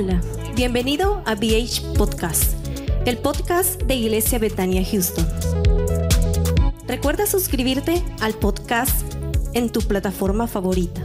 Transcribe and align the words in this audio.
Hola, 0.00 0.20
bienvenido 0.54 1.24
a 1.26 1.34
BH 1.34 1.96
Podcast, 1.96 2.54
el 3.04 3.18
podcast 3.18 3.82
de 3.82 3.96
Iglesia 3.96 4.38
Betania 4.38 4.84
Houston. 4.84 5.26
Recuerda 6.86 7.26
suscribirte 7.26 8.04
al 8.20 8.34
podcast 8.34 9.12
en 9.54 9.72
tu 9.72 9.80
plataforma 9.80 10.46
favorita. 10.46 11.02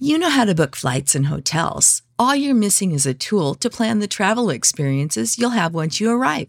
You 0.00 0.18
know 0.18 0.28
how 0.28 0.44
to 0.44 0.56
book 0.56 0.74
flights 0.74 1.14
and 1.14 1.26
hotels. 1.26 2.02
All 2.18 2.34
you're 2.34 2.54
missing 2.54 2.90
is 2.90 3.06
a 3.06 3.14
tool 3.14 3.54
to 3.60 3.70
plan 3.70 4.00
the 4.00 4.08
travel 4.08 4.50
experiences 4.50 5.38
you'll 5.38 5.50
have 5.50 5.72
once 5.72 6.00
you 6.00 6.10
arrive. 6.10 6.48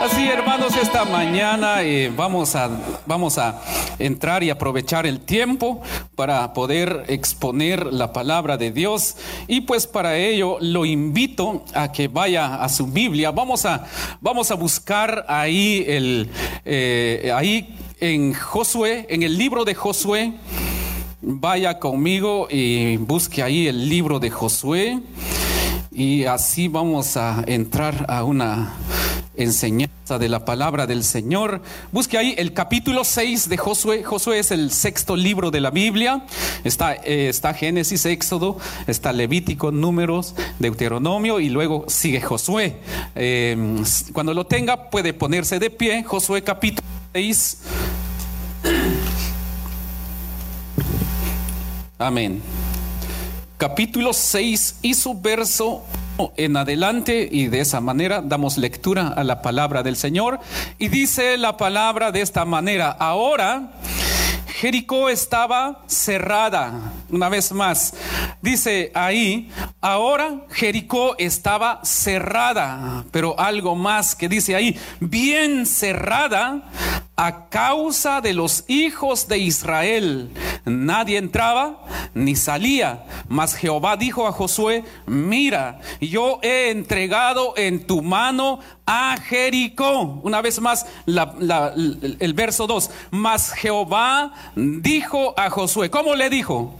Así, 0.00 0.26
hermanos, 0.26 0.76
esta 0.76 1.04
mañana 1.04 1.82
eh, 1.82 2.12
vamos, 2.14 2.54
a, 2.56 2.70
vamos 3.06 3.38
a 3.38 3.62
entrar 3.98 4.42
y 4.42 4.50
aprovechar 4.50 5.06
el 5.06 5.20
tiempo 5.20 5.80
para 6.14 6.52
poder 6.52 7.04
exponer 7.08 7.86
la 7.92 8.12
palabra 8.12 8.56
de 8.56 8.70
Dios. 8.70 9.16
Y 9.46 9.62
pues 9.62 9.86
para 9.86 10.16
ello 10.18 10.58
lo 10.60 10.84
invito 10.84 11.64
a 11.72 11.90
que 11.92 12.08
vaya 12.08 12.56
a 12.56 12.68
su 12.68 12.86
Biblia. 12.88 13.30
Vamos 13.30 13.64
a, 13.64 13.86
vamos 14.20 14.50
a 14.50 14.54
buscar 14.54 15.24
ahí, 15.28 15.84
el, 15.86 16.30
eh, 16.64 17.32
ahí 17.34 17.74
en 18.00 18.34
Josué, 18.34 19.06
en 19.08 19.22
el 19.22 19.38
libro 19.38 19.64
de 19.64 19.74
Josué. 19.74 20.32
Vaya 21.22 21.78
conmigo 21.78 22.48
y 22.50 22.96
busque 22.96 23.42
ahí 23.42 23.68
el 23.68 23.88
libro 23.88 24.18
de 24.18 24.30
Josué. 24.30 25.00
Y 25.94 26.24
así 26.24 26.68
vamos 26.68 27.18
a 27.18 27.44
entrar 27.46 28.06
a 28.08 28.24
una 28.24 28.72
enseñanza 29.34 30.18
de 30.18 30.28
la 30.28 30.44
palabra 30.44 30.86
del 30.86 31.04
Señor. 31.04 31.60
Busque 31.90 32.16
ahí 32.16 32.34
el 32.38 32.54
capítulo 32.54 33.04
6 33.04 33.50
de 33.50 33.58
Josué. 33.58 34.02
Josué 34.02 34.38
es 34.38 34.50
el 34.52 34.70
sexto 34.70 35.16
libro 35.16 35.50
de 35.50 35.60
la 35.60 35.70
Biblia. 35.70 36.24
Está, 36.64 36.94
eh, 36.94 37.28
está 37.28 37.52
Génesis, 37.52 38.06
Éxodo, 38.06 38.56
está 38.86 39.12
Levítico, 39.12 39.70
Números, 39.70 40.34
Deuteronomio 40.58 41.40
y 41.40 41.50
luego 41.50 41.84
sigue 41.88 42.22
Josué. 42.22 42.76
Eh, 43.14 43.76
cuando 44.14 44.32
lo 44.32 44.46
tenga 44.46 44.88
puede 44.88 45.12
ponerse 45.12 45.58
de 45.58 45.68
pie. 45.68 46.04
Josué 46.04 46.42
capítulo 46.42 46.86
6. 47.12 47.58
Amén. 51.98 52.42
Capítulo 53.62 54.12
6 54.12 54.78
y 54.82 54.94
su 54.94 55.20
verso 55.20 55.84
en 56.36 56.56
adelante 56.56 57.28
y 57.30 57.46
de 57.46 57.60
esa 57.60 57.80
manera 57.80 58.20
damos 58.20 58.58
lectura 58.58 59.06
a 59.06 59.22
la 59.22 59.40
palabra 59.40 59.84
del 59.84 59.94
Señor. 59.94 60.40
Y 60.80 60.88
dice 60.88 61.38
la 61.38 61.56
palabra 61.56 62.10
de 62.10 62.22
esta 62.22 62.44
manera, 62.44 62.90
ahora 62.90 63.70
Jericó 64.48 65.08
estaba 65.08 65.84
cerrada, 65.86 66.92
una 67.08 67.28
vez 67.28 67.52
más, 67.52 67.94
dice 68.40 68.90
ahí, 68.94 69.48
ahora 69.80 70.40
Jericó 70.50 71.14
estaba 71.18 71.84
cerrada, 71.84 73.04
pero 73.12 73.38
algo 73.38 73.76
más 73.76 74.16
que 74.16 74.28
dice 74.28 74.56
ahí, 74.56 74.76
bien 74.98 75.66
cerrada 75.66 76.68
a 77.22 77.48
causa 77.48 78.20
de 78.20 78.32
los 78.32 78.64
hijos 78.66 79.28
de 79.28 79.38
Israel. 79.38 80.28
Nadie 80.64 81.18
entraba 81.18 81.78
ni 82.14 82.34
salía, 82.34 83.04
mas 83.28 83.54
Jehová 83.54 83.96
dijo 83.96 84.26
a 84.26 84.32
Josué, 84.32 84.84
mira, 85.06 85.78
yo 86.00 86.40
he 86.42 86.70
entregado 86.70 87.54
en 87.56 87.86
tu 87.86 88.02
mano 88.02 88.58
a 88.86 89.16
Jericó. 89.18 90.20
Una 90.24 90.42
vez 90.42 90.60
más, 90.60 90.84
el 91.06 92.34
verso 92.34 92.66
2, 92.66 92.90
mas 93.12 93.52
Jehová 93.52 94.32
dijo 94.56 95.32
a 95.36 95.48
Josué, 95.48 95.90
¿cómo 95.90 96.16
le 96.16 96.28
dijo? 96.28 96.74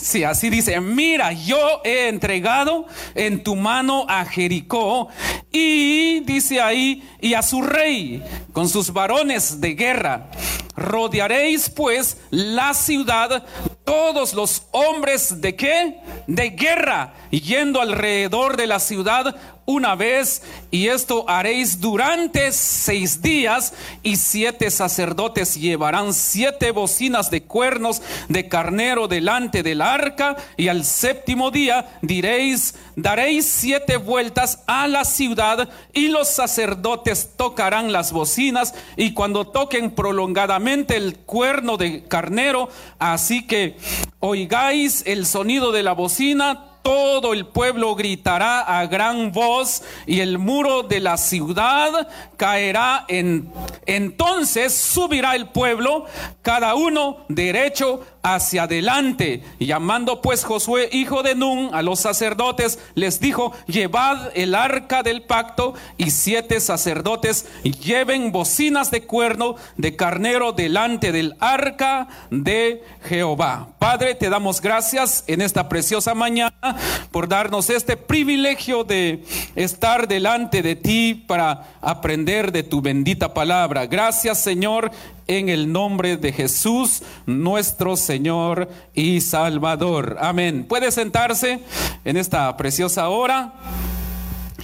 Sí, 0.00 0.24
así 0.24 0.48
dice, 0.48 0.80
mira, 0.80 1.32
yo 1.32 1.82
he 1.84 2.08
entregado 2.08 2.86
en 3.14 3.42
tu 3.42 3.54
mano 3.54 4.06
a 4.08 4.24
Jericó 4.24 5.08
y 5.52 6.20
dice 6.20 6.60
ahí, 6.60 7.06
y 7.20 7.34
a 7.34 7.42
su 7.42 7.60
rey 7.60 8.22
con 8.52 8.68
sus 8.68 8.94
varones 8.94 9.60
de 9.60 9.74
guerra. 9.74 10.30
Rodearéis 10.76 11.68
pues 11.68 12.16
la 12.30 12.74
ciudad 12.74 13.44
todos 13.84 14.34
los 14.34 14.62
hombres 14.70 15.40
de 15.40 15.56
qué? 15.56 15.98
De 16.28 16.50
guerra, 16.50 17.14
yendo 17.30 17.80
alrededor 17.80 18.56
de 18.56 18.68
la 18.68 18.78
ciudad 18.78 19.34
una 19.66 19.94
vez, 19.94 20.42
y 20.72 20.88
esto 20.88 21.24
haréis 21.28 21.80
durante 21.80 22.50
seis 22.50 23.22
días, 23.22 23.72
y 24.02 24.16
siete 24.16 24.68
sacerdotes 24.68 25.54
llevarán 25.54 26.12
siete 26.12 26.72
bocinas 26.72 27.30
de 27.30 27.44
cuernos 27.44 28.02
de 28.28 28.48
carnero 28.48 29.06
delante 29.06 29.62
del 29.62 29.80
arca, 29.80 30.36
y 30.56 30.68
al 30.68 30.84
séptimo 30.84 31.52
día 31.52 31.98
diréis, 32.02 32.74
daréis 32.96 33.46
siete 33.46 33.96
vueltas 33.96 34.64
a 34.66 34.88
la 34.88 35.04
ciudad, 35.04 35.68
y 35.92 36.08
los 36.08 36.28
sacerdotes 36.28 37.30
tocarán 37.36 37.92
las 37.92 38.10
bocinas, 38.10 38.74
y 38.96 39.14
cuando 39.14 39.46
toquen 39.46 39.92
prolongadamente 39.92 40.69
el 40.70 41.16
cuerno 41.16 41.76
de 41.76 42.04
carnero, 42.04 42.68
así 42.98 43.46
que 43.46 43.76
oigáis 44.20 45.02
el 45.04 45.26
sonido 45.26 45.72
de 45.72 45.82
la 45.82 45.92
bocina, 45.92 46.66
todo 46.82 47.32
el 47.32 47.46
pueblo 47.46 47.94
gritará 47.94 48.60
a 48.60 48.86
gran 48.86 49.32
voz 49.32 49.82
y 50.06 50.20
el 50.20 50.38
muro 50.38 50.82
de 50.82 51.00
la 51.00 51.16
ciudad 51.16 52.08
caerá 52.36 53.04
en 53.08 53.52
entonces 53.84 54.74
subirá 54.74 55.34
el 55.34 55.48
pueblo 55.48 56.06
cada 56.40 56.74
uno 56.74 57.18
derecho 57.28 58.06
hacia 58.22 58.64
adelante. 58.64 59.42
Llamando 59.58 60.20
pues 60.20 60.44
Josué, 60.44 60.88
hijo 60.92 61.22
de 61.22 61.34
Nun, 61.34 61.70
a 61.74 61.82
los 61.82 62.00
sacerdotes, 62.00 62.78
les 62.94 63.20
dijo, 63.20 63.52
llevad 63.66 64.30
el 64.34 64.54
arca 64.54 65.02
del 65.02 65.22
pacto 65.22 65.74
y 65.96 66.10
siete 66.10 66.60
sacerdotes 66.60 67.46
lleven 67.62 68.32
bocinas 68.32 68.90
de 68.90 69.02
cuerno 69.04 69.56
de 69.76 69.96
carnero 69.96 70.52
delante 70.52 71.12
del 71.12 71.36
arca 71.40 72.08
de 72.30 72.82
Jehová. 73.04 73.68
Padre, 73.78 74.14
te 74.14 74.30
damos 74.30 74.60
gracias 74.60 75.24
en 75.26 75.40
esta 75.40 75.68
preciosa 75.68 76.14
mañana 76.14 76.76
por 77.10 77.28
darnos 77.28 77.70
este 77.70 77.96
privilegio 77.96 78.84
de 78.84 79.24
estar 79.56 80.08
delante 80.08 80.62
de 80.62 80.76
ti 80.76 81.14
para 81.26 81.76
aprender 81.80 82.52
de 82.52 82.62
tu 82.62 82.80
bendita 82.80 83.34
palabra. 83.34 83.86
Gracias 83.86 84.38
Señor 84.38 84.90
en 85.26 85.48
el 85.48 85.72
nombre 85.72 86.16
de 86.16 86.32
Jesús, 86.32 87.02
nuestro 87.26 87.96
Señor 87.96 88.68
y 88.94 89.20
Salvador. 89.20 90.16
Amén. 90.20 90.64
Puede 90.68 90.90
sentarse 90.90 91.60
en 92.04 92.16
esta 92.16 92.56
preciosa 92.56 93.08
hora. 93.08 93.52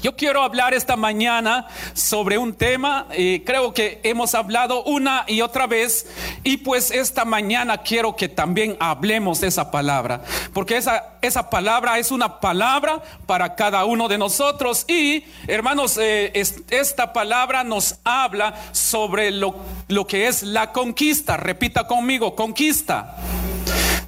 Yo 0.02 0.14
quiero 0.16 0.42
hablar 0.42 0.74
esta 0.74 0.96
mañana 0.96 1.66
sobre 1.94 2.38
un 2.38 2.54
tema, 2.54 3.06
eh, 3.10 3.42
creo 3.44 3.72
que 3.72 4.00
hemos 4.02 4.34
hablado 4.34 4.84
una 4.84 5.24
y 5.26 5.40
otra 5.40 5.66
vez, 5.66 6.06
y 6.42 6.58
pues 6.58 6.90
esta 6.90 7.24
mañana 7.24 7.78
quiero 7.78 8.14
que 8.14 8.28
también 8.28 8.76
hablemos 8.78 9.40
de 9.40 9.48
esa 9.48 9.70
palabra, 9.70 10.22
porque 10.52 10.76
esa, 10.76 11.16
esa 11.22 11.48
palabra 11.50 11.98
es 11.98 12.10
una 12.10 12.40
palabra 12.40 13.02
para 13.26 13.54
cada 13.54 13.84
uno 13.84 14.08
de 14.08 14.18
nosotros. 14.18 14.84
Y 14.88 15.24
hermanos, 15.46 15.98
eh, 15.98 16.32
esta 16.70 17.12
palabra 17.12 17.64
nos 17.64 17.96
habla 18.04 18.54
sobre 18.72 19.30
lo, 19.30 19.56
lo 19.88 20.06
que 20.06 20.26
es 20.26 20.42
la 20.42 20.72
conquista. 20.72 21.36
Repita 21.36 21.86
conmigo, 21.86 22.34
conquista. 22.34 23.16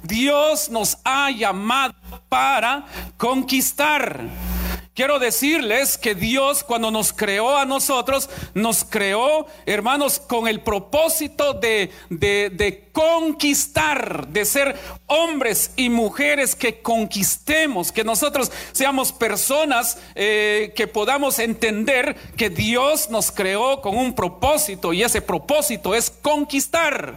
Dios 0.03 0.69
nos 0.69 0.97
ha 1.03 1.29
llamado 1.31 1.93
para 2.29 2.85
conquistar. 3.17 4.58
Quiero 4.99 5.17
decirles 5.17 5.97
que 5.97 6.13
Dios 6.13 6.61
cuando 6.61 6.91
nos 6.91 7.13
creó 7.13 7.55
a 7.55 7.63
nosotros, 7.63 8.29
nos 8.53 8.83
creó, 8.83 9.47
hermanos, 9.65 10.19
con 10.19 10.45
el 10.45 10.59
propósito 10.59 11.53
de, 11.53 11.89
de, 12.09 12.89
conquistar, 12.91 14.27
de 14.27 14.43
ser 14.43 14.75
hombres 15.07 15.71
y 15.77 15.89
mujeres 15.89 16.53
que 16.53 16.81
conquistemos, 16.81 17.93
que 17.93 18.03
nosotros 18.03 18.51
seamos 18.73 19.13
personas 19.13 19.99
eh, 20.15 20.73
que 20.75 20.85
podamos 20.85 21.39
entender 21.39 22.17
que 22.35 22.49
Dios 22.49 23.09
nos 23.09 23.31
creó 23.31 23.79
con 23.79 23.95
un 23.95 24.13
propósito 24.13 24.91
y 24.91 25.01
ese 25.01 25.21
propósito 25.21 25.95
es 25.95 26.09
conquistar. 26.09 27.15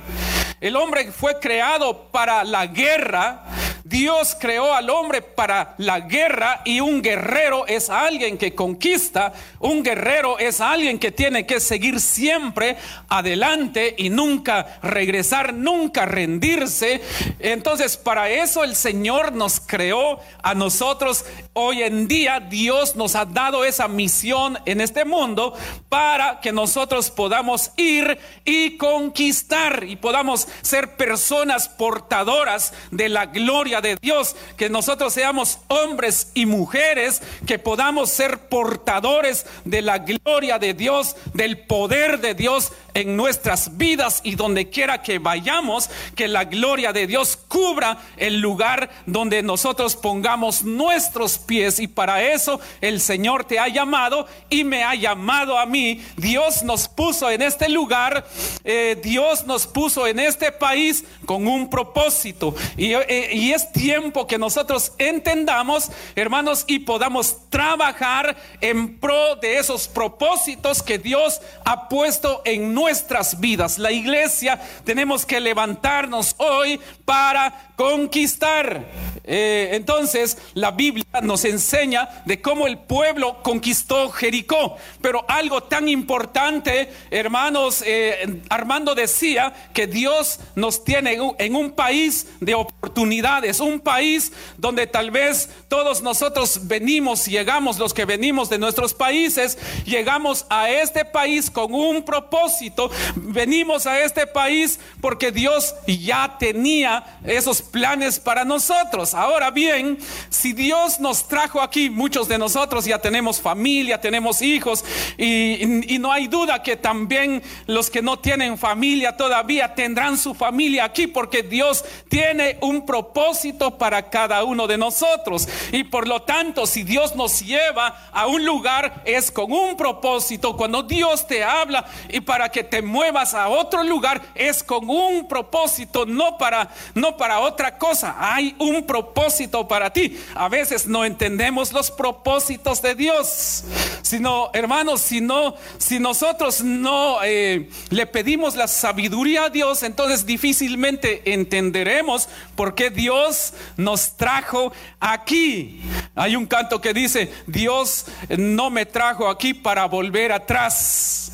El 0.61 0.76
hombre 0.76 1.11
fue 1.11 1.40
creado 1.40 2.12
para 2.12 2.44
la 2.44 2.69
guerra. 2.69 3.43
Dios 3.84 4.37
creó 4.38 4.75
al 4.75 4.90
hombre 4.90 5.23
para 5.23 5.75
la 5.79 6.00
guerra 6.00 6.62
y 6.64 6.81
un 6.81 7.02
guerrero 7.02 7.67
es 7.67 7.90
alguien 7.90 8.38
que 8.38 8.55
conquista, 8.55 9.32
un 9.58 9.82
guerrero 9.82 10.38
es 10.38 10.61
alguien 10.61 10.99
que 10.99 11.11
tiene 11.11 11.46
que 11.46 11.58
seguir 11.58 12.00
siempre 12.00 12.76
adelante 13.08 13.94
y 13.99 14.08
nunca 14.08 14.79
regresar, 14.82 15.52
nunca 15.55 16.06
rendirse. 16.06 17.00
Entonces, 17.38 17.96
para 17.96 18.31
eso 18.31 18.62
el 18.62 18.76
Señor 18.76 19.32
nos 19.32 19.61
creó 19.61 20.20
a 20.43 20.55
nosotros. 20.55 21.25
Hoy 21.52 21.82
en 21.82 22.06
día 22.06 22.40
Dios 22.40 22.96
nos 22.96 23.17
ha 23.17 23.25
dado 23.25 23.64
esa 23.64 23.88
misión 23.88 24.58
en 24.64 24.81
este 24.81 25.05
mundo 25.05 25.55
para 25.88 26.40
que 26.40 26.52
nosotros 26.52 27.11
podamos 27.11 27.73
ir 27.76 28.19
y 28.44 28.76
conquistar 28.76 29.85
y 29.85 29.96
podamos 29.96 30.46
ser 30.62 30.96
personas 30.96 31.69
portadoras 31.69 32.73
de 32.90 33.08
la 33.08 33.26
gloria 33.26 33.72
de 33.81 33.97
Dios, 33.97 34.37
que 34.57 34.69
nosotros 34.69 35.15
seamos 35.15 35.59
hombres 35.69 36.31
y 36.35 36.47
mujeres 36.47 37.23
que 37.47 37.59
podamos 37.59 38.11
ser 38.11 38.49
portadores 38.49 39.47
de 39.65 39.83
la 39.83 39.99
gloria 39.99 40.59
de 40.59 40.75
Dios, 40.75 41.17
del 41.33 41.59
poder 41.59 42.21
de 42.21 42.35
Dios 42.35 42.73
en 42.95 43.17
nuestras 43.17 43.77
vidas 43.77 44.21
y 44.23 44.35
donde 44.35 44.69
quiera 44.69 45.03
que 45.03 45.19
vayamos, 45.19 45.91
que 46.15 46.29
la 46.29 46.45
gloria 46.45 46.93
de 46.93 47.07
Dios 47.07 47.39
cubra 47.49 47.99
el 48.17 48.41
lugar 48.41 48.91
donde 49.07 49.43
nosotros 49.43 49.97
pongamos 49.97 50.65
nuestros 50.65 51.39
pies. 51.39 51.79
Y 51.79 51.89
para 51.89 52.23
eso 52.23 52.61
el 52.81 53.01
Señor 53.01 53.45
te 53.45 53.59
ha 53.59 53.69
llamado 53.69 54.27
y 54.51 54.65
me 54.65 54.85
ha 54.85 54.95
llamado 54.95 55.59
a 55.59 55.67
mí. 55.67 56.03
Dios 56.17 56.63
nos 56.63 56.89
puso 56.89 57.31
en 57.31 57.43
este 57.43 57.69
lugar, 57.69 58.27
eh, 58.65 58.99
Dios 59.03 59.47
nos 59.47 59.67
puso 59.67 60.07
en 60.07 60.19
este 60.19 60.53
país 60.53 61.05
con 61.25 61.47
un 61.47 61.71
propósito. 61.71 62.55
Y, 62.77 62.93
eh, 62.93 63.31
y 63.33 63.53
es 63.53 63.62
tiempo 63.70 64.26
que 64.26 64.38
nosotros 64.38 64.93
entendamos, 64.99 65.91
hermanos, 66.17 66.64
y 66.67 66.81
podamos 66.81 67.37
trabajar 67.50 68.37
en 68.61 68.99
pro 68.99 69.37
de 69.37 69.59
esos 69.59 69.87
propósitos 69.87 70.82
que 70.82 70.99
Dios 70.99 71.41
ha 71.64 71.88
puesto 71.88 72.43
en 72.44 72.75
nuestras 72.75 73.38
vidas. 73.38 73.79
La 73.79 73.93
iglesia 73.93 74.61
tenemos 74.85 75.26
que 75.26 75.41
levantarnos 75.41 76.35
hoy 76.38 76.81
para 77.05 77.73
conquistar. 77.76 78.87
Eh, 79.25 79.70
entonces, 79.73 80.38
la 80.55 80.73
Biblia 80.73 81.20
nos 81.23 81.44
enseña 81.44 82.09
de 82.25 82.41
cómo 82.41 82.67
el 82.67 82.79
pueblo 82.79 83.43
conquistó 83.43 84.11
Jericó. 84.11 84.76
Pero 85.00 85.25
algo 85.29 85.62
tan 85.64 85.88
importante, 85.88 86.91
hermanos, 87.11 87.82
eh, 87.87 88.41
Armando 88.49 88.94
decía 88.94 89.53
que 89.73 89.87
Dios 89.87 90.41
nos 90.55 90.85
tiene 90.85 91.19
en 91.38 91.56
un 91.56 91.73
país 91.73 92.29
de 92.41 92.55
oportunidades, 92.55 93.51
un 93.60 93.81
país 93.81 94.32
donde 94.58 94.87
tal 94.87 95.10
vez 95.10 95.49
todos 95.69 96.02
nosotros 96.02 96.60
venimos, 96.66 97.26
llegamos, 97.26 97.78
los 97.78 97.94
que 97.94 98.04
venimos 98.04 98.49
de 98.49 98.58
nuestros 98.58 98.94
países, 98.94 99.58
llegamos 99.84 100.46
a 100.49 100.70
este 100.70 101.04
país 101.04 101.50
con 101.50 101.72
un 101.75 102.04
propósito. 102.04 102.90
Venimos 103.16 103.87
a 103.87 104.00
este 104.00 104.26
país 104.26 104.78
porque 105.00 105.32
Dios 105.32 105.75
ya 105.87 106.37
tenía 106.38 107.19
esos 107.25 107.62
planes 107.62 108.19
para 108.19 108.44
nosotros. 108.44 109.14
Ahora 109.14 109.50
bien, 109.50 109.99
si 110.31 110.52
Dios 110.52 111.00
nos 111.00 111.26
trajo 111.28 111.60
aquí, 111.60 111.90
muchos 111.90 112.28
de 112.28 112.38
nosotros 112.38 112.84
ya 112.84 112.99
tenemos 112.99 113.40
familia, 113.40 114.00
tenemos 114.00 114.43
hijos 114.43 114.84
y, 115.19 115.99
no 116.02 116.10
hay 116.10 116.26
duda 116.26 116.62
que 116.64 116.76
también 116.76 117.43
los 117.66 117.88
que 117.88 118.02
no 118.02 118.19
tienen 118.19 118.58
familia 118.58 119.16
todavía 119.16 119.72
tendrán 119.75 120.19
su 120.19 120.34
familia 120.34 120.84
aquí 120.84 121.06
porque 121.06 121.44
Dios 121.44 121.84
tiene 122.08 122.58
un 122.60 122.84
propósito 122.84 123.42
para 123.79 124.09
cada 124.09 124.44
uno 124.44 124.67
de 124.67 124.79
nosotros. 124.79 125.49
Y 125.73 125.85
por 125.85 126.06
lo 126.06 126.23
tanto, 126.23 126.67
si 126.67 126.85
Dios 126.85 127.17
nos 127.17 127.41
lleva 127.41 128.09
a 128.12 128.27
un 128.27 128.44
lugar 128.44 129.03
es 129.05 129.31
con 129.31 129.53
un 129.53 129.77
propósito. 129.77 130.56
Cuando 130.56 130.83
Dios 130.83 131.27
te 131.27 131.43
habla 131.43 131.85
y 132.09 132.21
para 132.21 132.50
que 132.50 132.62
te 132.62 132.83
muevas 132.83 133.35
a 133.35 133.49
otro 133.49 133.83
lugar 133.83 134.23
es 134.35 134.62
con 134.62 134.89
un 134.89 135.27
propósito, 135.27 136.06
no 136.06 136.39
para 136.39 136.71
no 136.94 137.17
para 137.17 137.41
otra 137.41 137.79
cosa. 137.79 138.17
Hay 138.19 138.55
un 138.59 138.85
propósito 138.85 139.67
para 139.67 139.93
ti. 139.93 140.19
A 140.35 140.49
veces 140.49 140.87
no 140.87 141.05
entendemos 141.05 141.73
los 141.73 141.91
propósitos 141.91 142.81
de 142.83 142.95
Dios. 142.95 143.65
Sino, 144.03 144.50
hermanos, 144.53 145.00
si 145.00 145.21
no, 145.21 145.55
si 145.79 145.99
nosotros 145.99 146.62
no 146.62 147.19
eh, 147.25 147.69
le 147.91 148.06
pedimos 148.06 148.55
la 148.55 148.69
sabiduría 148.69 149.45
a 149.45 149.50
Dios, 149.50 149.83
entonces 149.83 150.27
difícilmente 150.27 151.33
entenderemos 151.33 152.28
por 152.57 152.75
qué 152.75 152.90
Dios 152.90 153.32
nos 153.77 154.17
trajo 154.17 154.73
aquí. 155.01 155.83
Hay 156.15 156.37
un 156.37 156.47
canto 156.47 156.81
que 156.81 156.93
dice, 156.93 157.33
Dios 157.47 158.07
no 158.37 158.71
me 158.71 158.87
trajo 158.87 159.29
aquí 159.29 159.55
para 159.55 159.87
volver 159.87 160.33
atrás. 160.33 161.33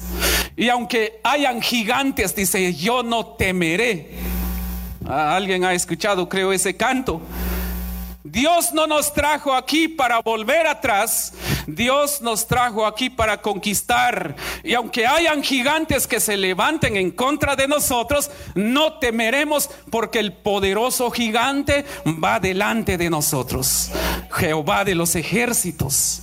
Y 0.56 0.68
aunque 0.68 1.20
hayan 1.22 1.62
gigantes, 1.62 2.34
dice, 2.34 2.74
yo 2.74 3.02
no 3.02 3.26
temeré. 3.26 4.10
Alguien 5.08 5.64
ha 5.64 5.72
escuchado, 5.72 6.28
creo, 6.28 6.52
ese 6.52 6.76
canto. 6.76 7.22
Dios 8.24 8.72
no 8.72 8.86
nos 8.86 9.14
trajo 9.14 9.54
aquí 9.54 9.88
para 9.88 10.20
volver 10.20 10.66
atrás, 10.66 11.32
Dios 11.68 12.22
nos 12.22 12.46
trajo 12.46 12.86
aquí 12.86 13.10
para 13.10 13.42
conquistar. 13.42 14.34
Y 14.64 14.72
aunque 14.74 15.06
hayan 15.06 15.42
gigantes 15.42 16.06
que 16.06 16.18
se 16.18 16.36
levanten 16.36 16.96
en 16.96 17.10
contra 17.10 17.56
de 17.56 17.68
nosotros, 17.68 18.30
no 18.54 18.98
temeremos 18.98 19.68
porque 19.90 20.18
el 20.18 20.32
poderoso 20.32 21.10
gigante 21.10 21.84
va 22.24 22.40
delante 22.40 22.96
de 22.96 23.10
nosotros. 23.10 23.90
Jehová 24.32 24.84
de 24.84 24.94
los 24.94 25.14
ejércitos. 25.14 26.22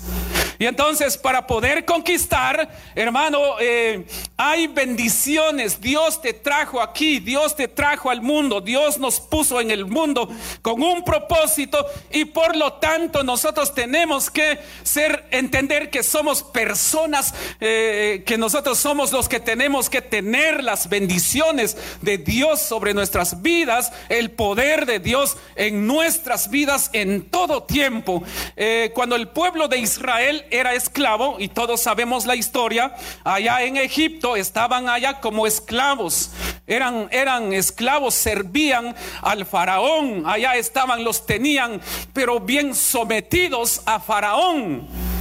Y 0.60 0.66
entonces 0.66 1.18
para 1.18 1.46
poder 1.48 1.86
conquistar, 1.86 2.70
hermano, 2.96 3.60
eh, 3.60 4.06
hay 4.38 4.68
bendiciones. 4.68 5.80
Dios 5.82 6.22
te 6.22 6.34
trajo 6.34 6.82
aquí, 6.82 7.20
Dios 7.20 7.56
te 7.56 7.68
trajo 7.68 8.10
al 8.10 8.22
mundo, 8.22 8.62
Dios 8.62 8.98
nos 8.98 9.20
puso 9.20 9.62
en 9.62 9.72
el 9.72 9.86
mundo 9.86 10.30
con 10.62 10.82
un 10.82 11.04
propósito 11.04 11.86
y 12.12 12.26
por 12.26 12.56
lo 12.56 12.74
tanto 12.74 13.24
nosotros 13.24 13.74
tenemos 13.74 14.30
que 14.30 14.60
ser, 14.84 15.26
entender 15.32 15.90
que 15.90 16.04
somos 16.04 16.44
personas, 16.44 17.34
eh, 17.60 18.24
que 18.26 18.38
nosotros 18.38 18.78
somos 18.78 19.12
los 19.12 19.30
que 19.30 19.40
tenemos 19.40 19.90
que 19.90 20.02
tener 20.02 20.64
las 20.64 20.90
bendiciones 20.90 21.78
de 22.02 22.18
Dios 22.18 22.62
sobre 22.62 22.94
nuestras 22.94 23.42
vidas, 23.42 23.92
el 24.10 24.32
poder 24.32 24.86
de 24.86 25.00
Dios 25.00 25.38
en 25.56 25.88
nuestras 25.88 26.50
vidas 26.50 26.90
en 26.94 27.30
todo 27.30 27.64
tiempo. 27.64 28.24
Eh, 28.56 28.92
cuando 28.94 29.16
el 29.16 29.28
pueblo 29.28 29.68
de 29.68 29.78
Israel 29.78 30.45
era 30.52 30.74
esclavo, 30.74 31.38
y 31.40 31.48
todos 31.48 31.82
sabemos 31.82 32.26
la 32.26 32.36
historia, 32.36 32.96
allá 33.24 33.64
en 33.64 33.78
Egipto 33.78 34.36
estaban 34.36 34.90
allá 34.90 35.20
como 35.20 35.48
esclavos, 35.48 36.32
eran, 36.68 37.08
eran 37.12 37.54
esclavos, 37.54 38.14
servían 38.16 38.96
al 39.22 39.46
faraón, 39.46 40.24
allá 40.26 40.56
estaban, 40.56 41.04
los 41.04 41.26
tenían, 41.26 41.82
pero 42.14 42.40
bien 42.40 42.76
sometidos 42.76 43.82
a 43.86 44.00
faraón. 44.00 45.15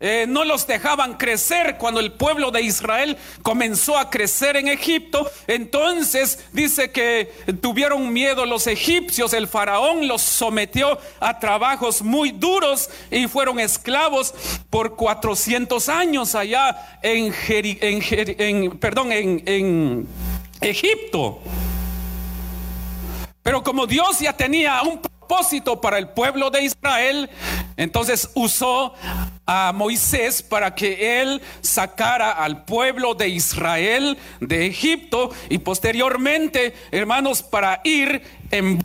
Eh, 0.00 0.26
no 0.28 0.44
los 0.44 0.64
dejaban 0.68 1.14
crecer 1.14 1.76
cuando 1.76 1.98
el 1.98 2.12
pueblo 2.12 2.52
de 2.52 2.62
Israel 2.62 3.16
comenzó 3.42 3.98
a 3.98 4.10
crecer 4.10 4.56
en 4.56 4.68
Egipto. 4.68 5.28
Entonces 5.48 6.46
dice 6.52 6.92
que 6.92 7.32
tuvieron 7.60 8.12
miedo 8.12 8.46
los 8.46 8.68
egipcios, 8.68 9.32
el 9.32 9.48
faraón 9.48 10.06
los 10.06 10.22
sometió 10.22 10.98
a 11.18 11.40
trabajos 11.40 12.02
muy 12.02 12.30
duros 12.30 12.90
y 13.10 13.26
fueron 13.26 13.58
esclavos 13.58 14.34
por 14.70 14.94
400 14.94 15.88
años 15.88 16.36
allá 16.36 17.00
en, 17.02 17.34
Egipto. 20.60 21.40
Pero 23.42 23.62
como 23.62 23.86
Dios 23.86 24.20
ya 24.20 24.32
tenía 24.32 24.82
un 24.82 25.00
propósito 25.00 25.80
para 25.80 25.98
el 25.98 26.08
pueblo 26.08 26.50
de 26.50 26.64
Israel, 26.64 27.30
entonces 27.78 28.28
usó 28.34 28.92
a 29.46 29.72
Moisés 29.72 30.42
para 30.42 30.74
que 30.74 31.22
él 31.22 31.40
sacara 31.62 32.32
al 32.32 32.64
pueblo 32.64 33.14
de 33.14 33.28
Israel 33.28 34.18
de 34.40 34.66
Egipto 34.66 35.30
y 35.48 35.58
posteriormente, 35.58 36.74
hermanos, 36.90 37.42
para 37.42 37.80
ir 37.84 38.20
en 38.50 38.84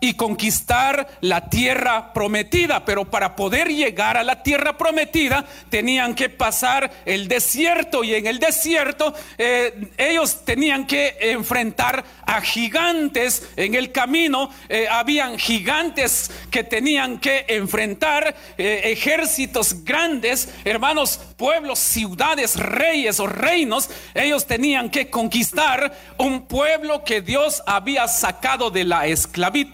y 0.00 0.14
conquistar 0.14 1.08
la 1.20 1.48
tierra 1.48 2.12
prometida. 2.12 2.84
Pero 2.84 3.04
para 3.04 3.36
poder 3.36 3.68
llegar 3.68 4.16
a 4.16 4.22
la 4.22 4.42
tierra 4.42 4.76
prometida 4.76 5.44
tenían 5.68 6.14
que 6.14 6.28
pasar 6.28 6.90
el 7.04 7.28
desierto 7.28 8.04
y 8.04 8.14
en 8.14 8.26
el 8.26 8.38
desierto 8.38 9.14
eh, 9.36 9.88
ellos 9.96 10.44
tenían 10.44 10.86
que 10.86 11.16
enfrentar 11.20 12.04
a 12.26 12.40
gigantes 12.40 13.48
en 13.56 13.74
el 13.74 13.92
camino. 13.92 14.50
Eh, 14.68 14.86
habían 14.90 15.38
gigantes 15.38 16.30
que 16.50 16.64
tenían 16.64 17.18
que 17.18 17.44
enfrentar 17.48 18.34
eh, 18.56 18.82
ejércitos 18.84 19.84
grandes, 19.84 20.48
hermanos, 20.64 21.20
pueblos, 21.36 21.78
ciudades, 21.78 22.56
reyes 22.56 23.20
o 23.20 23.26
reinos. 23.26 23.90
Ellos 24.14 24.46
tenían 24.46 24.90
que 24.90 25.10
conquistar 25.10 25.96
un 26.18 26.46
pueblo 26.46 27.04
que 27.04 27.20
Dios 27.20 27.62
había 27.66 28.08
sacado 28.08 28.70
de 28.70 28.84
la 28.84 29.06
esclavitud 29.06 29.67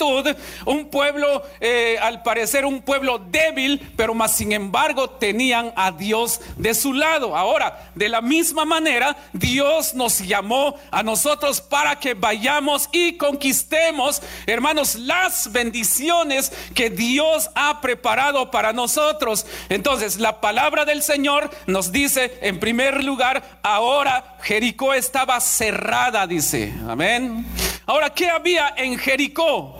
un 0.64 0.90
pueblo, 0.90 1.42
eh, 1.60 1.96
al 2.00 2.22
parecer 2.22 2.64
un 2.64 2.82
pueblo 2.82 3.18
débil, 3.18 3.80
pero 3.96 4.14
más 4.14 4.36
sin 4.36 4.52
embargo 4.52 5.10
tenían 5.10 5.72
a 5.76 5.92
Dios 5.92 6.40
de 6.56 6.74
su 6.74 6.92
lado. 6.92 7.36
Ahora, 7.36 7.90
de 7.94 8.08
la 8.08 8.20
misma 8.20 8.64
manera, 8.64 9.16
Dios 9.32 9.94
nos 9.94 10.20
llamó 10.20 10.76
a 10.90 11.02
nosotros 11.02 11.60
para 11.60 11.98
que 11.98 12.14
vayamos 12.14 12.88
y 12.92 13.16
conquistemos, 13.16 14.22
hermanos, 14.46 14.96
las 14.96 15.50
bendiciones 15.52 16.52
que 16.74 16.90
Dios 16.90 17.50
ha 17.54 17.80
preparado 17.80 18.50
para 18.50 18.72
nosotros. 18.72 19.46
Entonces, 19.68 20.18
la 20.18 20.40
palabra 20.40 20.84
del 20.84 21.02
Señor 21.02 21.50
nos 21.66 21.92
dice, 21.92 22.38
en 22.42 22.58
primer 22.58 23.02
lugar, 23.04 23.42
ahora 23.62 24.36
Jericó 24.42 24.94
estaba 24.94 25.40
cerrada, 25.40 26.26
dice. 26.26 26.72
Amén. 26.88 27.46
Ahora, 27.86 28.10
¿qué 28.10 28.28
había 28.28 28.74
en 28.76 28.98
Jericó? 28.98 29.78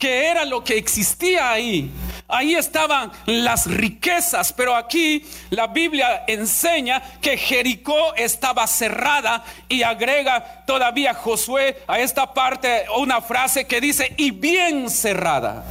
¿Qué 0.00 0.30
era 0.30 0.46
lo 0.46 0.64
que 0.64 0.78
existía 0.78 1.50
ahí? 1.52 1.90
Ahí 2.26 2.54
estaban 2.54 3.12
las 3.26 3.66
riquezas, 3.66 4.50
pero 4.50 4.74
aquí 4.74 5.26
la 5.50 5.66
Biblia 5.66 6.24
enseña 6.26 7.02
que 7.20 7.36
Jericó 7.36 8.14
estaba 8.14 8.66
cerrada 8.66 9.44
y 9.68 9.82
agrega 9.82 10.64
todavía 10.64 11.12
Josué 11.12 11.82
a 11.86 11.98
esta 11.98 12.32
parte 12.32 12.86
una 12.96 13.20
frase 13.20 13.66
que 13.66 13.78
dice, 13.82 14.14
y 14.16 14.30
bien 14.30 14.88
cerrada. 14.88 15.64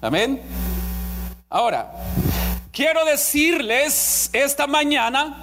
Amén. 0.00 0.42
Ahora, 1.48 1.92
quiero 2.72 3.04
decirles 3.04 4.28
esta 4.32 4.66
mañana 4.66 5.40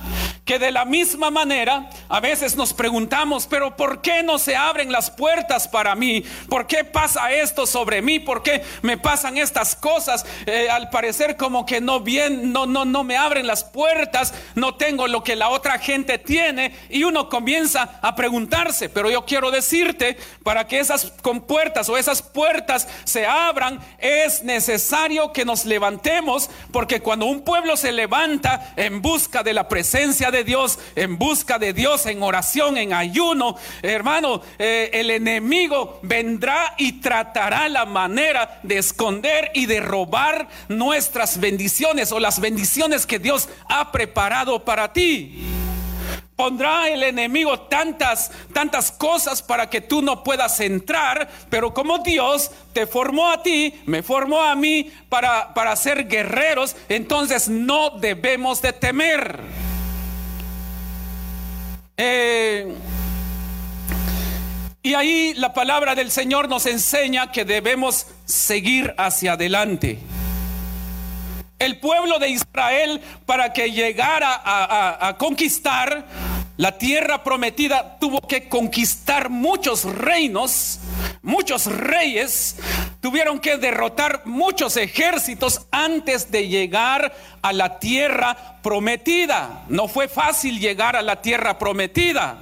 que 0.49 0.57
de 0.57 0.71
la 0.71 0.83
misma 0.83 1.29
manera 1.29 1.91
a 2.07 2.19
veces 2.19 2.55
nos 2.55 2.73
preguntamos, 2.73 3.45
pero 3.45 3.75
¿por 3.75 4.01
qué 4.01 4.23
no 4.23 4.39
se 4.39 4.55
abren 4.55 4.91
las 4.91 5.11
puertas 5.11 5.67
para 5.67 5.93
mí? 5.93 6.23
¿Por 6.49 6.65
qué 6.65 6.83
pasa 6.83 7.31
esto 7.31 7.67
sobre 7.67 8.01
mí? 8.01 8.17
¿Por 8.17 8.41
qué 8.41 8.63
me 8.81 8.97
pasan 8.97 9.37
estas 9.37 9.75
cosas? 9.75 10.25
Eh, 10.47 10.67
al 10.67 10.89
parecer 10.89 11.37
como 11.37 11.67
que 11.67 11.81
no 11.81 11.99
bien, 11.99 12.51
no, 12.51 12.65
no, 12.65 12.83
no 12.83 13.03
me 13.03 13.15
abren 13.15 13.45
las 13.45 13.63
puertas, 13.63 14.33
no 14.55 14.73
tengo 14.73 15.07
lo 15.07 15.23
que 15.23 15.35
la 15.35 15.49
otra 15.49 15.77
gente 15.77 16.17
tiene 16.17 16.75
y 16.89 17.03
uno 17.03 17.29
comienza 17.29 17.99
a 18.01 18.15
preguntarse, 18.15 18.89
pero 18.89 19.11
yo 19.11 19.25
quiero 19.25 19.51
decirte, 19.51 20.17
para 20.41 20.65
que 20.65 20.79
esas 20.79 21.13
compuertas 21.21 21.89
o 21.89 21.95
esas 21.95 22.23
puertas 22.23 22.87
se 23.03 23.27
abran, 23.27 23.79
es 23.99 24.43
necesario 24.43 25.31
que 25.31 25.45
nos 25.45 25.65
levantemos, 25.65 26.49
porque 26.71 27.01
cuando 27.01 27.27
un 27.27 27.41
pueblo 27.41 27.77
se 27.77 27.91
levanta 27.91 28.73
en 28.77 29.03
busca 29.03 29.43
de 29.43 29.53
la 29.53 29.67
presencia 29.67 30.31
de 30.31 30.38
Dios, 30.43 30.79
en 30.95 31.17
busca 31.17 31.59
de 31.59 31.73
Dios, 31.73 32.05
en 32.05 32.23
oración, 32.23 32.77
en 32.77 32.93
ayuno, 32.93 33.57
hermano, 33.81 34.41
eh, 34.57 34.89
el 34.93 35.11
enemigo 35.11 35.99
vendrá 36.03 36.75
y 36.77 36.93
tratará 37.01 37.69
la 37.69 37.85
manera 37.85 38.59
de 38.63 38.77
esconder 38.77 39.51
y 39.53 39.65
de 39.65 39.79
robar 39.79 40.47
nuestras 40.67 41.39
bendiciones 41.39 42.11
o 42.11 42.19
las 42.19 42.39
bendiciones 42.39 43.05
que 43.05 43.19
Dios 43.19 43.49
ha 43.67 43.91
preparado 43.91 44.63
para 44.63 44.93
ti 44.93 45.45
pondrá 46.39 46.87
el 46.87 47.03
enemigo 47.03 47.59
tantas, 47.59 48.31
tantas 48.53 48.93
cosas 48.93 49.41
para 49.41 49.69
que 49.69 49.81
tú 49.81 50.01
no 50.01 50.23
puedas 50.23 50.61
entrar, 50.61 51.29
pero 51.49 51.73
como 51.73 51.97
Dios 51.97 52.49
te 52.71 52.87
formó 52.87 53.29
a 53.29 53.43
ti, 53.43 53.81
me 53.85 54.03
formó 54.03 54.41
a 54.41 54.55
mí 54.55 54.89
para, 55.09 55.53
para 55.53 55.75
ser 55.75 56.07
guerreros, 56.07 56.77
entonces 56.87 57.49
no 57.49 57.89
debemos 57.89 58.61
de 58.61 58.71
temer. 58.71 59.68
Eh, 62.01 62.75
y 64.81 64.93
ahí 64.93 65.33
la 65.33 65.53
palabra 65.53 65.95
del 65.95 66.11
Señor 66.11 66.47
nos 66.47 66.65
enseña 66.65 67.29
que 67.29 67.43
debemos 67.43 68.07
seguir 68.23 68.95
hacia 68.97 69.33
adelante. 69.33 69.99
El 71.59 71.77
pueblo 71.81 72.17
de 72.17 72.29
Israel, 72.29 73.01
para 73.25 73.51
que 73.51 73.71
llegara 73.71 74.33
a, 74.33 75.09
a 75.09 75.17
conquistar 75.17 76.05
la 76.59 76.77
tierra 76.77 77.23
prometida, 77.23 77.97
tuvo 77.99 78.19
que 78.19 78.49
conquistar 78.49 79.29
muchos 79.29 79.85
reinos, 79.85 80.81
muchos 81.21 81.67
reyes, 81.67 82.57
tuvieron 82.99 83.39
que 83.39 83.55
derrotar 83.55 84.23
muchos 84.25 84.75
ejércitos 84.75 85.61
antes 85.71 86.31
de 86.31 86.49
llegar 86.49 87.15
a 87.41 87.53
la 87.53 87.79
tierra 87.79 88.59
prometida. 88.61 89.63
No 89.69 89.87
fue 89.87 90.09
fácil 90.09 90.59
llegar 90.59 90.97
a 90.97 91.01
la 91.01 91.21
tierra 91.21 91.57
prometida. 91.57 92.39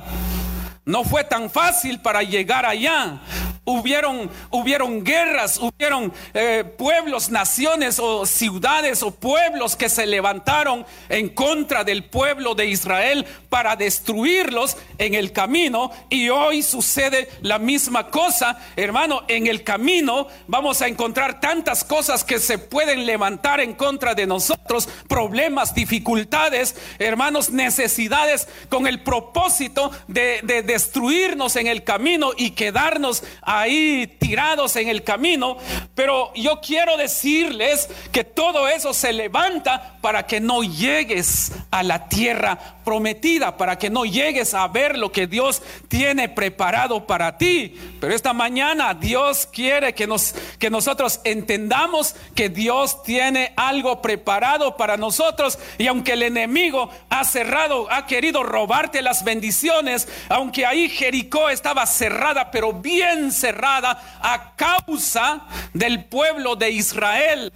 No 0.87 1.03
fue 1.03 1.25
tan 1.25 1.49
fácil 1.49 1.99
para 1.99 2.23
llegar 2.23 2.65
allá. 2.65 3.19
Hubieron, 3.65 4.31
hubieron 4.49 5.03
guerras, 5.03 5.59
hubieron 5.59 6.13
eh, 6.33 6.63
pueblos, 6.63 7.29
naciones 7.29 7.99
o 7.99 8.25
ciudades 8.25 9.03
o 9.03 9.11
pueblos 9.11 9.75
que 9.75 9.89
se 9.89 10.05
levantaron 10.05 10.85
en 11.09 11.27
contra 11.27 11.83
del 11.83 12.05
pueblo 12.05 12.55
de 12.55 12.67
Israel 12.67 13.25
para 13.49 13.75
destruirlos 13.75 14.77
en 14.97 15.15
el 15.15 15.33
camino. 15.33 15.91
Y 16.09 16.29
hoy 16.29 16.63
sucede 16.63 17.27
la 17.41 17.59
misma 17.59 18.09
cosa, 18.09 18.57
hermano, 18.77 19.23
en 19.27 19.47
el 19.47 19.65
camino 19.65 20.29
vamos 20.47 20.81
a 20.81 20.87
encontrar 20.87 21.41
tantas 21.41 21.83
cosas 21.83 22.23
que 22.23 22.39
se 22.39 22.57
pueden 22.57 23.05
levantar 23.05 23.59
en 23.59 23.73
contra 23.73 24.15
de 24.15 24.25
nosotros, 24.25 24.87
problemas, 25.09 25.75
dificultades, 25.75 26.77
hermanos, 26.99 27.49
necesidades, 27.49 28.47
con 28.69 28.87
el 28.87 29.03
propósito 29.03 29.91
de, 30.07 30.39
de 30.43 30.76
destruirnos 30.77 31.55
en 31.55 31.65
el 31.65 31.83
camino 31.83 32.33
y 32.37 32.51
quedarnos 32.51 33.23
ahí 33.41 34.05
tirados 34.19 34.75
en 34.75 34.89
el 34.89 35.03
camino, 35.03 35.57
pero 35.95 36.31
yo 36.35 36.61
quiero 36.61 36.97
decirles 36.97 37.89
que 38.11 38.23
todo 38.23 38.67
eso 38.67 38.93
se 38.93 39.11
levanta 39.11 39.97
para 40.01 40.27
que 40.27 40.39
no 40.39 40.61
llegues 40.61 41.51
a 41.71 41.81
la 41.81 42.07
tierra 42.09 42.77
prometida, 42.85 43.57
para 43.57 43.79
que 43.79 43.89
no 43.89 44.05
llegues 44.05 44.53
a 44.53 44.67
ver 44.67 44.99
lo 44.99 45.11
que 45.11 45.25
Dios 45.25 45.63
tiene 45.87 46.29
preparado 46.29 47.07
para 47.07 47.39
ti. 47.39 47.75
Pero 47.99 48.13
esta 48.13 48.33
mañana 48.33 48.93
Dios 48.93 49.49
quiere 49.51 49.95
que 49.95 50.05
nos 50.05 50.35
que 50.59 50.69
nosotros 50.69 51.21
entendamos 51.23 52.15
que 52.35 52.49
Dios 52.49 53.01
tiene 53.01 53.51
algo 53.55 53.99
preparado 54.01 54.77
para 54.77 54.95
nosotros 54.95 55.57
y 55.79 55.87
aunque 55.87 56.13
el 56.13 56.21
enemigo 56.21 56.91
ha 57.09 57.25
cerrado, 57.25 57.91
ha 57.91 58.05
querido 58.05 58.43
robarte 58.43 59.01
las 59.01 59.23
bendiciones, 59.23 60.07
aunque 60.29 60.66
ahí 60.67 60.89
Jericó 60.89 61.49
estaba 61.49 61.85
cerrada, 61.85 62.51
pero 62.51 62.73
bien 62.73 63.31
cerrada 63.31 64.19
a 64.21 64.55
causa 64.55 65.41
del 65.73 66.05
pueblo 66.05 66.55
de 66.55 66.71
Israel. 66.71 67.51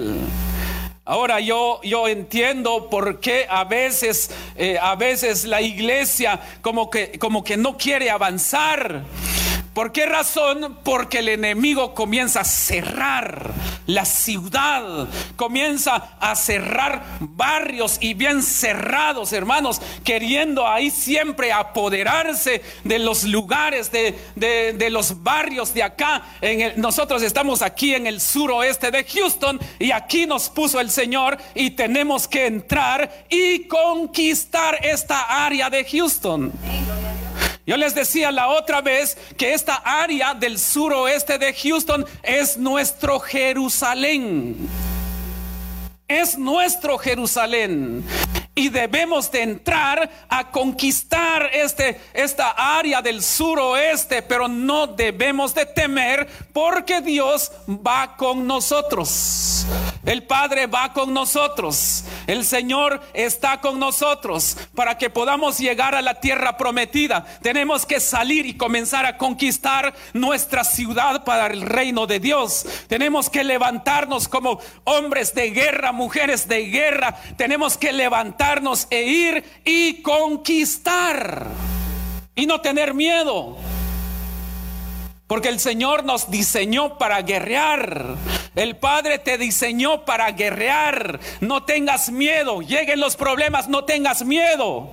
Ahora 1.04 1.40
yo, 1.40 1.82
yo 1.84 2.08
entiendo 2.08 2.90
por 2.90 3.20
qué 3.20 3.46
a 3.50 3.64
veces, 3.64 4.32
eh, 4.56 4.78
a 4.82 4.96
veces 4.96 5.46
la 5.46 5.62
iglesia 5.62 6.40
como 6.62 6.90
que, 6.90 7.18
como 7.20 7.44
que 7.44 7.58
no 7.58 7.78
quiere 7.78 8.10
avanzar. 8.10 9.04
¿Por 9.74 9.94
qué 9.94 10.06
razón? 10.06 10.80
Porque 10.84 11.20
el 11.20 11.30
enemigo 11.30 11.94
comienza 11.94 12.42
a 12.42 12.44
cerrar 12.44 13.52
la 13.88 14.04
ciudad, 14.04 15.08
comienza 15.38 16.18
a 16.20 16.36
cerrar 16.36 17.04
barrios 17.22 17.98
y 18.02 18.14
bien 18.14 18.44
cerrados, 18.44 19.32
hermanos, 19.32 19.82
queriendo 20.04 20.68
ahí 20.68 20.92
siempre 20.92 21.54
apoderarse 21.54 22.62
de 22.84 23.00
los 23.00 23.24
lugares, 23.24 23.92
de, 23.92 24.90
los 24.90 25.24
barrios 25.24 25.74
de 25.74 25.84
acá. 25.84 26.22
Nosotros 26.76 27.24
estamos 27.24 27.62
aquí 27.62 27.96
en 27.96 28.08
el 28.08 28.20
suroeste 28.20 28.92
de 28.92 29.06
Houston 29.06 29.58
y 29.80 29.92
aquí 29.92 30.26
nos 30.26 30.50
puso 30.50 30.82
el 30.82 30.92
Señor 30.92 31.38
y 31.56 31.72
tenemos 31.72 32.28
que 32.28 32.46
entrar 32.46 33.26
y 33.30 33.68
conquistar 33.68 34.86
esta 34.86 35.46
área 35.46 35.70
de 35.70 35.86
Houston. 35.86 36.52
Yo 37.66 37.78
les 37.78 37.94
decía 37.94 38.32
la 38.32 38.48
otra 38.48 38.82
vez 38.82 39.18
que 39.38 39.54
esta 39.54 39.76
área 39.76 40.34
del 40.34 40.58
suroeste 40.58 41.38
de 41.38 41.54
Houston 41.54 42.06
es 42.24 42.58
nuestro 42.58 43.20
Jerusalén. 43.20 44.58
Es 46.08 46.38
nuestro 46.38 46.98
Jerusalén 46.98 48.04
y 48.54 48.70
debemos 48.70 49.32
de 49.32 49.44
entrar 49.44 50.10
a 50.28 50.52
conquistar 50.52 51.50
este, 51.54 52.02
esta 52.14 52.50
área 52.78 53.02
del 53.02 53.24
suroeste, 53.24 54.22
pero 54.22 54.48
no 54.48 54.88
debemos 54.88 55.54
de 55.54 55.66
temer 55.66 56.28
porque 56.52 57.00
Dios 57.02 57.52
va 57.68 58.18
con 58.18 58.46
nosotros. 58.46 59.66
El 60.06 60.24
Padre 60.24 60.68
va 60.68 60.92
con 60.92 61.14
nosotros. 61.14 62.04
El 62.28 62.46
Señor 62.46 63.02
está 63.14 63.60
con 63.60 63.80
nosotros 63.80 64.58
para 64.74 64.98
que 64.98 65.10
podamos 65.10 65.58
llegar 65.58 65.96
a 65.96 66.02
la 66.02 66.20
tierra 66.20 66.56
prometida. 66.56 67.26
Tenemos 67.42 67.86
que 67.86 68.00
salir 68.00 68.46
y 68.46 68.56
comenzar 68.56 69.06
a 69.06 69.18
conquistar 69.18 69.94
nuestra 70.14 70.64
ciudad 70.64 71.24
para 71.26 71.48
el 71.48 71.62
reino 71.62 72.08
de 72.08 72.20
Dios. 72.20 72.66
Tenemos 72.88 73.30
que 73.30 73.44
levantarnos 73.44 74.28
como 74.28 74.60
hombres 74.86 75.34
de 75.34 75.52
guerra, 75.52 75.92
mujeres 75.92 76.48
de 76.48 76.68
guerra. 76.68 77.18
Tenemos 77.36 77.78
que 77.78 77.92
levantar 77.92 78.62
e 78.90 79.04
ir 79.04 79.62
y 79.66 80.02
conquistar 80.02 81.48
y 82.36 82.46
no 82.46 82.62
tener 82.62 82.94
miedo. 82.94 83.58
Porque 85.28 85.50
el 85.50 85.60
Señor 85.60 86.04
nos 86.04 86.30
diseñó 86.30 86.98
para 86.98 87.22
guerrear. 87.22 88.18
El 88.56 88.76
Padre 88.76 89.18
te 89.18 89.38
diseñó 89.38 90.04
para 90.04 90.32
guerrear. 90.32 91.20
No 91.40 91.64
tengas 91.64 92.12
miedo. 92.12 92.62
Lleguen 92.62 93.00
los 93.00 93.16
problemas, 93.16 93.70
no 93.70 93.86
tengas 93.86 94.26
miedo. 94.26 94.90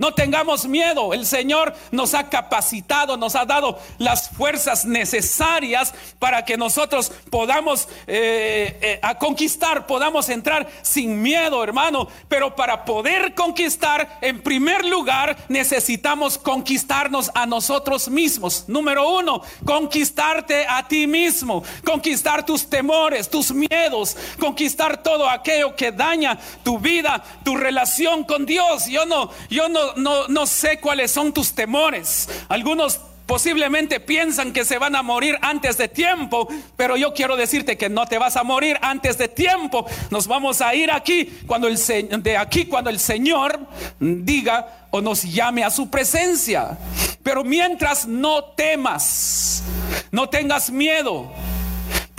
No 0.00 0.14
tengamos 0.14 0.66
miedo. 0.66 1.12
El 1.12 1.26
Señor 1.26 1.74
nos 1.90 2.14
ha 2.14 2.30
capacitado, 2.30 3.18
nos 3.18 3.34
ha 3.34 3.44
dado 3.44 3.78
las 3.98 4.30
fuerzas 4.30 4.86
necesarias 4.86 5.92
para 6.18 6.46
que 6.46 6.56
nosotros 6.56 7.12
podamos 7.28 7.86
eh, 8.06 8.78
eh, 8.80 9.00
a 9.02 9.18
conquistar, 9.18 9.86
podamos 9.86 10.30
entrar 10.30 10.70
sin 10.80 11.20
miedo, 11.20 11.62
hermano. 11.62 12.08
Pero 12.28 12.56
para 12.56 12.86
poder 12.86 13.34
conquistar, 13.34 14.18
en 14.22 14.40
primer 14.40 14.86
lugar, 14.86 15.36
necesitamos 15.48 16.38
conquistarnos 16.38 17.30
a 17.34 17.44
nosotros 17.44 18.08
mismos. 18.08 18.64
Número 18.68 19.06
uno, 19.18 19.42
conquistarte 19.66 20.64
a 20.66 20.88
ti 20.88 21.06
mismo, 21.06 21.62
conquistar 21.84 22.46
tus 22.46 22.70
temores, 22.70 22.99
tus 23.30 23.52
miedos, 23.52 24.16
conquistar 24.38 25.02
todo 25.02 25.28
aquello 25.28 25.74
que 25.74 25.92
daña 25.92 26.38
tu 26.62 26.78
vida, 26.78 27.22
tu 27.44 27.56
relación 27.56 28.24
con 28.24 28.44
Dios. 28.46 28.86
Yo 28.86 29.06
no, 29.06 29.30
yo 29.48 29.68
no 29.68 29.80
no, 30.28 30.46
sé 30.46 30.78
cuáles 30.80 31.10
son 31.10 31.32
tus 31.32 31.52
temores. 31.54 32.28
Algunos 32.48 33.00
posiblemente 33.26 34.00
piensan 34.00 34.52
que 34.52 34.64
se 34.64 34.78
van 34.78 34.96
a 34.96 35.02
morir 35.02 35.38
antes 35.40 35.78
de 35.78 35.88
tiempo, 35.88 36.48
pero 36.76 36.96
yo 36.96 37.14
quiero 37.14 37.36
decirte 37.36 37.76
que 37.76 37.88
no 37.88 38.06
te 38.06 38.18
vas 38.18 38.36
a 38.36 38.42
morir 38.42 38.76
antes 38.82 39.18
de 39.18 39.28
tiempo. 39.28 39.86
Nos 40.10 40.26
vamos 40.26 40.60
a 40.60 40.74
ir 40.74 40.90
aquí 40.90 41.26
cuando 41.46 41.68
el 41.68 41.78
de 42.22 42.36
aquí 42.36 42.66
cuando 42.66 42.90
el 42.90 42.98
Señor 42.98 43.58
diga 44.00 44.88
o 44.90 45.00
nos 45.00 45.22
llame 45.22 45.64
a 45.64 45.70
su 45.70 45.88
presencia. 45.88 46.78
Pero 47.22 47.44
mientras 47.44 48.06
no 48.06 48.44
temas, 48.44 49.62
no 50.10 50.28
tengas 50.28 50.70
miedo. 50.70 51.30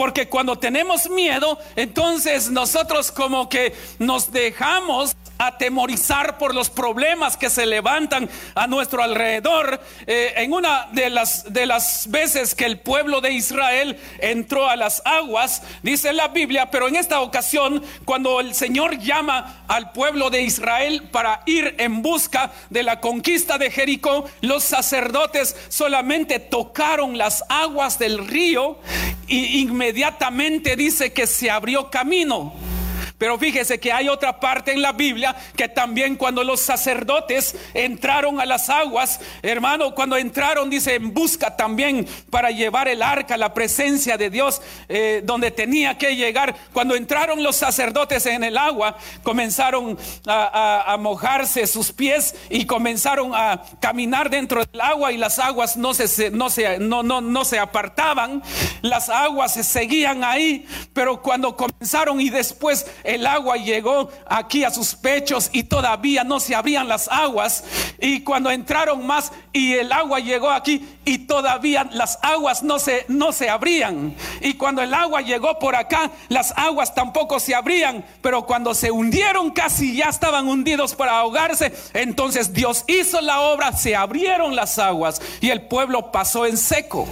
Porque 0.02 0.28
cuando 0.28 0.58
tenemos 0.58 1.08
miedo, 1.12 1.60
entonces 1.76 2.50
nosotros 2.50 3.12
como 3.12 3.48
que 3.48 3.76
nos 4.00 4.32
dejamos 4.32 5.16
atemorizar 5.42 6.38
por 6.38 6.54
los 6.54 6.70
problemas 6.70 7.36
que 7.36 7.50
se 7.50 7.66
levantan 7.66 8.30
a 8.54 8.68
nuestro 8.68 9.02
alrededor. 9.02 9.82
Eh, 10.06 10.34
en 10.38 10.54
una 10.54 10.88
de 10.92 11.10
las, 11.10 11.52
de 11.52 11.66
las 11.66 12.10
veces 12.10 12.54
que 12.54 12.66
el 12.66 12.80
pueblo 12.80 13.22
de 13.22 13.32
Israel 13.32 14.00
entró 14.20 14.70
a 14.70 14.76
las 14.76 15.02
aguas, 15.04 15.64
dice 15.82 16.14
la 16.14 16.28
Biblia, 16.28 16.70
pero 16.70 16.88
en 16.88 16.96
esta 16.96 17.22
ocasión, 17.22 17.84
cuando 18.06 18.40
el 18.40 18.54
Señor 18.54 19.00
llama 19.00 19.64
al 19.68 19.92
pueblo 19.92 20.30
de 20.30 20.44
Israel 20.44 21.10
para 21.12 21.42
ir 21.48 21.76
en 21.80 22.02
busca 22.02 22.52
de 22.70 22.84
la 22.84 23.00
conquista 23.00 23.58
de 23.58 23.72
Jericó, 23.72 24.26
los 24.42 24.64
sacerdotes 24.64 25.56
solamente 25.70 26.40
tocaron 26.40 27.18
las 27.18 27.44
aguas 27.50 27.98
del 27.98 28.28
río 28.28 28.80
y 29.28 29.62
inmediatamente 29.62 30.76
dice 30.76 31.14
que 31.14 31.26
se 31.26 31.50
abrió 31.50 31.90
camino. 31.90 32.54
Pero 33.22 33.38
fíjese 33.38 33.80
que 33.80 33.94
hay 33.94 34.10
otra 34.10 34.40
parte 34.40 34.72
en 34.72 34.82
la 34.82 34.94
Biblia 34.94 35.36
que 35.56 35.70
también 35.70 36.16
cuando 36.16 36.44
los 36.44 36.60
sacerdotes 36.60 37.56
entraron 37.76 38.42
a 38.42 38.48
las 38.48 38.68
aguas, 38.68 39.20
hermano, 39.44 39.94
cuando 39.94 40.18
entraron, 40.18 40.72
dice, 40.72 40.96
en 40.96 41.14
busca 41.14 41.56
también 41.56 42.08
para 42.32 42.50
llevar 42.50 42.88
el 42.88 43.04
arca, 43.04 43.38
la 43.38 43.54
presencia 43.54 44.18
de 44.18 44.32
Dios, 44.32 44.64
eh, 44.90 45.22
donde 45.24 45.52
tenía 45.52 46.00
que 46.00 46.16
llegar. 46.16 46.56
Cuando 46.74 46.96
entraron 46.96 47.44
los 47.44 47.58
sacerdotes 47.58 48.26
en 48.26 48.44
el 48.44 48.58
agua, 48.58 48.98
comenzaron 49.22 50.00
a, 50.26 50.98
mojarse 51.00 51.68
sus 51.68 51.92
pies 51.92 52.34
y 52.50 52.66
comenzaron 52.66 53.36
a 53.36 53.62
caminar 53.80 54.32
dentro 54.32 54.66
del 54.66 54.82
agua 54.82 55.12
y 55.12 55.18
las 55.18 55.38
aguas 55.38 55.78
no 55.78 55.94
se, 55.94 56.32
no 56.32 56.50
se, 56.50 56.80
no, 56.80 57.04
no, 57.04 57.22
no 57.22 57.46
se 57.46 57.60
apartaban, 57.60 58.42
las 58.82 59.10
aguas 59.10 59.54
se 59.54 59.64
seguían 59.64 60.24
ahí, 60.24 60.66
pero 60.92 61.22
cuando 61.22 61.56
comenzaron 61.56 62.20
y 62.20 62.32
después 62.32 62.88
el 63.16 63.28
agua 63.28 63.58
llegó 63.58 64.10
aquí 64.26 64.64
a 64.64 64.72
sus 64.72 64.96
pechos 64.96 65.50
y 65.52 65.64
todavía 65.64 66.24
no 66.24 66.40
se 66.40 66.56
abrían 66.56 66.88
las 66.88 67.08
aguas. 67.10 67.64
Y 68.00 68.22
cuando 68.22 68.50
entraron 68.52 69.06
más 69.06 69.32
y 69.54 69.74
el 69.74 69.92
agua 69.92 70.20
llegó 70.20 70.50
aquí 70.50 70.88
y 71.04 71.20
todavía 71.20 71.90
las 71.92 72.20
aguas 72.22 72.64
no 72.64 72.80
se, 72.80 73.06
no 73.08 73.32
se 73.32 73.50
abrían. 73.50 74.16
Y 74.42 74.54
cuando 74.54 74.82
el 74.82 74.94
agua 74.94 75.22
llegó 75.22 75.60
por 75.60 75.76
acá, 75.76 76.12
las 76.30 76.54
aguas 76.58 76.96
tampoco 76.96 77.40
se 77.40 77.54
abrían. 77.54 78.06
Pero 78.22 78.46
cuando 78.46 78.74
se 78.74 78.92
hundieron 78.92 79.52
casi 79.52 79.96
ya 79.96 80.06
estaban 80.06 80.48
hundidos 80.48 80.96
para 80.96 81.20
ahogarse. 81.20 81.74
Entonces 81.94 82.54
Dios 82.54 82.86
hizo 82.88 83.22
la 83.22 83.42
obra, 83.42 83.74
se 83.74 83.96
abrieron 83.96 84.56
las 84.56 84.80
aguas 84.80 85.22
y 85.42 85.50
el 85.50 85.64
pueblo 85.64 86.12
pasó 86.12 86.46
en 86.46 86.58
seco. 86.58 87.08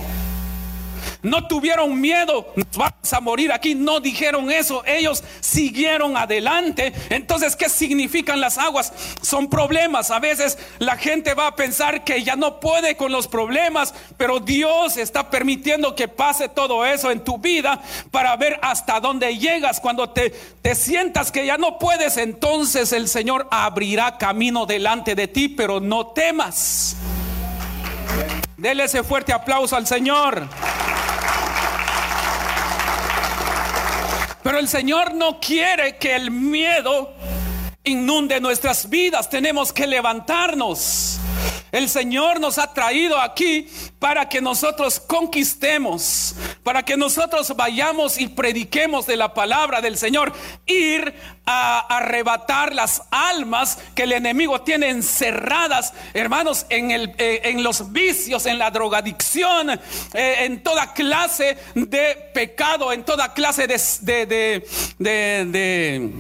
No 1.22 1.48
tuvieron 1.48 2.00
miedo, 2.00 2.54
nos 2.56 2.78
vamos 2.78 3.14
a 3.14 3.20
morir 3.20 3.52
aquí. 3.52 3.76
No 3.76 4.00
dijeron 4.00 4.50
eso, 4.52 4.84
ellos 4.86 5.22
siguieron 5.42 6.16
adelante. 6.16 6.94
Entonces, 7.10 7.58
¿qué 7.58 7.68
significan 7.68 8.40
las 8.40 8.58
aguas? 8.58 8.94
Son 9.22 9.50
problemas. 9.50 10.12
A 10.12 10.20
veces 10.20 10.58
la 10.80 10.96
gente 10.96 11.34
va 11.34 11.48
a 11.48 11.56
pensar 11.56 12.06
que 12.06 12.24
ya 12.24 12.38
no 12.38 12.62
puede 12.62 12.96
con 12.96 13.12
los 13.12 13.28
problemas, 13.28 13.94
pero 14.16 14.40
Dios 14.40 14.96
está 14.96 15.30
permitiendo 15.30 15.94
que 15.94 16.08
pase 16.08 16.48
todo 16.48 16.86
eso 16.86 17.12
en 17.12 17.24
tu 17.24 17.38
vida 17.38 17.82
para 18.12 18.36
ver 18.38 18.58
hasta 18.62 19.02
dónde 19.02 19.38
llegas. 19.38 19.82
Cuando 19.82 20.12
te, 20.12 20.30
te 20.62 20.74
sientas 20.74 21.34
que 21.34 21.46
ya 21.46 21.58
no 21.58 21.80
puedes, 21.80 22.16
entonces 22.16 22.94
el 22.94 23.10
Señor 23.10 23.48
abrirá 23.52 24.18
camino 24.18 24.66
delante 24.66 25.16
de 25.16 25.28
ti, 25.28 25.50
pero 25.50 25.82
no 25.82 26.08
temas. 26.08 26.96
Dele 28.56 28.84
ese 28.84 29.04
fuerte 29.04 29.32
aplauso 29.32 29.76
al 29.76 29.88
Señor. 29.88 30.48
Pero 34.50 34.58
el 34.58 34.68
Señor 34.68 35.14
no 35.14 35.40
quiere 35.40 35.98
que 35.98 36.16
el 36.16 36.32
miedo 36.32 37.14
inunde 37.84 38.42
nuestras 38.42 38.90
vidas. 38.90 39.30
Tenemos 39.30 39.72
que 39.72 39.86
levantarnos. 39.86 41.09
El 41.72 41.90
Señor 41.90 42.40
nos 42.40 42.58
ha 42.58 42.74
traído 42.74 43.20
aquí 43.20 43.68
para 44.00 44.28
que 44.28 44.42
nosotros 44.42 45.00
conquistemos, 45.00 46.36
para 46.64 46.84
que 46.84 46.98
nosotros 46.98 47.56
vayamos 47.56 48.20
y 48.20 48.28
prediquemos 48.28 49.06
de 49.06 49.18
la 49.18 49.34
palabra 49.34 49.82
del 49.82 49.98
Señor, 49.98 50.34
ir 50.66 51.14
a 51.46 51.80
arrebatar 51.98 52.74
las 52.74 53.04
almas 53.12 53.78
que 53.96 54.04
el 54.04 54.14
enemigo 54.14 54.62
tiene 54.62 54.90
encerradas, 54.90 55.94
hermanos, 56.14 56.66
en, 56.70 56.92
el, 56.92 57.14
eh, 57.18 57.42
en 57.44 57.64
los 57.64 57.92
vicios, 57.92 58.46
en 58.46 58.58
la 58.58 58.72
drogadicción, 58.72 59.70
eh, 59.70 59.80
en 60.40 60.64
toda 60.64 60.94
clase 60.94 61.58
de 61.76 62.30
pecado, 62.34 62.92
en 62.92 63.04
toda 63.04 63.34
clase 63.34 63.68
de, 63.68 63.78
de, 64.26 64.66
de, 64.98 66.12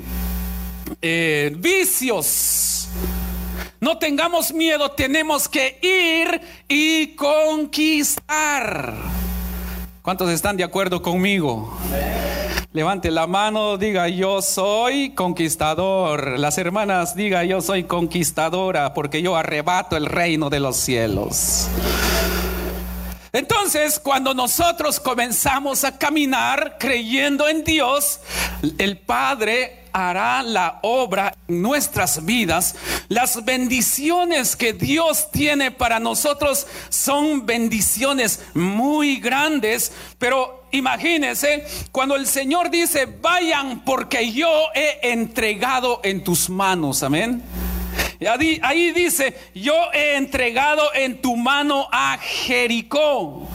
eh, 1.01 1.53
vicios 1.55 2.89
No 3.79 3.97
tengamos 3.97 4.53
miedo, 4.53 4.91
tenemos 4.91 5.47
que 5.47 5.79
ir 5.81 6.41
y 6.67 7.15
conquistar. 7.15 8.93
¿Cuántos 10.01 10.29
están 10.31 10.57
de 10.57 10.65
acuerdo 10.65 11.01
conmigo? 11.01 11.77
Levante 12.73 13.09
la 13.09 13.25
mano, 13.25 13.77
diga 13.77 14.09
yo 14.09 14.41
soy 14.41 15.11
conquistador. 15.11 16.37
Las 16.39 16.57
hermanas 16.57 17.15
diga 17.15 17.43
yo 17.45 17.61
soy 17.61 17.85
conquistadora 17.85 18.93
porque 18.93 19.21
yo 19.21 19.37
arrebato 19.37 19.95
el 19.95 20.05
reino 20.05 20.49
de 20.49 20.59
los 20.59 20.75
cielos. 20.75 21.67
Entonces, 23.31 23.99
cuando 23.99 24.33
nosotros 24.33 24.99
comenzamos 24.99 25.83
a 25.83 25.97
caminar 25.97 26.77
creyendo 26.79 27.47
en 27.47 27.63
Dios, 27.63 28.19
el 28.77 28.97
Padre 28.97 29.79
hará 29.93 30.43
la 30.43 30.79
obra 30.81 31.35
en 31.47 31.61
nuestras 31.61 32.25
vidas. 32.25 32.75
Las 33.07 33.43
bendiciones 33.43 34.55
que 34.55 34.73
Dios 34.73 35.29
tiene 35.31 35.71
para 35.71 35.99
nosotros 35.99 36.67
son 36.89 37.45
bendiciones 37.45 38.41
muy 38.53 39.19
grandes, 39.19 39.91
pero 40.17 40.65
imagínense 40.71 41.65
cuando 41.91 42.15
el 42.15 42.27
Señor 42.27 42.69
dice, 42.69 43.05
vayan 43.05 43.83
porque 43.83 44.31
yo 44.31 44.49
he 44.73 45.11
entregado 45.11 46.01
en 46.03 46.23
tus 46.23 46.49
manos, 46.49 47.03
amén. 47.03 47.43
Ahí, 48.27 48.91
dice, 48.91 49.33
yo 49.55 49.73
he 49.93 50.17
entregado 50.17 50.93
en 50.93 51.21
tu 51.21 51.37
mano 51.37 51.87
a 51.89 52.17
Jericó. 52.17 53.47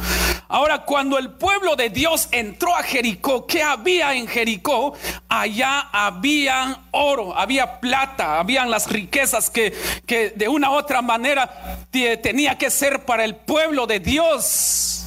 Ahora, 0.48 0.84
cuando 0.84 1.18
el 1.18 1.32
pueblo 1.32 1.76
de 1.76 1.90
Dios 1.90 2.28
entró 2.30 2.74
a 2.74 2.82
Jericó, 2.82 3.46
¿qué 3.46 3.62
había 3.62 4.14
en 4.14 4.26
Jericó? 4.26 4.94
Allá 5.28 5.88
había 5.92 6.84
oro, 6.92 7.36
había 7.36 7.80
plata, 7.80 8.38
habían 8.38 8.70
las 8.70 8.90
riquezas 8.90 9.50
que, 9.50 9.74
que 10.06 10.30
de 10.30 10.48
una 10.48 10.70
u 10.70 10.74
otra 10.74 11.02
manera 11.02 11.78
tenía 11.90 12.56
que 12.56 12.70
ser 12.70 13.04
para 13.04 13.24
el 13.24 13.36
pueblo 13.36 13.86
de 13.86 14.00
Dios. 14.00 15.04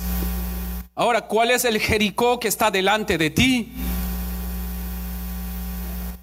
Ahora, 0.93 1.21
¿cuál 1.21 1.51
es 1.51 1.65
el 1.65 1.79
Jericó 1.79 2.39
que 2.39 2.47
está 2.47 2.69
delante 2.69 3.17
de 3.17 3.29
ti? 3.29 3.71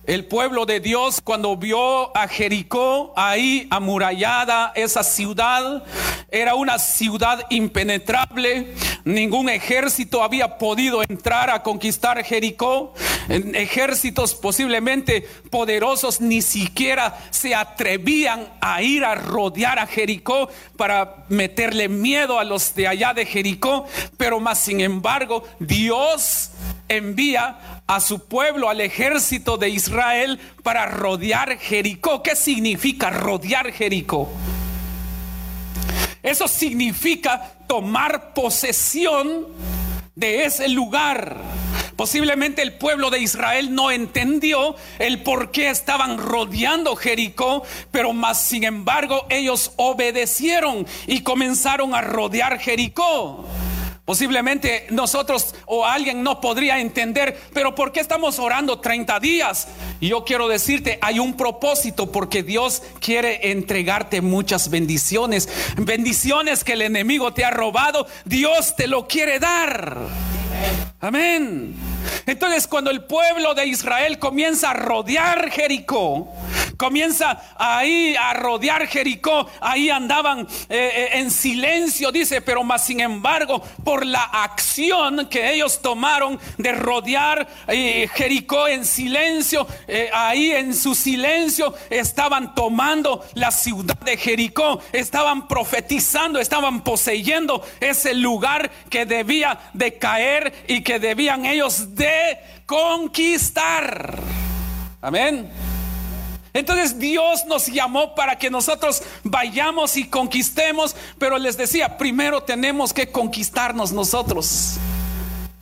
El 0.07 0.27
pueblo 0.27 0.67
de 0.67 0.81
Dios 0.81 1.23
cuando 1.23 1.57
vio 1.57 2.15
a 2.15 2.29
Jericó 2.29 3.15
ahí 3.17 3.67
amurallada, 3.71 4.71
esa 4.75 5.03
ciudad 5.03 5.83
era 6.31 6.57
una 6.57 6.79
ciudad 6.79 7.47
impenetrable, 7.49 8.75
ningún 9.05 9.49
ejército 9.49 10.23
había 10.23 10.59
podido 10.59 11.03
entrar 11.03 11.49
a 11.49 11.63
conquistar 11.63 12.23
Jericó, 12.23 12.93
ejércitos 13.29 14.35
posiblemente 14.35 15.23
poderosos 15.51 16.21
ni 16.21 16.43
siquiera 16.43 17.17
se 17.31 17.55
atrevían 17.55 18.47
a 18.61 18.83
ir 18.83 19.07
a 19.07 19.15
rodear 19.15 19.79
a 19.79 19.87
Jericó 19.87 20.51
para 20.77 21.25
meterle 21.31 21.89
miedo 21.89 22.39
a 22.39 22.45
los 22.45 22.75
de 22.75 22.89
allá 22.89 23.15
de 23.15 23.25
Jericó, 23.25 23.87
pero 24.19 24.39
más 24.39 24.59
sin 24.59 24.83
embargo 24.83 25.45
Dios 25.61 26.51
envía 26.89 27.74
a 27.87 28.01
su 28.01 28.27
pueblo, 28.27 28.69
al 28.69 28.81
ejército 28.81 29.57
de 29.57 29.69
Israel, 29.69 30.41
para 30.63 30.87
rodear 30.87 31.59
Jericó. 31.59 32.23
¿Qué 32.23 32.35
significa 32.37 33.11
rodear 33.11 33.73
Jericó? 33.73 34.31
Eso 36.23 36.49
significa 36.49 37.53
tomar 37.67 38.33
posesión 38.33 39.47
de 40.15 40.45
ese 40.45 40.69
lugar. 40.69 41.37
Posiblemente 41.97 42.63
el 42.63 42.73
pueblo 42.75 43.11
de 43.11 43.21
Israel 43.21 43.75
no 43.75 43.91
entendió 43.91 44.75
el 44.99 45.23
por 45.23 45.51
qué 45.51 45.69
estaban 45.69 46.19
rodeando 46.19 46.97
Jericó, 46.97 47.63
pero 47.93 48.13
más 48.13 48.41
sin 48.43 48.65
embargo 48.65 49.27
ellos 49.29 49.73
obedecieron 49.77 50.87
y 51.07 51.21
comenzaron 51.21 51.95
a 51.95 52.01
rodear 52.01 52.59
Jericó. 52.59 53.45
Posiblemente 54.05 54.87
nosotros 54.91 55.55
o 55.65 55.87
alguien 55.87 56.23
no 56.23 56.39
podría 56.39 56.79
entender, 56.79 57.41
pero 57.55 57.75
¿por 57.75 57.91
qué 57.91 58.01
estamos 58.01 58.39
orando 58.39 58.79
30 58.79 59.19
días? 59.19 59.69
Y 59.99 60.09
yo 60.09 60.25
quiero 60.25 60.47
decirte, 60.47 60.99
hay 61.01 61.19
un 61.19 61.39
propósito 61.39 62.13
porque 62.13 62.43
Dios 62.43 62.83
quiere 63.01 63.51
entregarte 63.51 64.21
muchas 64.21 64.69
bendiciones. 64.69 65.49
Bendiciones 65.79 66.65
que 66.65 66.75
el 66.75 66.83
enemigo 66.83 67.33
te 67.33 67.47
ha 67.47 67.51
robado, 67.51 68.07
Dios 68.27 68.77
te 68.77 68.89
lo 68.89 69.09
quiere 69.09 69.39
dar. 69.39 70.03
Amén. 71.01 71.75
Entonces 72.27 72.67
cuando 72.67 72.91
el 72.91 73.05
pueblo 73.05 73.55
de 73.55 73.67
Israel 73.67 74.19
comienza 74.19 74.71
a 74.71 74.75
rodear 74.75 75.51
Jericó, 75.51 76.33
comienza 76.77 77.41
ahí 77.57 78.15
a 78.17 78.35
rodear 78.35 78.87
Jericó, 78.87 79.49
ahí 79.61 79.91
andaban 79.91 80.41
eh, 80.41 80.47
eh, 80.69 81.09
en 81.15 81.31
silencio, 81.31 82.11
dice, 82.11 82.41
pero 82.41 82.65
más 82.65 82.85
sin 82.85 83.01
embargo, 83.01 83.63
por 83.85 84.05
la 84.05 84.23
acción 84.23 85.27
que 85.29 85.53
ellos 85.53 85.81
tomaron 85.81 86.39
de 86.59 86.73
rodear 86.73 87.47
eh, 87.69 88.09
Jericó 88.15 88.69
en 88.69 88.85
silencio, 88.85 89.67
ahí 90.13 90.51
en 90.53 90.75
su 90.75 90.95
silencio 90.95 91.75
estaban 91.91 92.55
tomando 92.55 93.25
la 93.35 93.51
ciudad 93.51 93.99
de 94.01 94.17
Jericó, 94.17 94.81
estaban 94.93 95.47
profetizando, 95.49 96.39
estaban 96.39 96.83
poseyendo 96.83 97.65
ese 97.81 98.15
lugar 98.15 98.71
que 98.91 99.07
debía 99.07 99.59
de 99.73 99.99
caer 99.99 100.44
y 100.67 100.83
que 100.83 100.99
debían 100.99 101.47
ellos 101.47 101.95
de 101.95 102.39
conquistar. 102.67 104.19
Amén. 105.01 105.51
Entonces 106.53 106.99
Dios 106.99 107.45
nos 107.47 107.67
llamó 107.67 108.15
para 108.15 108.39
que 108.39 108.49
nosotros 108.49 109.03
vayamos 109.25 109.97
y 109.97 110.05
conquistemos, 110.09 110.95
pero 111.19 111.37
les 111.37 111.57
decía, 111.57 111.99
primero 111.99 112.45
tenemos 112.45 112.93
que 112.93 113.11
conquistarnos 113.11 113.91
nosotros. 113.91 114.79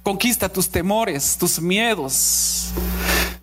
Conquista 0.02 0.48
tus 0.48 0.68
temores, 0.68 1.36
tus 1.38 1.60
miedos. 1.60 2.72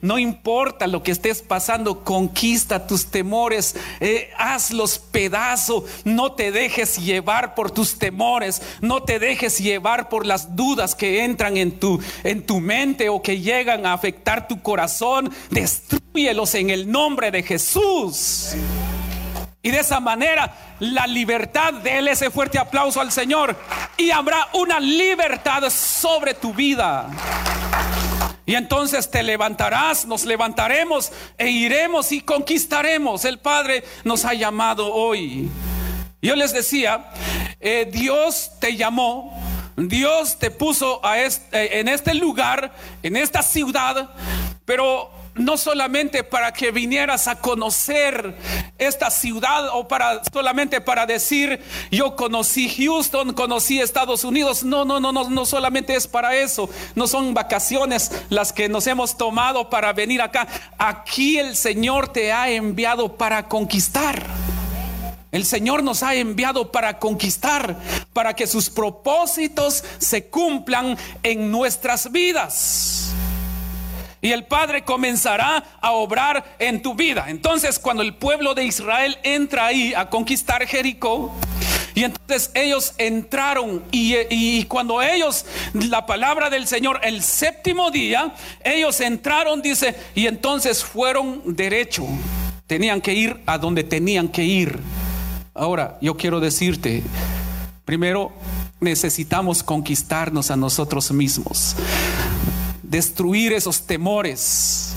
No 0.01 0.17
importa 0.17 0.87
lo 0.87 1.03
que 1.03 1.11
estés 1.11 1.41
pasando, 1.41 2.03
conquista 2.03 2.85
tus 2.85 3.05
temores, 3.05 3.75
eh, 3.99 4.29
hazlos 4.37 4.99
pedazo, 4.99 5.85
no 6.03 6.33
te 6.33 6.51
dejes 6.51 6.97
llevar 6.97 7.53
por 7.55 7.71
tus 7.71 7.97
temores, 7.97 8.61
no 8.81 9.03
te 9.03 9.19
dejes 9.19 9.59
llevar 9.59 10.07
por 10.07 10.25
las 10.25 10.55
dudas 10.55 10.95
que 10.95 11.23
entran 11.23 11.57
en 11.57 11.79
tu, 11.79 12.01
en 12.23 12.45
tu 12.45 12.59
mente 12.59 13.09
o 13.09 13.21
que 13.21 13.39
llegan 13.39 13.85
a 13.85 13.93
afectar 13.93 14.47
tu 14.47 14.61
corazón, 14.61 15.31
destruyelos 15.49 16.55
en 16.55 16.69
el 16.69 16.89
nombre 16.89 17.31
de 17.31 17.43
Jesús. 17.43 18.55
Y 19.61 19.71
de 19.71 19.79
esa 19.79 19.99
manera 19.99 20.68
la 20.79 21.07
libertad, 21.07 21.73
déle 21.73 22.11
ese 22.11 22.31
fuerte 22.31 22.57
aplauso 22.57 23.01
al 23.01 23.11
Señor 23.11 23.55
y 23.97 24.11
habrá 24.11 24.47
una 24.53 24.79
libertad 24.79 25.69
sobre 25.69 26.33
tu 26.33 26.53
vida. 26.53 27.09
Y 28.45 28.55
entonces 28.55 29.11
te 29.11 29.21
levantarás, 29.21 30.05
nos 30.05 30.25
levantaremos 30.25 31.11
e 31.37 31.49
iremos 31.49 32.11
y 32.11 32.21
conquistaremos. 32.21 33.23
El 33.25 33.37
Padre 33.37 33.83
nos 34.03 34.25
ha 34.25 34.33
llamado 34.33 34.91
hoy. 34.91 35.49
Yo 36.21 36.35
les 36.35 36.51
decía, 36.51 37.11
eh, 37.59 37.87
Dios 37.91 38.51
te 38.59 38.75
llamó, 38.75 39.39
Dios 39.77 40.39
te 40.39 40.49
puso 40.49 41.05
a 41.05 41.19
eh, 41.19 41.29
en 41.51 41.87
este 41.87 42.13
lugar, 42.15 42.73
en 43.03 43.17
esta 43.17 43.43
ciudad, 43.43 44.09
pero 44.65 45.11
no 45.39 45.57
solamente 45.57 46.23
para 46.23 46.51
que 46.53 46.71
vinieras 46.71 47.27
a 47.27 47.37
conocer 47.37 48.35
esta 48.77 49.09
ciudad 49.09 49.69
o 49.73 49.87
para 49.87 50.21
solamente 50.31 50.81
para 50.81 51.05
decir 51.05 51.59
yo 51.91 52.15
conocí 52.15 52.69
Houston, 52.69 53.33
conocí 53.33 53.79
Estados 53.79 54.23
Unidos. 54.23 54.63
No, 54.63 54.85
no, 54.85 54.99
no, 54.99 55.11
no, 55.11 55.29
no 55.29 55.45
solamente 55.45 55.95
es 55.95 56.07
para 56.07 56.35
eso. 56.35 56.69
No 56.95 57.07
son 57.07 57.33
vacaciones 57.33 58.11
las 58.29 58.53
que 58.53 58.69
nos 58.69 58.85
hemos 58.87 59.17
tomado 59.17 59.69
para 59.69 59.93
venir 59.93 60.21
acá. 60.21 60.47
Aquí 60.77 61.39
el 61.39 61.55
Señor 61.55 62.09
te 62.09 62.31
ha 62.31 62.49
enviado 62.49 63.15
para 63.15 63.47
conquistar. 63.47 64.27
El 65.31 65.45
Señor 65.45 65.83
nos 65.83 66.01
ha 66.01 66.15
enviado 66.15 66.71
para 66.71 66.97
conquistar, 66.97 67.77
para 68.13 68.35
que 68.35 68.47
sus 68.47 68.69
propósitos 68.69 69.83
se 69.99 70.25
cumplan 70.25 70.97
en 71.21 71.51
nuestras 71.51 72.11
vidas. 72.11 73.13
Y 74.21 74.31
el 74.31 74.45
Padre 74.45 74.83
comenzará 74.83 75.63
a 75.79 75.91
obrar 75.93 76.55
en 76.59 76.81
tu 76.81 76.93
vida. 76.93 77.25
Entonces, 77.27 77.79
cuando 77.79 78.03
el 78.03 78.15
pueblo 78.15 78.53
de 78.53 78.65
Israel 78.65 79.17
entra 79.23 79.67
ahí 79.67 79.93
a 79.93 80.09
conquistar 80.09 80.65
Jericó, 80.67 81.33
y 81.95 82.03
entonces 82.03 82.51
ellos 82.53 82.93
entraron 82.97 83.83
y, 83.91 84.63
cuando 84.65 85.01
ellos, 85.01 85.45
la 85.73 86.05
palabra 86.05 86.49
del 86.49 86.67
Señor, 86.67 86.99
el 87.03 87.21
séptimo 87.21 87.91
día, 87.91 88.33
ellos 88.63 89.01
entraron, 89.01 89.61
dice, 89.61 89.95
y 90.15 90.27
entonces 90.27 90.83
fueron 90.83 91.41
derecho. 91.45 92.05
Tenían 92.67 93.01
que 93.01 93.13
ir 93.13 93.41
a 93.45 93.57
donde 93.57 93.83
tenían 93.83 94.27
que 94.27 94.43
ir. 94.43 94.79
Ahora, 95.53 95.97
yo 96.01 96.15
quiero 96.15 96.39
decirte, 96.39 97.03
primero 97.83 98.31
necesitamos 98.79 99.63
conquistarnos 99.63 100.51
a 100.51 100.55
nosotros 100.55 101.11
mismos 101.11 101.75
destruir 102.89 103.53
esos 103.53 103.83
temores, 103.83 104.93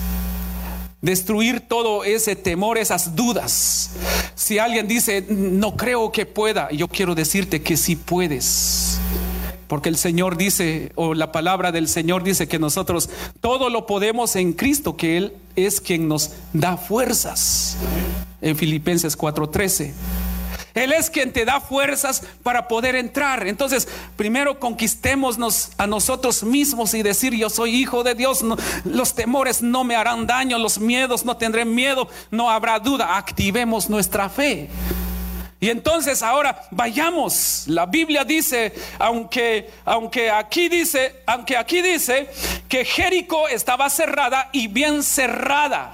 destruir 1.01 1.61
todo 1.61 2.03
ese 2.03 2.35
temor, 2.35 2.77
esas 2.77 3.15
dudas. 3.15 3.91
Si 4.35 4.57
alguien 4.57 4.87
dice, 4.87 5.25
no 5.29 5.77
creo 5.77 6.11
que 6.11 6.25
pueda, 6.25 6.69
yo 6.71 6.87
quiero 6.87 7.15
decirte 7.15 7.61
que 7.61 7.77
sí 7.77 7.95
puedes. 7.95 8.99
Porque 9.67 9.89
el 9.89 9.97
Señor 9.97 10.37
dice, 10.37 10.91
o 10.95 11.13
la 11.13 11.31
palabra 11.31 11.71
del 11.71 11.87
Señor 11.87 12.23
dice 12.23 12.47
que 12.47 12.59
nosotros 12.59 13.09
todo 13.41 13.69
lo 13.69 13.85
podemos 13.85 14.35
en 14.35 14.53
Cristo, 14.53 14.97
que 14.97 15.17
Él 15.17 15.33
es 15.55 15.79
quien 15.79 16.07
nos 16.07 16.31
da 16.51 16.77
fuerzas. 16.77 17.77
En 18.41 18.57
Filipenses 18.57 19.17
4:13. 19.17 19.93
Él 20.73 20.91
es 20.91 21.09
quien 21.09 21.31
te 21.31 21.45
da 21.45 21.61
fuerzas 21.61 22.23
para 22.41 22.67
poder 22.67 22.95
entrar. 22.95 23.47
Entonces, 23.47 23.87
primero 24.15 24.59
conquistémonos 24.59 25.71
a 25.77 25.85
nosotros 25.85 26.43
mismos 26.43 26.93
y 26.95 27.03
decir, 27.03 27.33
yo 27.33 27.49
soy 27.49 27.75
hijo 27.75 28.03
de 28.03 28.15
Dios. 28.15 28.43
los 28.83 29.13
temores 29.13 29.61
no 29.61 29.83
me 29.83 29.95
harán 29.95 30.25
daño, 30.25 30.57
los 30.57 30.79
miedos 30.79 31.25
no 31.25 31.37
tendré 31.37 31.63
miedo, 31.65 32.07
no 32.31 32.49
habrá 32.49 32.79
duda. 32.79 33.17
Activemos 33.17 33.89
nuestra 33.89 34.29
fe. 34.29 34.69
Y 35.59 35.69
entonces 35.69 36.21
ahora 36.21 36.67
vayamos. 36.71 37.63
La 37.67 37.85
Biblia 37.85 38.25
dice, 38.25 38.73
aunque, 38.99 39.71
aunque 39.85 40.29
aquí 40.29 40.67
dice, 40.67 41.21
aunque 41.25 41.55
aquí 41.55 41.81
dice 41.81 42.29
que 42.67 42.83
Jericó 42.83 43.47
estaba 43.47 43.89
cerrada 43.89 44.49
y 44.51 44.67
bien 44.67 45.03
cerrada. 45.03 45.93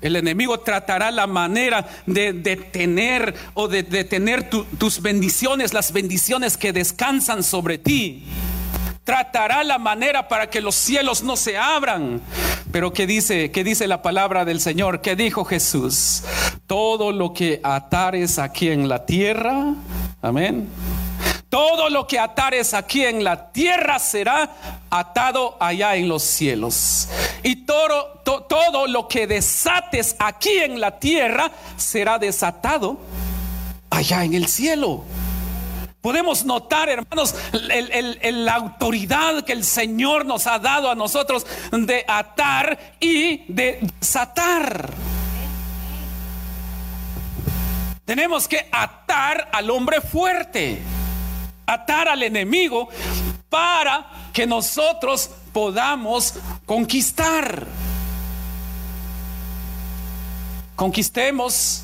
El 0.00 0.16
enemigo 0.16 0.60
tratará 0.60 1.10
la 1.10 1.26
manera 1.26 1.88
de 2.06 2.32
detener 2.32 3.34
o 3.54 3.68
de 3.68 3.82
detener 3.82 4.48
tu, 4.48 4.64
tus 4.64 5.02
bendiciones, 5.02 5.74
las 5.74 5.92
bendiciones 5.92 6.56
que 6.56 6.72
descansan 6.72 7.42
sobre 7.42 7.78
ti. 7.78 8.24
Tratará 9.04 9.64
la 9.64 9.78
manera 9.78 10.28
para 10.28 10.48
que 10.48 10.60
los 10.60 10.74
cielos 10.74 11.22
no 11.22 11.36
se 11.36 11.58
abran. 11.58 12.20
Pero 12.70 12.92
¿qué 12.92 13.06
dice? 13.06 13.50
¿Qué 13.50 13.64
dice 13.64 13.86
la 13.88 14.02
palabra 14.02 14.44
del 14.44 14.60
Señor? 14.60 15.00
¿Qué 15.00 15.16
dijo 15.16 15.44
Jesús? 15.44 16.22
Todo 16.66 17.12
lo 17.12 17.32
que 17.32 17.60
atares 17.62 18.38
aquí 18.38 18.68
en 18.68 18.88
la 18.88 19.04
tierra, 19.04 19.74
amén 20.22 20.68
todo 21.50 21.90
lo 21.90 22.06
que 22.06 22.18
atares 22.18 22.72
aquí 22.74 23.04
en 23.04 23.24
la 23.24 23.50
tierra 23.50 23.98
será 23.98 24.50
atado 24.88 25.56
allá 25.58 25.96
en 25.96 26.08
los 26.08 26.22
cielos. 26.22 27.08
Y 27.42 27.66
todo, 27.66 28.22
todo 28.48 28.86
lo 28.86 29.08
que 29.08 29.26
desates 29.26 30.14
aquí 30.20 30.58
en 30.58 30.80
la 30.80 31.00
tierra 31.00 31.50
será 31.76 32.18
desatado 32.18 32.98
allá 33.90 34.24
en 34.24 34.34
el 34.34 34.46
cielo. 34.46 35.02
Podemos 36.00 36.44
notar, 36.44 36.88
hermanos, 36.88 37.34
la 37.52 38.54
autoridad 38.54 39.42
que 39.42 39.52
el 39.52 39.64
Señor 39.64 40.24
nos 40.24 40.46
ha 40.46 40.60
dado 40.60 40.88
a 40.88 40.94
nosotros 40.94 41.44
de 41.72 42.04
atar 42.06 42.94
y 43.00 43.52
de 43.52 43.80
desatar. 43.98 44.88
Tenemos 48.04 48.46
que 48.46 48.68
atar 48.70 49.50
al 49.52 49.68
hombre 49.68 50.00
fuerte 50.00 50.80
atar 51.72 52.08
al 52.08 52.22
enemigo 52.22 52.88
para 53.48 54.06
que 54.32 54.46
nosotros 54.46 55.30
podamos 55.52 56.34
conquistar. 56.66 57.66
Conquistemos 60.76 61.82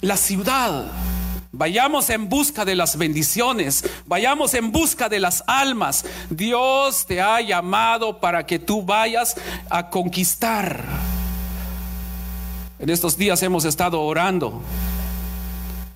la 0.00 0.16
ciudad. 0.16 0.86
Vayamos 1.56 2.10
en 2.10 2.28
busca 2.28 2.64
de 2.64 2.74
las 2.74 2.98
bendiciones, 2.98 3.84
vayamos 4.06 4.54
en 4.54 4.72
busca 4.72 5.08
de 5.08 5.20
las 5.20 5.44
almas. 5.46 6.04
Dios 6.28 7.06
te 7.06 7.22
ha 7.22 7.40
llamado 7.40 8.18
para 8.18 8.44
que 8.44 8.58
tú 8.58 8.82
vayas 8.82 9.36
a 9.70 9.88
conquistar. 9.88 10.84
En 12.80 12.90
estos 12.90 13.16
días 13.16 13.40
hemos 13.44 13.64
estado 13.64 14.02
orando 14.02 14.62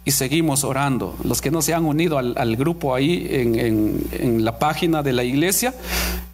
y 0.08 0.10
seguimos 0.10 0.64
orando. 0.64 1.14
Los 1.22 1.42
que 1.42 1.50
no 1.50 1.60
se 1.60 1.74
han 1.74 1.84
unido 1.84 2.16
al, 2.16 2.56
grupo 2.56 2.94
ahí 2.94 3.26
en, 3.30 4.42
la 4.42 4.58
página 4.58 5.02
de 5.02 5.12
la 5.12 5.22
iglesia, 5.22 5.74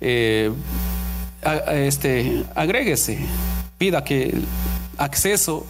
eh, 0.01 0.53
este, 1.73 2.45
agréguese, 2.55 3.19
pida 3.77 4.05
que 4.05 4.33
acceso. 4.97 5.67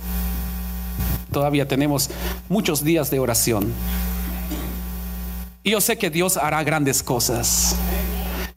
Todavía 1.33 1.67
tenemos 1.67 2.11
muchos 2.51 2.85
días 2.85 3.11
de 3.11 3.21
oración. 3.21 3.73
Y 5.63 5.71
yo 5.71 5.81
sé 5.81 5.97
que 5.97 6.11
Dios 6.11 6.37
hará 6.37 6.63
grandes 6.63 7.03
cosas. 7.03 7.75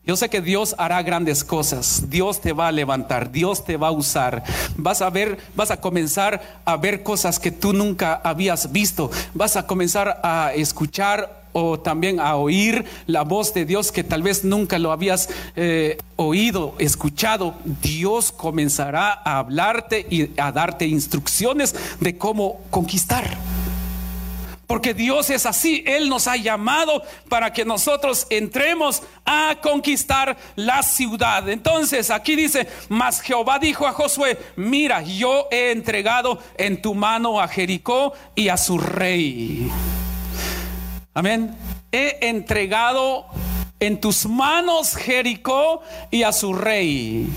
Yo 0.08 0.16
sé 0.16 0.30
que 0.30 0.40
Dios 0.40 0.74
hará 0.78 1.04
grandes 1.04 1.44
cosas. 1.44 2.10
Dios 2.10 2.40
te 2.40 2.54
va 2.54 2.70
a 2.70 2.72
levantar, 2.72 3.30
Dios 3.30 3.66
te 3.66 3.76
va 3.76 3.90
a 3.90 3.92
usar. 3.92 4.42
Vas 4.78 5.02
a 5.02 5.10
ver, 5.10 5.38
vas 5.54 5.70
a 5.70 5.82
comenzar 5.82 6.62
a 6.64 6.78
ver 6.78 7.04
cosas 7.04 7.40
que 7.40 7.52
tú 7.52 7.74
nunca 7.74 8.22
habías 8.24 8.72
visto. 8.72 9.12
Vas 9.34 9.58
a 9.58 9.68
comenzar 9.68 10.22
a 10.24 10.54
escuchar 10.56 11.44
o 11.52 11.78
también 11.78 12.22
a 12.22 12.38
oír 12.38 12.86
la 13.06 13.24
voz 13.24 13.54
de 13.54 13.66
Dios 13.66 13.92
que 13.92 14.06
tal 14.06 14.24
vez 14.24 14.46
nunca 14.46 14.80
lo 14.80 14.94
habías 14.94 15.28
eh, 15.58 15.98
oído, 16.16 16.76
escuchado. 16.80 17.56
Dios 17.66 18.32
comenzará 18.32 19.12
a 19.12 19.40
hablarte 19.40 20.08
y 20.10 20.40
a 20.40 20.54
darte 20.54 20.88
instrucciones 20.88 21.76
de 22.00 22.18
cómo 22.18 22.62
conquistar. 22.70 23.38
Porque 24.68 24.94
Dios 24.94 25.30
es 25.30 25.46
así, 25.46 25.82
Él 25.88 26.10
nos 26.10 26.28
ha 26.28 26.36
llamado 26.36 27.02
para 27.30 27.54
que 27.54 27.64
nosotros 27.64 28.28
entremos 28.30 29.02
a 29.26 29.56
conquistar 29.62 30.38
la 30.58 30.84
ciudad. 30.84 31.48
Entonces 31.48 32.12
aquí 32.12 32.36
dice, 32.36 32.68
mas 32.90 33.22
Jehová 33.22 33.60
dijo 33.60 33.88
a 33.88 33.94
Josué, 33.94 34.38
mira, 34.58 35.02
yo 35.02 35.48
he 35.52 35.72
entregado 35.72 36.40
en 36.58 36.82
tu 36.82 36.94
mano 36.94 37.40
a 37.40 37.48
Jericó 37.48 38.12
y 38.36 38.50
a 38.50 38.58
su 38.58 38.78
rey. 38.78 39.72
Amén. 41.14 41.56
He 41.94 42.28
entregado 42.28 43.26
en 43.80 44.02
tus 44.02 44.26
manos 44.26 44.98
Jericó 44.98 45.82
y 46.12 46.24
a 46.24 46.34
su 46.34 46.54
rey. 46.54 47.30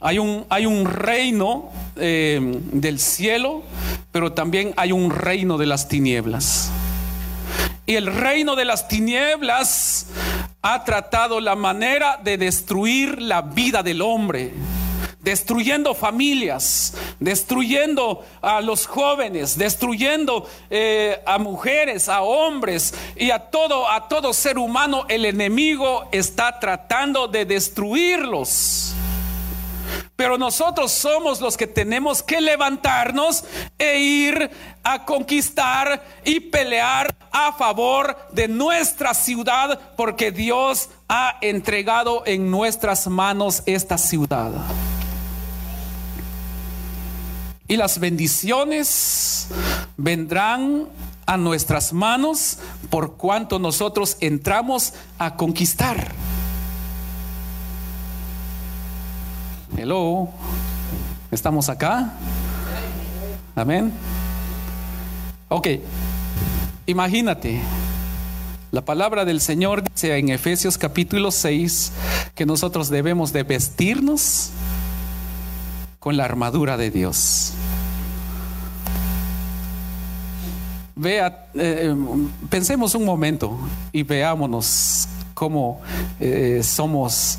Hay 0.00 0.18
un, 0.18 0.44
hay 0.50 0.66
un 0.66 0.84
reino 0.84 1.70
eh, 1.96 2.40
del 2.72 2.98
cielo, 3.00 3.62
pero 4.12 4.32
también 4.32 4.72
hay 4.76 4.92
un 4.92 5.10
reino 5.10 5.58
de 5.58 5.66
las 5.66 5.88
tinieblas. 5.88 6.70
Y 7.86 7.94
el 7.94 8.06
reino 8.06 8.56
de 8.56 8.64
las 8.64 8.88
tinieblas 8.88 10.06
ha 10.62 10.84
tratado 10.84 11.40
la 11.40 11.54
manera 11.54 12.18
de 12.22 12.36
destruir 12.36 13.22
la 13.22 13.42
vida 13.42 13.82
del 13.82 14.02
hombre 14.02 14.52
destruyendo 15.26 15.92
familias, 15.92 16.94
destruyendo 17.18 18.24
a 18.40 18.60
los 18.60 18.86
jóvenes, 18.86 19.58
destruyendo 19.58 20.48
eh, 20.70 21.20
a 21.26 21.38
mujeres, 21.38 22.08
a 22.08 22.22
hombres 22.22 22.94
y 23.16 23.32
a 23.32 23.40
todo, 23.40 23.90
a 23.90 24.06
todo 24.06 24.32
ser 24.32 24.56
humano. 24.56 25.04
El 25.08 25.24
enemigo 25.24 26.08
está 26.12 26.60
tratando 26.60 27.26
de 27.26 27.44
destruirlos. 27.44 28.95
Pero 30.16 30.38
nosotros 30.38 30.92
somos 30.92 31.42
los 31.42 31.58
que 31.58 31.66
tenemos 31.66 32.22
que 32.22 32.40
levantarnos 32.40 33.44
e 33.78 33.98
ir 33.98 34.50
a 34.82 35.04
conquistar 35.04 36.02
y 36.24 36.40
pelear 36.40 37.14
a 37.30 37.52
favor 37.52 38.16
de 38.32 38.48
nuestra 38.48 39.12
ciudad 39.12 39.78
porque 39.94 40.32
Dios 40.32 40.88
ha 41.06 41.36
entregado 41.42 42.22
en 42.24 42.50
nuestras 42.50 43.06
manos 43.08 43.62
esta 43.66 43.98
ciudad. 43.98 44.52
Y 47.68 47.76
las 47.76 47.98
bendiciones 47.98 49.48
vendrán 49.98 50.88
a 51.26 51.36
nuestras 51.36 51.92
manos 51.92 52.58
por 52.88 53.16
cuanto 53.16 53.58
nosotros 53.58 54.16
entramos 54.20 54.94
a 55.18 55.36
conquistar. 55.36 56.12
Hello, 59.78 60.30
¿estamos 61.30 61.68
acá? 61.68 62.14
Amén. 63.54 63.92
Ok, 65.48 65.68
imagínate, 66.86 67.60
la 68.70 68.82
palabra 68.86 69.26
del 69.26 69.42
Señor 69.42 69.82
dice 69.82 70.16
en 70.16 70.30
Efesios 70.30 70.78
capítulo 70.78 71.30
6 71.30 71.92
que 72.34 72.46
nosotros 72.46 72.88
debemos 72.88 73.34
de 73.34 73.42
vestirnos 73.42 74.50
con 75.98 76.16
la 76.16 76.24
armadura 76.24 76.78
de 76.78 76.90
Dios. 76.90 77.52
Vea, 80.94 81.48
eh, 81.52 81.94
pensemos 82.48 82.94
un 82.94 83.04
momento 83.04 83.58
y 83.92 84.04
veámonos 84.04 85.06
cómo 85.36 85.80
eh, 86.18 86.62
somos 86.64 87.38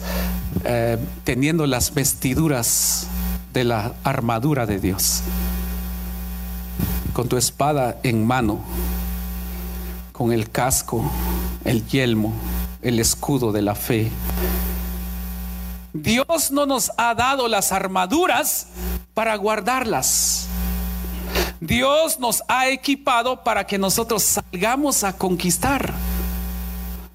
eh, 0.63 0.97
teniendo 1.23 1.65
las 1.65 1.93
vestiduras 1.93 3.07
de 3.53 3.63
la 3.63 3.93
armadura 4.03 4.67
de 4.67 4.79
Dios. 4.79 5.23
Con 7.13 7.27
tu 7.27 7.37
espada 7.37 7.97
en 8.03 8.25
mano, 8.25 8.59
con 10.11 10.31
el 10.31 10.51
casco, 10.51 11.09
el 11.65 11.87
yelmo, 11.87 12.33
el 12.83 12.99
escudo 12.99 13.51
de 13.51 13.61
la 13.63 13.73
fe 13.73 14.11
Dios 16.03 16.51
no 16.51 16.67
nos 16.67 16.91
ha 16.97 17.15
dado 17.15 17.47
las 17.47 17.71
armaduras 17.71 18.67
para 19.15 19.35
guardarlas. 19.35 20.47
Dios 21.59 22.19
nos 22.19 22.43
ha 22.47 22.69
equipado 22.69 23.43
para 23.43 23.65
que 23.65 23.79
nosotros 23.79 24.21
salgamos 24.21 25.03
a 25.03 25.17
conquistar. 25.17 25.91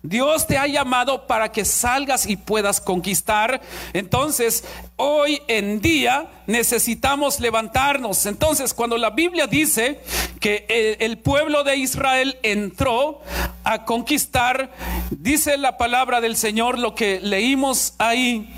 Dios 0.03 0.47
te 0.47 0.59
ha 0.59 0.67
llamado 0.67 1.27
para 1.27 1.53
que 1.53 1.65
salgas 1.65 2.27
y 2.27 2.37
puedas 2.37 2.81
conquistar. 2.81 3.61
Entonces, 3.93 4.65
hoy 4.97 5.41
en 5.49 5.81
día 5.81 6.27
necesitamos 6.47 7.41
levantarnos. 7.41 8.27
Entonces, 8.27 8.75
cuando 8.75 8.99
la 8.99 9.11
Biblia 9.11 9.47
dice 9.47 10.01
que 10.41 10.97
el, 10.99 11.19
pueblo 11.19 11.63
de 11.65 11.77
Israel 11.77 12.39
entró 12.43 13.21
a 13.65 13.85
conquistar, 13.85 14.73
dice 15.11 15.57
la 15.57 15.79
palabra 15.79 16.21
del 16.21 16.37
Señor 16.37 16.79
lo 16.79 16.95
que 16.95 17.21
leímos 17.21 17.95
ahí 17.99 18.53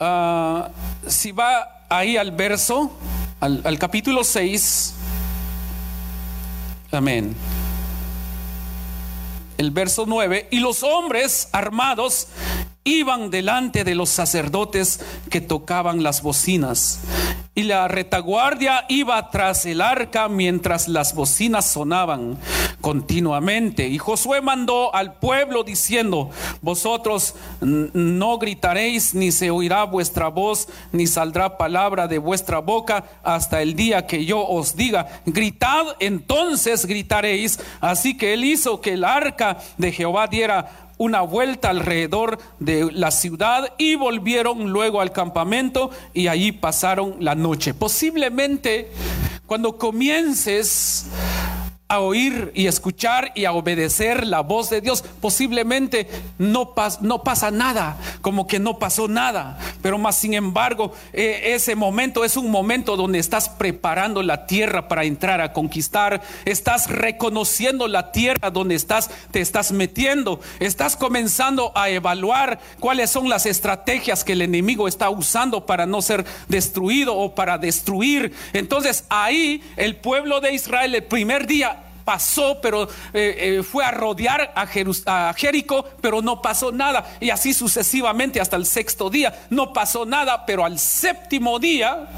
Ah, 0.00 0.70
si 1.06 1.32
va 1.32 1.86
ahí 1.88 2.16
al 2.16 2.32
verso, 2.32 2.92
al, 3.40 3.62
al 3.64 3.78
capítulo 3.78 4.24
6, 4.24 4.94
amén. 6.92 7.34
El 9.58 9.70
verso 9.70 10.04
9, 10.06 10.48
y 10.50 10.60
los 10.60 10.82
hombres 10.82 11.48
armados 11.52 12.28
iban 12.84 13.30
delante 13.30 13.84
de 13.84 13.94
los 13.94 14.10
sacerdotes 14.10 15.00
que 15.30 15.40
tocaban 15.40 16.02
las 16.02 16.22
bocinas 16.22 17.00
y 17.54 17.62
la 17.62 17.86
retaguardia 17.86 18.84
iba 18.88 19.30
tras 19.30 19.64
el 19.66 19.80
arca 19.80 20.28
mientras 20.28 20.88
las 20.88 21.14
bocinas 21.14 21.66
sonaban 21.66 22.36
continuamente. 22.80 23.88
Y 23.88 23.98
Josué 23.98 24.40
mandó 24.40 24.94
al 24.94 25.14
pueblo 25.14 25.62
diciendo, 25.62 26.30
vosotros 26.62 27.36
no 27.60 28.38
gritaréis, 28.38 29.14
ni 29.14 29.30
se 29.30 29.50
oirá 29.50 29.84
vuestra 29.84 30.28
voz, 30.28 30.68
ni 30.90 31.06
saldrá 31.06 31.56
palabra 31.56 32.08
de 32.08 32.18
vuestra 32.18 32.58
boca 32.58 33.04
hasta 33.22 33.62
el 33.62 33.76
día 33.76 34.06
que 34.06 34.24
yo 34.24 34.44
os 34.44 34.74
diga, 34.74 35.22
gritad, 35.24 35.84
entonces 36.00 36.86
gritaréis. 36.86 37.60
Así 37.80 38.16
que 38.16 38.34
él 38.34 38.44
hizo 38.44 38.80
que 38.80 38.94
el 38.94 39.04
arca 39.04 39.58
de 39.78 39.92
Jehová 39.92 40.26
diera 40.26 40.84
una 40.96 41.22
vuelta 41.22 41.70
alrededor 41.70 42.38
de 42.58 42.90
la 42.92 43.10
ciudad 43.10 43.74
y 43.78 43.96
volvieron 43.96 44.70
luego 44.70 45.00
al 45.00 45.12
campamento 45.12 45.90
y 46.12 46.28
allí 46.28 46.52
pasaron 46.52 47.16
la 47.20 47.34
noche. 47.34 47.74
Posiblemente 47.74 48.90
cuando 49.46 49.76
comiences 49.76 51.06
a 51.86 52.00
oír 52.00 52.50
y 52.54 52.66
escuchar 52.66 53.30
y 53.34 53.44
a 53.44 53.52
obedecer 53.52 54.26
la 54.26 54.40
voz 54.40 54.70
de 54.70 54.80
Dios, 54.80 55.04
posiblemente 55.20 56.08
no, 56.38 56.72
no 57.02 57.22
pasa 57.22 57.50
nada, 57.50 57.98
como 58.22 58.46
que 58.46 58.58
no 58.58 58.78
pasó 58.78 59.06
nada, 59.06 59.58
pero 59.82 59.98
más 59.98 60.16
sin 60.16 60.32
embargo, 60.32 60.94
eh, 61.12 61.52
ese 61.54 61.76
momento 61.76 62.24
es 62.24 62.38
un 62.38 62.50
momento 62.50 62.96
donde 62.96 63.18
estás 63.18 63.50
preparando 63.50 64.22
la 64.22 64.46
tierra 64.46 64.88
para 64.88 65.04
entrar 65.04 65.42
a 65.42 65.52
conquistar, 65.52 66.22
estás 66.46 66.88
reconociendo 66.88 67.86
la 67.86 68.12
tierra 68.12 68.50
donde 68.50 68.76
estás, 68.76 69.10
te 69.30 69.42
estás 69.42 69.70
metiendo, 69.70 70.40
estás 70.60 70.96
comenzando 70.96 71.70
a 71.74 71.90
evaluar 71.90 72.60
cuáles 72.80 73.10
son 73.10 73.28
las 73.28 73.44
estrategias 73.44 74.24
que 74.24 74.32
el 74.32 74.40
enemigo 74.40 74.88
está 74.88 75.10
usando 75.10 75.66
para 75.66 75.84
no 75.84 76.00
ser 76.00 76.24
destruido 76.48 77.14
o 77.14 77.34
para 77.34 77.58
destruir. 77.58 78.32
Entonces 78.54 79.04
ahí 79.10 79.62
el 79.76 79.96
pueblo 79.96 80.40
de 80.40 80.54
Israel 80.54 80.94
el 80.94 81.04
primer 81.04 81.46
día 81.46 81.83
pasó, 82.04 82.58
pero 82.60 82.84
eh, 83.12 83.58
eh, 83.58 83.62
fue 83.62 83.84
a 83.84 83.90
rodear 83.90 84.52
a, 84.54 85.28
a 85.28 85.34
Jericó, 85.34 85.84
pero 86.00 86.22
no 86.22 86.42
pasó 86.42 86.72
nada. 86.72 87.16
Y 87.20 87.30
así 87.30 87.54
sucesivamente 87.54 88.40
hasta 88.40 88.56
el 88.56 88.66
sexto 88.66 89.10
día, 89.10 89.46
no 89.50 89.72
pasó 89.72 90.04
nada, 90.06 90.46
pero 90.46 90.64
al 90.64 90.78
séptimo 90.78 91.58
día... 91.58 92.08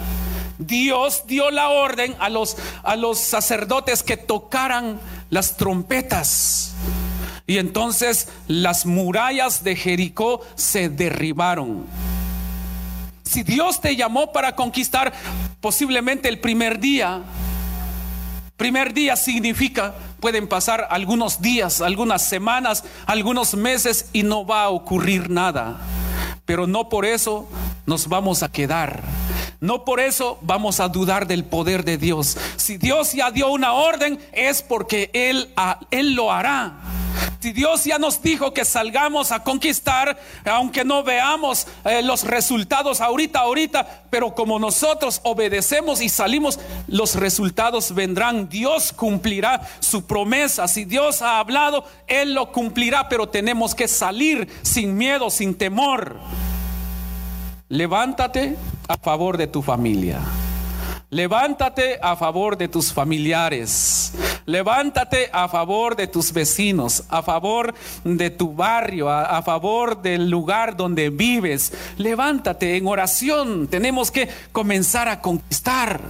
Dios 0.59 1.25
dio 1.27 1.51
la 1.51 1.69
orden 1.69 2.17
a 2.19 2.31
los, 2.31 2.57
a 2.83 2.97
los 2.97 3.19
sacerdotes 3.19 4.03
que 4.03 4.17
tocaran 4.17 4.99
las 5.29 5.59
trompetas. 5.59 6.75
Y 7.47 7.59
entonces 7.59 8.29
las 8.49 8.87
murallas 8.87 9.63
de 9.63 9.77
Jericó 9.77 10.45
se 10.55 10.89
derribaron. 10.89 11.87
Si 13.23 13.43
Dios 13.43 13.81
te 13.81 13.97
llamó 13.97 14.33
para 14.33 14.57
conquistar, 14.57 15.13
posiblemente 15.61 16.29
el 16.29 16.41
primer 16.41 16.81
día, 16.81 17.23
Primer 18.57 18.95
día 18.95 19.17
significa, 19.17 19.95
pueden 20.19 20.49
pasar 20.49 20.87
algunos 20.91 21.43
días, 21.43 21.83
algunas 21.83 22.23
semanas, 22.23 22.85
algunos 23.05 23.55
meses 23.55 24.09
y 24.15 24.23
no 24.23 24.47
va 24.47 24.65
a 24.65 24.71
ocurrir 24.71 25.29
nada. 25.29 25.77
Pero 26.47 26.67
no 26.67 26.89
por 26.89 27.05
eso 27.05 27.47
nos 27.85 28.09
vamos 28.09 28.43
a 28.43 28.51
quedar. 28.51 29.03
No 29.61 29.85
por 29.85 30.01
eso 30.01 30.39
vamos 30.43 30.81
a 30.81 30.89
dudar 30.89 31.27
del 31.27 31.45
poder 31.45 31.85
de 31.85 31.99
Dios. 31.99 32.37
Si 32.57 32.77
Dios 32.77 33.13
ya 33.13 33.31
dio 33.31 33.49
una 33.49 33.73
orden 33.73 34.19
es 34.33 34.63
porque 34.63 35.11
Él, 35.13 35.53
Él 35.91 36.15
lo 36.15 36.31
hará. 36.31 36.75
Si 37.41 37.53
Dios 37.53 37.85
ya 37.85 37.99
nos 37.99 38.23
dijo 38.23 38.53
que 38.53 38.65
salgamos 38.65 39.31
a 39.31 39.45
conquistar, 39.45 40.19
aunque 40.45 40.85
no 40.85 41.05
veamos 41.05 41.67
eh, 41.85 42.03
los 42.03 42.25
resultados 42.25 43.01
ahorita, 43.01 43.41
ahorita, 43.41 44.05
pero 44.11 44.35
como 44.35 44.59
nosotros 44.59 45.21
obedecemos 45.23 46.01
y 46.01 46.09
salimos, 46.09 46.59
los 46.89 47.15
resultados 47.15 47.95
vendrán. 47.95 48.49
Dios 48.49 48.93
cumplirá 48.93 49.61
su 49.81 50.07
promesa. 50.07 50.67
Si 50.67 50.85
Dios 50.85 51.23
ha 51.23 51.39
hablado, 51.39 51.85
Él 52.07 52.35
lo 52.35 52.51
cumplirá, 52.53 53.09
pero 53.09 53.29
tenemos 53.29 53.75
que 53.75 53.87
salir 53.87 54.49
sin 54.63 54.97
miedo, 54.97 55.31
sin 55.31 55.55
temor. 55.55 56.17
Levántate 57.69 58.57
a 58.89 58.97
favor 58.97 59.37
de 59.37 59.47
tu 59.47 59.63
familia. 59.63 60.21
Levántate 61.11 61.99
a 62.03 62.17
favor 62.17 62.57
de 62.57 62.67
tus 62.67 62.93
familiares. 62.93 64.13
Levántate 64.45 65.31
a 65.33 65.49
favor 65.49 65.95
de 65.95 66.09
tus 66.09 66.33
vecinos, 66.33 67.05
a 67.09 67.23
favor 67.23 67.75
de 68.03 68.31
tu 68.31 68.55
barrio, 68.55 69.09
a, 69.09 69.41
favor 69.43 70.03
del 70.03 70.29
lugar 70.29 70.77
donde 70.77 71.11
vives. 71.11 71.73
Levántate 71.97 72.77
en 72.77 72.87
oración. 72.87 73.69
Tenemos 73.69 74.11
que 74.11 74.29
comenzar 74.51 75.09
a 75.09 75.21
conquistar. 75.21 76.01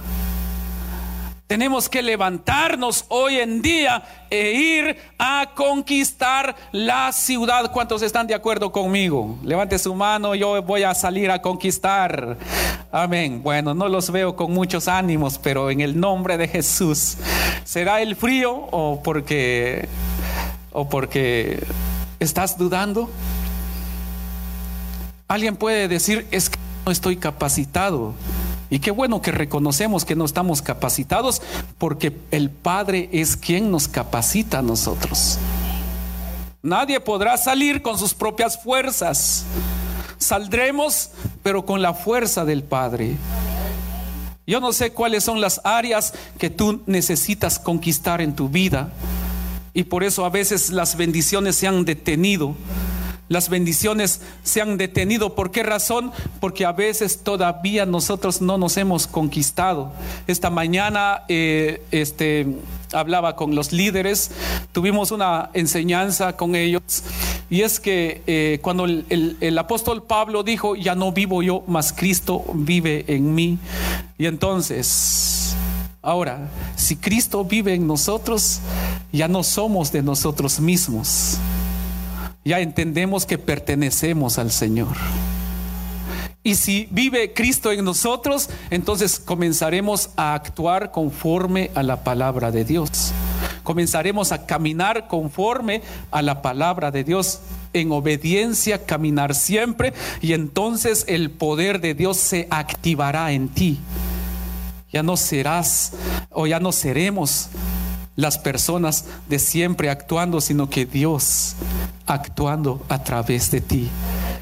Tenemos 1.47 1.87
que 1.87 2.01
levantarnos 2.01 3.05
hoy 3.07 3.37
en 3.37 3.61
día 3.61 4.03
e 4.29 4.51
ir 4.51 4.97
a 5.17 5.51
conquistar 5.55 6.53
la 6.73 7.13
ciudad. 7.13 7.71
¿Cuántos 7.71 8.01
están 8.01 8.27
de 8.27 8.35
acuerdo 8.35 8.69
conmigo? 8.69 9.39
Levante 9.43 9.79
su 9.79 9.95
mano, 9.95 10.35
yo 10.35 10.61
voy 10.61 10.83
a 10.83 10.93
salir 10.93 11.31
a 11.31 11.41
conquistar. 11.41 12.35
Amén. 12.91 13.41
Bueno, 13.41 13.73
no 13.73 13.87
los 13.87 14.11
veo 14.11 14.35
con 14.35 14.51
muchos 14.51 14.89
ánimos, 14.89 15.37
pero 15.37 15.71
en 15.71 15.79
el 15.79 15.97
nombre 15.97 16.37
de 16.37 16.49
Jesús. 16.49 17.15
¿Será 17.63 18.01
el 18.01 18.17
frío 18.17 18.51
o 18.53 19.01
porque 19.01 19.87
o 20.73 20.89
porque 20.89 21.65
estás 22.19 22.57
dudando? 22.57 23.09
Alguien 25.29 25.55
puede 25.55 25.87
decir, 25.87 26.27
es 26.29 26.49
que 26.49 26.59
no 26.85 26.91
estoy 26.91 27.15
capacitado. 27.15 28.15
Y 28.69 28.79
qué 28.79 28.91
bueno 28.91 29.21
que 29.21 29.31
reconocemos 29.31 30.03
que 30.03 30.15
no 30.15 30.25
estamos 30.25 30.61
capacitados 30.61 31.41
porque 31.77 32.17
el 32.31 32.49
Padre 32.49 33.09
es 33.13 33.37
quien 33.37 33.71
nos 33.71 33.87
capacita 33.87 34.59
a 34.59 34.61
nosotros. 34.61 35.39
Nadie 36.61 36.99
podrá 36.99 37.37
salir 37.37 37.81
con 37.81 37.97
sus 37.97 38.13
propias 38.13 38.61
fuerzas. 38.61 39.45
Saldremos, 40.17 41.11
pero 41.43 41.65
con 41.65 41.81
la 41.81 41.93
fuerza 41.93 42.43
del 42.43 42.63
Padre. 42.63 43.15
Yo 44.45 44.59
no 44.59 44.73
sé 44.73 44.91
cuáles 44.91 45.23
son 45.23 45.39
las 45.39 45.61
áreas 45.63 46.13
que 46.37 46.49
tú 46.49 46.81
necesitas 46.85 47.59
conquistar 47.59 48.21
en 48.21 48.35
tu 48.35 48.49
vida. 48.49 48.91
Y 49.73 49.83
por 49.83 50.03
eso 50.03 50.25
a 50.25 50.29
veces 50.29 50.71
las 50.71 50.97
bendiciones 50.97 51.55
se 51.55 51.67
han 51.67 51.85
detenido 51.85 52.55
las 53.29 53.49
bendiciones 53.49 54.21
se 54.43 54.61
han 54.61 54.77
detenido. 54.77 55.35
¿Por 55.35 55.51
qué 55.51 55.63
razón? 55.63 56.11
Porque 56.39 56.65
a 56.65 56.71
veces 56.71 57.23
todavía 57.23 57.85
nosotros 57.85 58.41
no 58.41 58.57
nos 58.57 58.77
hemos 58.77 59.07
conquistado. 59.07 59.91
Esta 60.27 60.49
mañana 60.49 61.23
eh, 61.27 61.81
este, 61.91 62.47
hablaba 62.93 63.35
con 63.35 63.53
los 63.55 63.71
líderes, 63.73 64.31
tuvimos 64.71 65.11
una 65.11 65.49
enseñanza 65.53 66.37
con 66.37 66.55
ellos 66.55 67.03
y 67.49 67.61
es 67.61 67.79
que 67.79 68.23
eh, 68.27 68.59
cuando 68.61 68.85
el, 68.85 69.37
el, 69.39 69.57
apóstol 69.57 70.03
Pablo 70.03 70.43
dijo, 70.43 70.75
ya 70.75 70.95
no 70.95 71.11
vivo 71.11 71.41
yo, 71.43 71.63
mas 71.67 71.93
Cristo 71.93 72.43
vive 72.53 73.05
en 73.07 73.35
mí. 73.35 73.57
Y 74.17 74.25
entonces, 74.25 75.55
ahora, 76.01 76.49
si 76.75 76.95
Cristo 76.95 77.43
vive 77.43 77.73
en 77.73 77.87
nosotros, 77.87 78.59
ya 79.11 79.27
no 79.27 79.43
somos 79.43 79.91
de 79.91 80.01
nosotros 80.01 80.59
mismos 80.59 81.39
ya 82.47 82.61
entendemos 82.61 83.25
que 83.25 83.37
pertenecemos 83.37 84.39
al 84.39 84.51
Señor. 84.51 84.95
Y 86.43 86.55
si 86.55 86.87
vive 86.91 87.33
Cristo 87.33 87.73
en 87.73 87.83
nosotros, 87.83 88.49
entonces 88.69 89.19
comenzaremos 89.19 90.11
a 90.15 90.33
actuar 90.33 90.91
conforme 90.91 91.71
a 91.75 91.83
la 91.83 92.05
palabra 92.05 92.51
de 92.51 92.63
Dios. 92.63 93.11
Comenzaremos 93.63 94.31
a 94.31 94.45
caminar 94.45 95.09
conforme 95.09 95.81
a 96.09 96.21
la 96.21 96.41
palabra 96.41 96.89
de 96.89 97.03
Dios, 97.03 97.41
en 97.73 97.91
obediencia, 97.91 98.85
caminar 98.85 99.35
siempre, 99.35 99.93
y 100.21 100.31
entonces 100.31 101.03
el 101.09 101.31
poder 101.31 101.81
de 101.81 101.95
Dios 101.95 102.15
se 102.15 102.47
activará 102.49 103.33
en 103.33 103.49
ti. 103.49 103.79
Ya 104.93 105.03
no 105.03 105.17
serás 105.17 105.91
o 106.31 106.47
ya 106.47 106.61
no 106.61 106.71
seremos 106.71 107.49
las 108.17 108.39
personas 108.39 109.05
de 109.29 109.39
siempre 109.39 109.89
actuando, 109.91 110.41
sino 110.41 110.69
que 110.69 110.85
Dios 110.85 111.55
actuando 112.07 112.83
a 112.89 113.03
través 113.03 113.51
de 113.51 113.61
ti. 113.61 113.89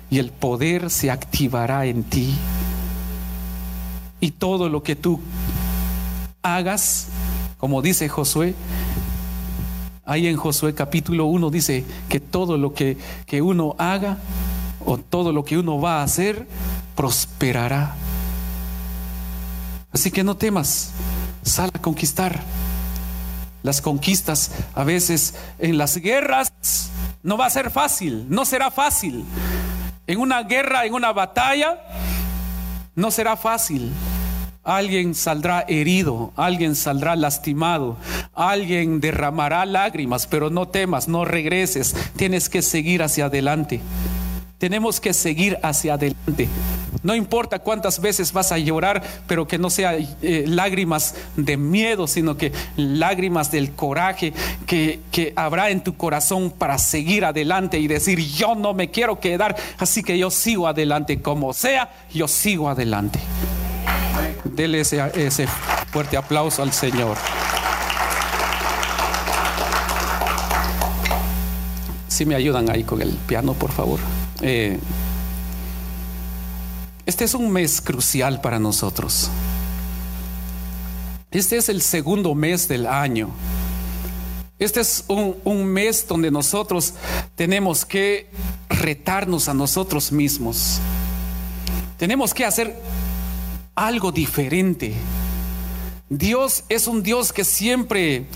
Y 0.09 0.17
el 0.19 0.31
poder 0.31 0.89
se 0.89 1.11
activará 1.11 1.85
en 1.85 2.03
ti. 2.03 2.33
Y 4.21 4.31
todo 4.31 4.69
lo 4.69 4.81
que 4.81 4.95
tú 4.95 5.19
hagas, 6.41 7.07
como 7.57 7.81
dice 7.81 8.07
Josué, 8.07 8.55
ahí 10.05 10.27
en 10.27 10.37
Josué 10.37 10.73
capítulo 10.73 11.25
1 11.25 11.49
dice 11.49 11.83
que 12.07 12.21
todo 12.21 12.57
lo 12.57 12.73
que, 12.73 12.97
que 13.25 13.41
uno 13.41 13.75
haga 13.77 14.17
o 14.85 14.97
todo 14.97 15.33
lo 15.33 15.43
que 15.43 15.57
uno 15.57 15.81
va 15.81 15.99
a 15.99 16.03
hacer, 16.03 16.47
prosperará. 16.95 17.93
Así 19.91 20.11
que 20.11 20.23
no 20.23 20.37
temas, 20.37 20.91
sal 21.43 21.71
a 21.73 21.81
conquistar 21.81 22.41
las 23.65 23.81
conquistas, 23.81 24.51
a 24.73 24.83
veces 24.83 25.35
en 25.59 25.77
las 25.77 25.97
guerras, 25.97 26.53
no 27.23 27.37
va 27.37 27.47
a 27.47 27.49
ser 27.49 27.71
fácil, 27.71 28.27
no 28.29 28.45
será 28.45 28.71
fácil. 28.71 29.25
En 30.07 30.19
una 30.19 30.43
guerra, 30.43 30.85
en 30.85 30.93
una 30.93 31.11
batalla, 31.11 31.81
no 32.95 33.11
será 33.11 33.35
fácil. 33.35 33.91
Alguien 34.63 35.13
saldrá 35.13 35.65
herido, 35.67 36.31
alguien 36.35 36.75
saldrá 36.75 37.15
lastimado, 37.15 37.97
alguien 38.33 38.99
derramará 38.99 39.65
lágrimas, 39.65 40.25
pero 40.25 40.49
no 40.49 40.67
temas, 40.67 41.07
no 41.07 41.23
regreses, 41.23 41.95
tienes 42.15 42.49
que 42.49 42.61
seguir 42.61 43.03
hacia 43.03 43.25
adelante. 43.25 43.81
Tenemos 44.57 45.01
que 45.01 45.13
seguir 45.13 45.59
hacia 45.61 45.95
adelante. 45.95 46.47
No 47.03 47.13
importa 47.13 47.59
cuántas 47.59 47.99
veces 47.99 48.31
vas 48.31 48.51
a 48.53 48.57
llorar, 48.57 49.03
pero 49.27 49.47
que 49.47 49.57
no 49.57 49.69
sea 49.69 49.95
eh, 49.95 50.45
lágrimas 50.47 51.15
de 51.35 51.57
miedo, 51.57 52.07
sino 52.07 52.37
que 52.37 52.53
lágrimas 52.77 53.51
del 53.51 53.73
coraje 53.73 54.33
que, 54.65 55.01
que 55.11 55.33
habrá 55.35 55.69
en 55.69 55.83
tu 55.83 55.97
corazón 55.97 56.51
para 56.51 56.77
seguir 56.77 57.25
adelante 57.25 57.79
y 57.79 57.87
decir, 57.87 58.19
yo 58.19 58.55
no 58.55 58.73
me 58.73 58.91
quiero 58.91 59.19
quedar, 59.19 59.57
así 59.77 60.03
que 60.03 60.17
yo 60.17 60.31
sigo 60.31 60.67
adelante, 60.67 61.21
como 61.21 61.53
sea, 61.53 61.91
yo 62.13 62.27
sigo 62.27 62.69
adelante. 62.69 63.19
Dele 64.45 64.79
ese, 64.79 65.03
ese 65.15 65.47
fuerte 65.91 66.15
aplauso 66.15 66.63
al 66.63 66.71
Señor. 66.71 67.17
Si 72.07 72.25
me 72.25 72.35
ayudan 72.35 72.69
ahí 72.69 72.85
con 72.85 73.01
el 73.01 73.09
piano, 73.27 73.53
por 73.53 73.71
favor. 73.73 73.99
Eh, 74.47 74.77
este 77.07 77.23
es 77.23 77.33
un 77.33 77.49
mes 77.49 77.81
crucial 77.81 78.41
para 78.41 78.59
nosotros. 78.59 79.31
Este 81.31 81.57
es 81.57 81.67
el 81.67 81.81
segundo 81.81 82.35
mes 82.35 82.67
del 82.67 82.85
año. 82.85 83.31
Este 84.59 84.81
es 84.81 85.03
un, 85.07 85.35
un, 85.45 85.65
mes 85.65 86.07
donde 86.07 86.29
nosotros 86.29 86.93
tenemos 87.33 87.85
que 87.85 88.29
retarnos 88.69 89.49
a 89.49 89.55
nosotros 89.55 90.11
mismos. 90.11 90.77
Tenemos 91.97 92.31
que 92.31 92.45
hacer 92.45 92.79
algo 93.73 94.11
diferente. 94.11 94.93
Dios 96.07 96.65
es 96.69 96.85
un 96.85 97.01
Dios 97.01 97.33
que 97.33 97.43
siempre 97.43 98.27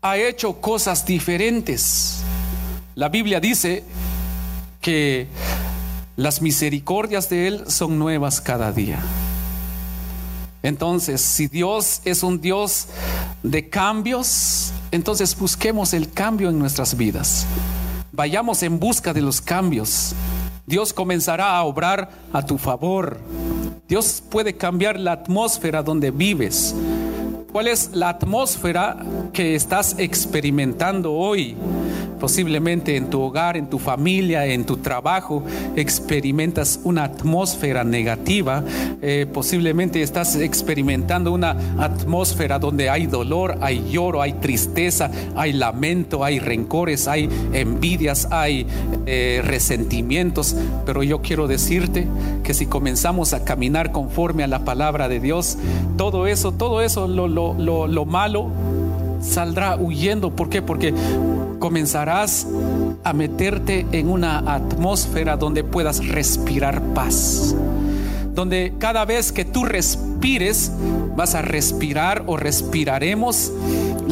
ha 0.00 0.16
hecho 0.16 0.60
cosas 0.60 1.04
diferentes. 1.04 2.20
La 2.94 3.08
Biblia 3.08 3.40
dice 3.40 3.82
que 4.80 5.28
las 6.16 6.42
misericordias 6.42 7.28
de 7.28 7.48
Él 7.48 7.64
son 7.68 7.98
nuevas 7.98 8.40
cada 8.40 8.72
día. 8.72 9.00
Entonces, 10.62 11.20
si 11.20 11.46
Dios 11.46 12.02
es 12.04 12.22
un 12.22 12.40
Dios 12.40 12.88
de 13.42 13.68
cambios, 13.68 14.72
entonces 14.90 15.38
busquemos 15.38 15.94
el 15.94 16.12
cambio 16.12 16.50
en 16.50 16.58
nuestras 16.58 16.96
vidas. 16.96 17.46
Vayamos 18.12 18.62
en 18.62 18.78
busca 18.78 19.14
de 19.14 19.22
los 19.22 19.40
cambios. 19.40 20.14
Dios 20.66 20.92
comenzará 20.92 21.56
a 21.56 21.64
obrar 21.64 22.10
a 22.32 22.44
tu 22.44 22.58
favor. 22.58 23.18
Dios 23.88 24.22
puede 24.28 24.56
cambiar 24.56 25.00
la 25.00 25.12
atmósfera 25.12 25.82
donde 25.82 26.10
vives. 26.10 26.74
¿Cuál 27.50 27.66
es 27.66 27.90
la 27.92 28.10
atmósfera 28.10 28.98
que 29.32 29.54
estás 29.54 29.96
experimentando 29.98 31.12
hoy? 31.12 31.56
Posiblemente 32.20 32.96
en 32.96 33.08
tu 33.08 33.20
hogar, 33.22 33.56
en 33.56 33.68
tu 33.68 33.78
familia, 33.78 34.44
en 34.46 34.64
tu 34.64 34.76
trabajo, 34.76 35.42
experimentas 35.74 36.80
una 36.84 37.04
atmósfera 37.04 37.82
negativa. 37.82 38.62
Eh, 39.00 39.26
posiblemente 39.32 40.02
estás 40.02 40.36
experimentando 40.36 41.32
una 41.32 41.56
atmósfera 41.78 42.58
donde 42.58 42.90
hay 42.90 43.06
dolor, 43.06 43.56
hay 43.60 43.90
lloro, 43.90 44.20
hay 44.20 44.34
tristeza, 44.34 45.10
hay 45.34 45.54
lamento, 45.54 46.22
hay 46.22 46.38
rencores, 46.38 47.08
hay 47.08 47.28
envidias, 47.52 48.28
hay 48.30 48.66
eh, 49.06 49.40
resentimientos. 49.44 50.54
Pero 50.84 51.02
yo 51.02 51.22
quiero 51.22 51.46
decirte 51.46 52.06
que 52.44 52.54
si 52.54 52.66
comenzamos 52.66 53.32
a 53.32 53.44
caminar 53.44 53.92
conforme 53.92 54.44
a 54.44 54.46
la 54.46 54.64
palabra 54.64 55.08
de 55.08 55.20
Dios, 55.20 55.56
todo 55.96 56.26
eso, 56.26 56.52
todo 56.52 56.82
eso, 56.82 57.08
lo, 57.08 57.28
lo, 57.28 57.54
lo, 57.54 57.86
lo 57.86 58.04
malo, 58.04 58.50
saldrá 59.20 59.76
huyendo. 59.76 60.34
¿Por 60.34 60.48
qué? 60.48 60.62
Porque 60.62 60.94
comenzarás 61.58 62.46
a 63.04 63.12
meterte 63.12 63.86
en 63.92 64.08
una 64.08 64.38
atmósfera 64.38 65.36
donde 65.36 65.64
puedas 65.64 66.06
respirar 66.06 66.80
paz. 66.94 67.54
Donde 68.34 68.74
cada 68.78 69.04
vez 69.04 69.32
que 69.32 69.44
tú 69.44 69.64
respires, 69.64 70.72
vas 71.16 71.34
a 71.34 71.42
respirar 71.42 72.24
o 72.26 72.36
respiraremos 72.36 73.52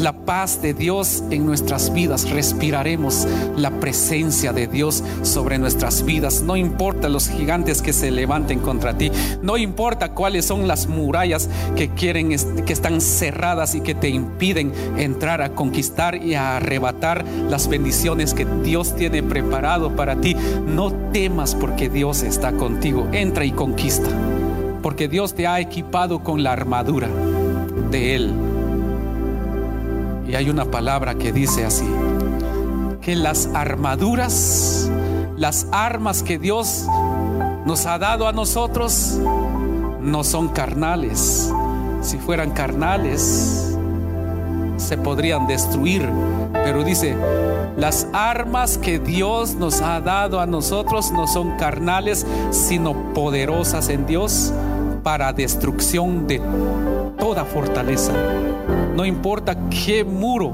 la 0.03 0.13
paz 0.13 0.63
de 0.63 0.75
Dios 0.75 1.25
en 1.31 1.45
nuestras 1.45 1.93
vidas, 1.93 2.31
respiraremos 2.31 3.27
la 3.57 3.71
presencia 3.71 4.53
de 4.53 4.67
Dios 4.67 5.03
sobre 5.23 5.59
nuestras 5.59 6.05
vidas. 6.05 6.43
No 6.43 6.57
importa 6.57 7.09
los 7.09 7.29
gigantes 7.29 7.83
que 7.83 7.93
se 7.93 8.11
levanten 8.11 8.61
contra 8.61 8.97
ti, 8.97 9.11
no 9.43 9.57
importa 9.57 10.13
cuáles 10.13 10.45
son 10.45 10.69
las 10.69 10.87
murallas 10.87 11.49
que 11.77 11.91
quieren 11.91 12.29
que 12.29 12.73
están 12.73 13.01
cerradas 13.01 13.75
y 13.75 13.81
que 13.81 13.95
te 13.95 14.09
impiden 14.09 14.73
entrar 14.97 15.43
a 15.43 15.55
conquistar 15.55 16.15
y 16.15 16.35
a 16.35 16.57
arrebatar 16.57 17.25
las 17.49 17.69
bendiciones 17.69 18.35
que 18.35 18.47
Dios 18.63 18.95
tiene 18.95 19.23
preparado 19.23 19.97
para 19.97 20.21
ti. 20.21 20.37
No 20.67 20.93
temas 21.13 21.55
porque 21.55 21.89
Dios 21.89 22.23
está 22.23 22.53
contigo. 22.53 23.09
Entra 23.13 23.45
y 23.45 23.53
conquista. 23.53 24.09
Porque 24.83 25.09
Dios 25.09 25.35
te 25.35 25.47
ha 25.47 25.61
equipado 25.61 26.23
con 26.23 26.43
la 26.43 26.53
armadura 26.53 27.09
de 27.91 28.15
Él 28.15 28.48
y 30.29 30.35
hay 30.37 30.51
una 30.51 30.67
palabra 30.67 31.15
que 31.15 31.33
dice 31.33 31.65
así, 31.65 31.89
que 33.01 33.17
las 33.17 33.49
armaduras, 33.55 34.91
las 35.37 35.67
armas 35.73 36.23
que 36.23 36.39
Dios 36.39 36.85
nos 37.65 37.87
ha 37.87 37.99
dado 37.99 38.29
a 38.29 38.33
nosotros, 38.33 39.19
no 40.03 40.25
son 40.25 40.49
carnales. 40.49 41.51
Si 42.03 42.19
fueran 42.19 42.51
carnales, 42.51 43.77
se 44.77 44.99
podrían 44.99 45.47
destruir. 45.47 46.07
Pero 46.53 46.85
dice, 46.85 47.17
las 47.79 48.07
armas 48.13 48.77
que 48.77 48.99
Dios 48.99 49.55
nos 49.55 49.81
ha 49.81 50.01
dado 50.03 50.41
a 50.41 50.47
nosotros 50.47 51.11
no 51.11 51.27
son 51.27 51.57
carnales, 51.57 52.27
sino 52.51 53.15
poderosas 53.15 53.89
en 53.89 54.07
Dios 54.07 54.53
para 55.03 55.33
destrucción 55.33 56.27
de 56.27 56.43
toda 57.19 57.45
fortaleza. 57.47 58.13
No 58.99 59.05
importa 59.05 59.57
qué 59.71 60.03
muro 60.03 60.53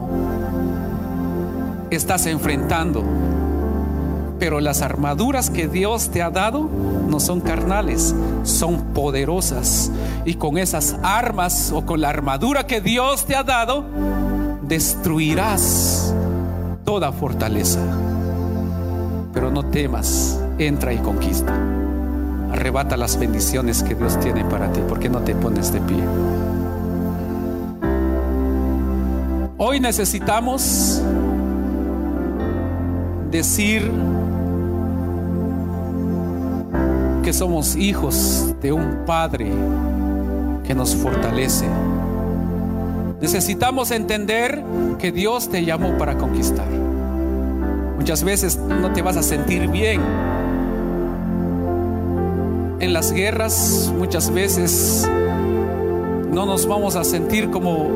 estás 1.89 2.27
enfrentando, 2.27 3.03
pero 4.39 4.61
las 4.61 4.83
armaduras 4.83 5.49
que 5.49 5.67
Dios 5.67 6.11
te 6.11 6.21
ha 6.21 6.29
dado 6.29 6.69
no 7.09 7.21
son 7.21 7.41
carnales, 7.41 8.15
son 8.43 8.93
poderosas. 8.93 9.91
Y 10.27 10.35
con 10.35 10.59
esas 10.59 10.95
armas 11.03 11.73
o 11.75 11.87
con 11.87 12.03
la 12.03 12.11
armadura 12.11 12.67
que 12.67 12.83
Dios 12.83 13.25
te 13.25 13.35
ha 13.35 13.45
dado, 13.45 13.87
destruirás 14.61 16.15
toda 16.85 17.13
fortaleza. 17.13 17.81
Pero 19.33 19.51
no 19.51 19.65
temas, 19.71 20.39
entra 20.59 20.93
y 20.93 20.99
conquista. 20.99 21.55
Arrebata 22.53 22.99
las 22.99 23.19
bendiciones 23.19 23.83
que 23.83 23.95
Dios 23.95 24.21
tiene 24.21 24.45
para 24.45 24.71
ti, 24.71 24.83
porque 24.87 25.09
no 25.09 25.21
te 25.21 25.35
pones 25.35 25.73
de 25.73 25.81
pie. 25.81 26.05
Hoy 29.67 29.81
necesitamos 29.81 31.01
decir 33.31 33.91
que 37.23 37.33
somos 37.33 37.75
hijos 37.75 38.55
de 38.61 38.75
un 38.75 39.07
Padre 39.07 39.51
que 40.67 40.75
nos 40.75 40.95
fortalece. 40.95 41.65
Necesitamos 43.23 43.91
entender 43.91 44.63
que 44.99 45.13
Dios 45.13 45.49
te 45.49 45.65
llamó 45.65 45.97
para 45.97 46.19
conquistar. 46.19 46.69
Muchas 47.97 48.23
veces 48.23 48.59
no 48.59 48.93
te 48.93 49.01
vas 49.01 49.17
a 49.17 49.23
sentir 49.23 49.69
bien. 49.69 50.03
En 52.81 52.93
las 52.93 53.13
guerras 53.13 53.91
muchas 53.97 54.31
veces 54.31 55.09
no 56.31 56.45
nos 56.45 56.67
vamos 56.67 56.97
a 56.97 57.05
sentir 57.05 57.49
como, 57.49 57.89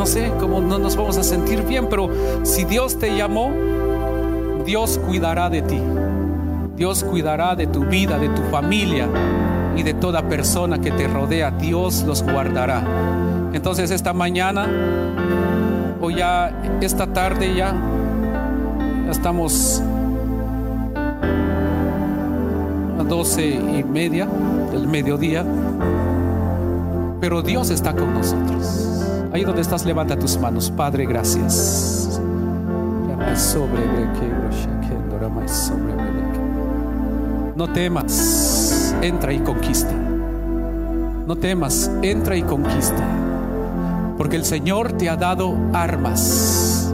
no 0.00 0.06
sé, 0.06 0.32
como 0.40 0.62
no 0.62 0.78
nos 0.78 0.96
vamos 0.96 1.18
a 1.18 1.22
sentir 1.22 1.62
bien, 1.64 1.86
pero 1.90 2.08
si 2.42 2.64
Dios 2.64 2.98
te 2.98 3.14
llamó, 3.14 3.52
Dios 4.64 4.98
cuidará 5.06 5.50
de 5.50 5.60
ti. 5.60 5.78
Dios 6.74 7.04
cuidará 7.04 7.54
de 7.54 7.66
tu 7.66 7.84
vida, 7.84 8.18
de 8.18 8.30
tu 8.30 8.40
familia 8.50 9.06
y 9.76 9.82
de 9.82 9.92
toda 9.92 10.22
persona 10.22 10.80
que 10.80 10.90
te 10.90 11.06
rodea. 11.06 11.50
Dios 11.50 12.02
los 12.04 12.22
guardará. 12.22 12.82
Entonces 13.52 13.90
esta 13.90 14.14
mañana 14.14 14.66
o 16.00 16.10
ya 16.10 16.50
esta 16.80 17.06
tarde 17.06 17.54
ya, 17.54 17.74
ya 19.04 19.10
estamos 19.10 19.82
a 22.98 23.02
doce 23.02 23.48
y 23.50 23.84
media 23.84 24.26
del 24.72 24.88
mediodía. 24.88 25.44
Pero 27.20 27.42
Dios 27.42 27.68
está 27.68 27.92
con 27.92 28.14
nosotros. 28.14 29.09
Ahí 29.32 29.44
donde 29.44 29.62
estás, 29.62 29.84
levanta 29.84 30.18
tus 30.18 30.38
manos. 30.38 30.70
Padre, 30.70 31.06
gracias. 31.06 32.20
No 37.54 37.72
temas, 37.72 38.94
entra 39.02 39.32
y 39.32 39.38
conquista. 39.40 39.92
No 41.26 41.36
temas, 41.36 41.90
entra 42.02 42.36
y 42.36 42.42
conquista. 42.42 43.04
Porque 44.18 44.36
el 44.36 44.44
Señor 44.44 44.92
te 44.92 45.08
ha 45.08 45.16
dado 45.16 45.56
armas 45.72 46.92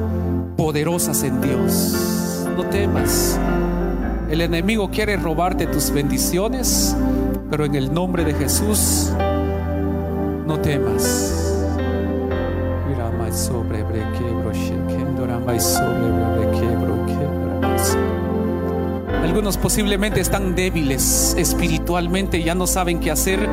poderosas 0.56 1.22
en 1.22 1.40
Dios. 1.40 2.46
No 2.56 2.64
temas. 2.64 3.38
El 4.30 4.40
enemigo 4.40 4.90
quiere 4.90 5.16
robarte 5.16 5.66
tus 5.66 5.90
bendiciones, 5.90 6.96
pero 7.50 7.64
en 7.64 7.76
el 7.76 7.94
nombre 7.94 8.24
de 8.24 8.34
Jesús 8.34 9.12
no 10.46 10.58
temas. 10.60 11.25
Algunos 19.22 19.56
posiblemente 19.56 20.20
están 20.20 20.54
débiles 20.54 21.34
espiritualmente, 21.38 22.42
ya 22.42 22.54
no 22.54 22.66
saben 22.66 23.00
qué 23.00 23.10
hacer 23.10 23.48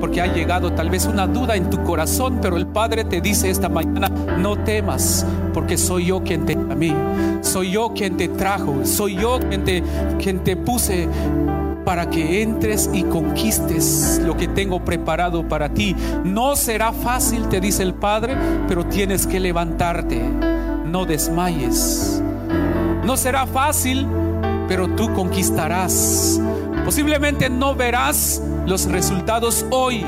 porque 0.00 0.20
ha 0.20 0.32
llegado 0.32 0.72
tal 0.72 0.90
vez 0.90 1.06
una 1.06 1.26
duda 1.26 1.56
en 1.56 1.70
tu 1.70 1.82
corazón, 1.82 2.38
pero 2.40 2.56
el 2.56 2.66
Padre 2.66 3.04
te 3.04 3.20
dice 3.20 3.50
esta 3.50 3.68
mañana, 3.68 4.08
no 4.38 4.56
temas, 4.56 5.26
porque 5.52 5.76
soy 5.76 6.06
yo 6.06 6.22
quien 6.22 6.46
te 6.46 6.54
llamé, 6.54 6.94
soy 7.42 7.72
yo 7.72 7.92
quien 7.94 8.16
te 8.16 8.28
trajo, 8.28 8.84
soy 8.84 9.16
yo 9.16 9.38
quien 9.40 9.64
te, 9.64 9.82
quien 10.18 10.44
te 10.44 10.56
puse 10.56 11.08
para 11.84 12.10
que 12.10 12.42
entres 12.42 12.90
y 12.92 13.04
conquistes 13.04 14.20
lo 14.24 14.36
que 14.36 14.48
tengo 14.48 14.84
preparado 14.84 15.48
para 15.48 15.68
ti. 15.68 15.94
No 16.24 16.56
será 16.56 16.92
fácil, 16.92 17.48
te 17.48 17.60
dice 17.60 17.82
el 17.82 17.94
Padre, 17.94 18.36
pero 18.68 18.86
tienes 18.86 19.26
que 19.26 19.38
levantarte. 19.38 20.20
No 20.90 21.04
desmayes. 21.04 22.22
No 23.04 23.16
será 23.16 23.46
fácil, 23.46 24.06
pero 24.68 24.88
tú 24.88 25.12
conquistarás. 25.14 26.40
Posiblemente 26.84 27.50
no 27.50 27.74
verás 27.74 28.42
los 28.66 28.86
resultados 28.86 29.66
hoy, 29.70 30.04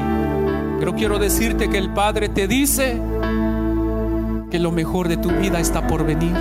pero 0.79 0.95
quiero 0.95 1.19
decirte 1.19 1.69
que 1.69 1.79
el 1.79 1.91
Padre 1.91 2.29
te 2.29 2.47
dice 2.47 3.01
que 4.51 4.59
lo 4.59 4.71
mejor 4.73 5.09
de 5.09 5.17
tu 5.17 5.31
vida 5.31 5.61
está 5.61 5.87
por 5.87 6.05
venir. 6.05 6.35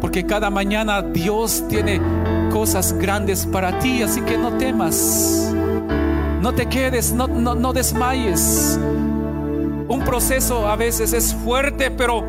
Porque 0.00 0.24
cada 0.26 0.50
mañana 0.50 1.02
Dios 1.02 1.64
tiene 1.68 2.00
cosas 2.52 2.92
grandes 2.94 3.46
para 3.46 3.78
ti, 3.78 4.02
así 4.02 4.20
que 4.22 4.38
no 4.38 4.52
temas, 4.52 5.52
no 6.40 6.52
te 6.52 6.66
quedes, 6.66 7.12
no, 7.12 7.26
no, 7.26 7.54
no 7.54 7.72
desmayes. 7.72 8.78
Un 9.88 10.02
proceso 10.04 10.66
a 10.66 10.76
veces 10.76 11.12
es 11.12 11.34
fuerte, 11.34 11.90
pero 11.90 12.24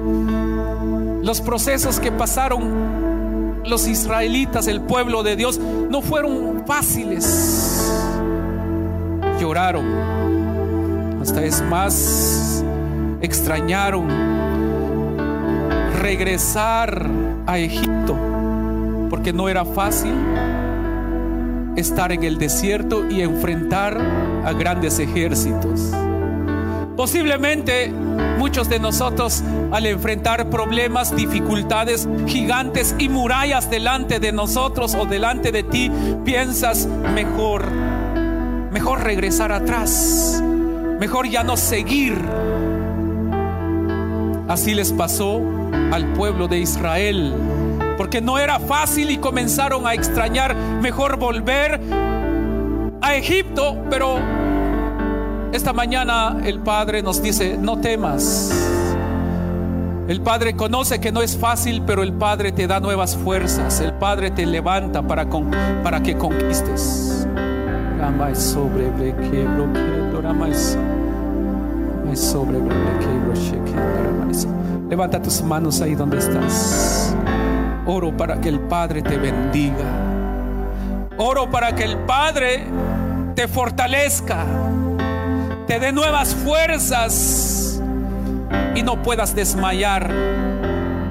los 1.27 1.41
procesos 1.41 1.99
que 1.99 2.09
pasaron 2.09 3.61
los 3.65 3.85
israelitas, 3.85 4.65
el 4.67 4.79
pueblo 4.79 5.23
de 5.23 5.35
Dios, 5.35 5.59
no 5.59 6.01
fueron 6.01 6.63
fáciles. 6.65 7.91
Lloraron, 9.37 9.85
hasta 11.21 11.43
es 11.43 11.61
más, 11.63 12.63
extrañaron, 13.19 14.07
regresar 15.99 17.05
a 17.45 17.59
Egipto, 17.59 18.17
porque 19.09 19.33
no 19.33 19.49
era 19.49 19.65
fácil 19.65 20.13
estar 21.75 22.13
en 22.13 22.23
el 22.23 22.37
desierto 22.37 23.05
y 23.09 23.19
enfrentar 23.19 23.97
a 24.45 24.53
grandes 24.53 24.97
ejércitos. 24.97 25.91
Posiblemente 26.95 27.91
muchos 28.37 28.69
de 28.69 28.79
nosotros 28.79 29.43
al 29.71 29.85
enfrentar 29.85 30.49
problemas, 30.49 31.15
dificultades 31.15 32.07
gigantes 32.27 32.95
y 32.97 33.09
murallas 33.09 33.69
delante 33.69 34.19
de 34.19 34.31
nosotros 34.31 34.95
o 34.95 35.05
delante 35.05 35.51
de 35.51 35.63
ti, 35.63 35.91
piensas 36.23 36.87
mejor, 37.13 37.69
mejor 38.71 39.03
regresar 39.03 39.51
atrás, 39.51 40.41
mejor 40.99 41.27
ya 41.27 41.43
no 41.43 41.57
seguir. 41.57 42.17
Así 44.47 44.73
les 44.73 44.93
pasó 44.93 45.41
al 45.91 46.13
pueblo 46.13 46.47
de 46.47 46.59
Israel, 46.59 47.33
porque 47.97 48.21
no 48.21 48.37
era 48.37 48.59
fácil 48.59 49.09
y 49.09 49.17
comenzaron 49.17 49.85
a 49.87 49.93
extrañar, 49.93 50.55
mejor 50.55 51.17
volver 51.17 51.81
a 53.01 53.15
Egipto, 53.15 53.77
pero 53.89 54.19
esta 55.53 55.73
mañana 55.73 56.37
el 56.43 56.59
Padre 56.59 57.01
nos 57.01 57.21
dice, 57.21 57.57
no 57.57 57.79
temas. 57.79 58.51
El 60.07 60.21
Padre 60.21 60.55
conoce 60.55 60.99
que 60.99 61.11
no 61.11 61.21
es 61.21 61.37
fácil, 61.37 61.83
pero 61.85 62.03
el 62.03 62.13
Padre 62.13 62.51
te 62.51 62.67
da 62.67 62.79
nuevas 62.79 63.15
fuerzas. 63.17 63.81
El 63.81 63.93
Padre 63.93 64.31
te 64.31 64.45
levanta 64.45 65.01
para, 65.01 65.27
para 65.83 66.01
que 66.01 66.17
conquistes. 66.17 67.27
Levanta 74.89 75.21
tus 75.21 75.41
manos 75.41 75.81
ahí 75.81 75.95
donde 75.95 76.19
estás. 76.19 77.13
Oro 77.85 78.15
para 78.15 78.39
que 78.39 78.49
el 78.49 78.61
Padre 78.61 79.01
te 79.01 79.17
bendiga. 79.17 79.85
Oro 81.17 81.49
para 81.49 81.75
que 81.75 81.83
el 81.83 81.97
Padre 81.97 82.63
te 83.35 83.47
fortalezca 83.47 84.45
te 85.67 85.79
dé 85.79 85.91
nuevas 85.91 86.33
fuerzas 86.33 87.81
y 88.73 88.81
no 88.83 89.03
puedas 89.03 89.35
desmayar. 89.35 90.09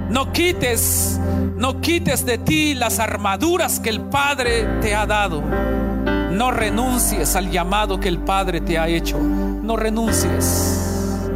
No 0.09 0.33
quites, 0.33 1.21
no 1.57 1.81
quites 1.83 2.25
de 2.25 2.39
ti 2.39 2.75
las 2.75 2.99
armaduras 2.99 3.79
que 3.79 3.91
el 3.91 4.01
Padre 4.01 4.67
te 4.81 4.95
ha 4.95 5.05
dado. 5.05 5.43
No 6.33 6.51
renuncies 6.51 7.37
al 7.37 7.51
llamado 7.51 8.01
que 8.01 8.09
el 8.09 8.19
Padre 8.19 8.63
te 8.63 8.79
ha 8.79 8.89
hecho. 8.89 9.19
No 9.19 9.77
renuncies. 9.77 11.29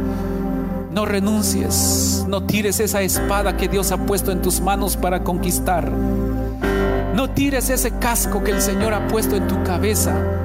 No 0.91 1.05
renuncies. 1.05 2.25
No 2.27 2.43
tires 2.43 2.79
esa 2.79 3.01
espada 3.01 3.55
que 3.55 3.67
Dios 3.67 3.91
ha 3.91 3.97
puesto 3.97 4.31
en 4.31 4.41
tus 4.41 4.61
manos 4.61 4.97
para 4.97 5.23
conquistar. 5.23 5.91
No 5.91 7.29
tires 7.29 7.69
ese 7.69 7.91
casco 7.99 8.43
que 8.43 8.51
el 8.51 8.61
Señor 8.61 8.93
ha 8.93 9.07
puesto 9.07 9.35
en 9.35 9.47
tu 9.47 9.61
cabeza 9.63 10.40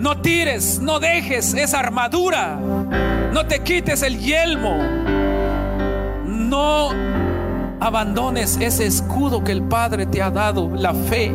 no 0.00 0.20
tires, 0.20 0.80
no 0.80 0.98
dejes 0.98 1.54
esa 1.54 1.78
armadura. 1.78 2.58
No 3.32 3.46
te 3.46 3.60
quites 3.60 4.02
el 4.02 4.18
yelmo. 4.18 4.76
No 6.26 6.90
abandones 7.80 8.58
ese 8.60 8.86
escudo 8.86 9.44
que 9.44 9.52
el 9.52 9.62
Padre 9.62 10.06
te 10.06 10.22
ha 10.22 10.30
dado, 10.30 10.70
la 10.74 10.94
fe. 10.94 11.32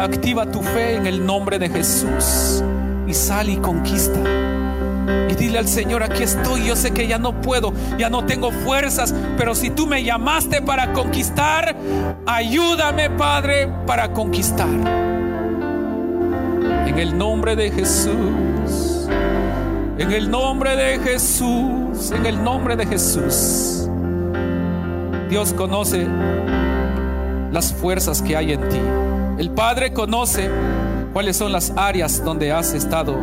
Activa 0.00 0.50
tu 0.50 0.62
fe 0.62 0.96
en 0.96 1.06
el 1.06 1.24
nombre 1.24 1.58
de 1.58 1.68
Jesús 1.68 2.64
y 3.06 3.14
sal 3.14 3.50
y 3.50 3.56
conquista. 3.56 4.18
Y 5.28 5.34
dile 5.34 5.58
al 5.58 5.68
Señor, 5.68 6.02
aquí 6.02 6.22
estoy, 6.22 6.66
yo 6.66 6.74
sé 6.74 6.92
que 6.92 7.06
ya 7.06 7.18
no 7.18 7.40
puedo, 7.42 7.72
ya 7.98 8.08
no 8.08 8.24
tengo 8.24 8.50
fuerzas, 8.50 9.14
pero 9.36 9.54
si 9.54 9.70
tú 9.70 9.86
me 9.86 10.04
llamaste 10.04 10.62
para 10.62 10.92
conquistar, 10.92 11.76
ayúdame 12.26 13.10
Padre 13.10 13.68
para 13.86 14.12
conquistar. 14.12 15.01
En 16.86 16.98
el 16.98 17.16
nombre 17.16 17.56
de 17.56 17.70
Jesús. 17.70 19.08
En 19.98 20.10
el 20.10 20.30
nombre 20.30 20.76
de 20.76 20.98
Jesús. 20.98 22.10
En 22.10 22.26
el 22.26 22.42
nombre 22.42 22.76
de 22.76 22.86
Jesús. 22.86 23.88
Dios 25.30 25.52
conoce 25.54 26.06
las 27.52 27.72
fuerzas 27.72 28.20
que 28.20 28.36
hay 28.36 28.52
en 28.52 28.68
ti. 28.68 28.80
El 29.38 29.50
Padre 29.50 29.92
conoce 29.92 30.50
cuáles 31.12 31.36
son 31.36 31.52
las 31.52 31.72
áreas 31.76 32.22
donde 32.24 32.52
has 32.52 32.74
estado. 32.74 33.16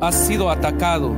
Has 0.00 0.14
sido 0.14 0.50
atacado. 0.50 1.14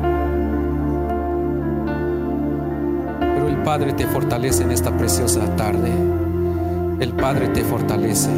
Pero 3.20 3.48
el 3.48 3.56
Padre 3.64 3.92
te 3.94 4.06
fortalece 4.06 4.62
en 4.62 4.72
esta 4.72 4.96
preciosa 4.96 5.40
tarde. 5.56 5.90
El 7.00 7.12
Padre 7.14 7.48
te 7.48 7.62
fortalece 7.64 8.30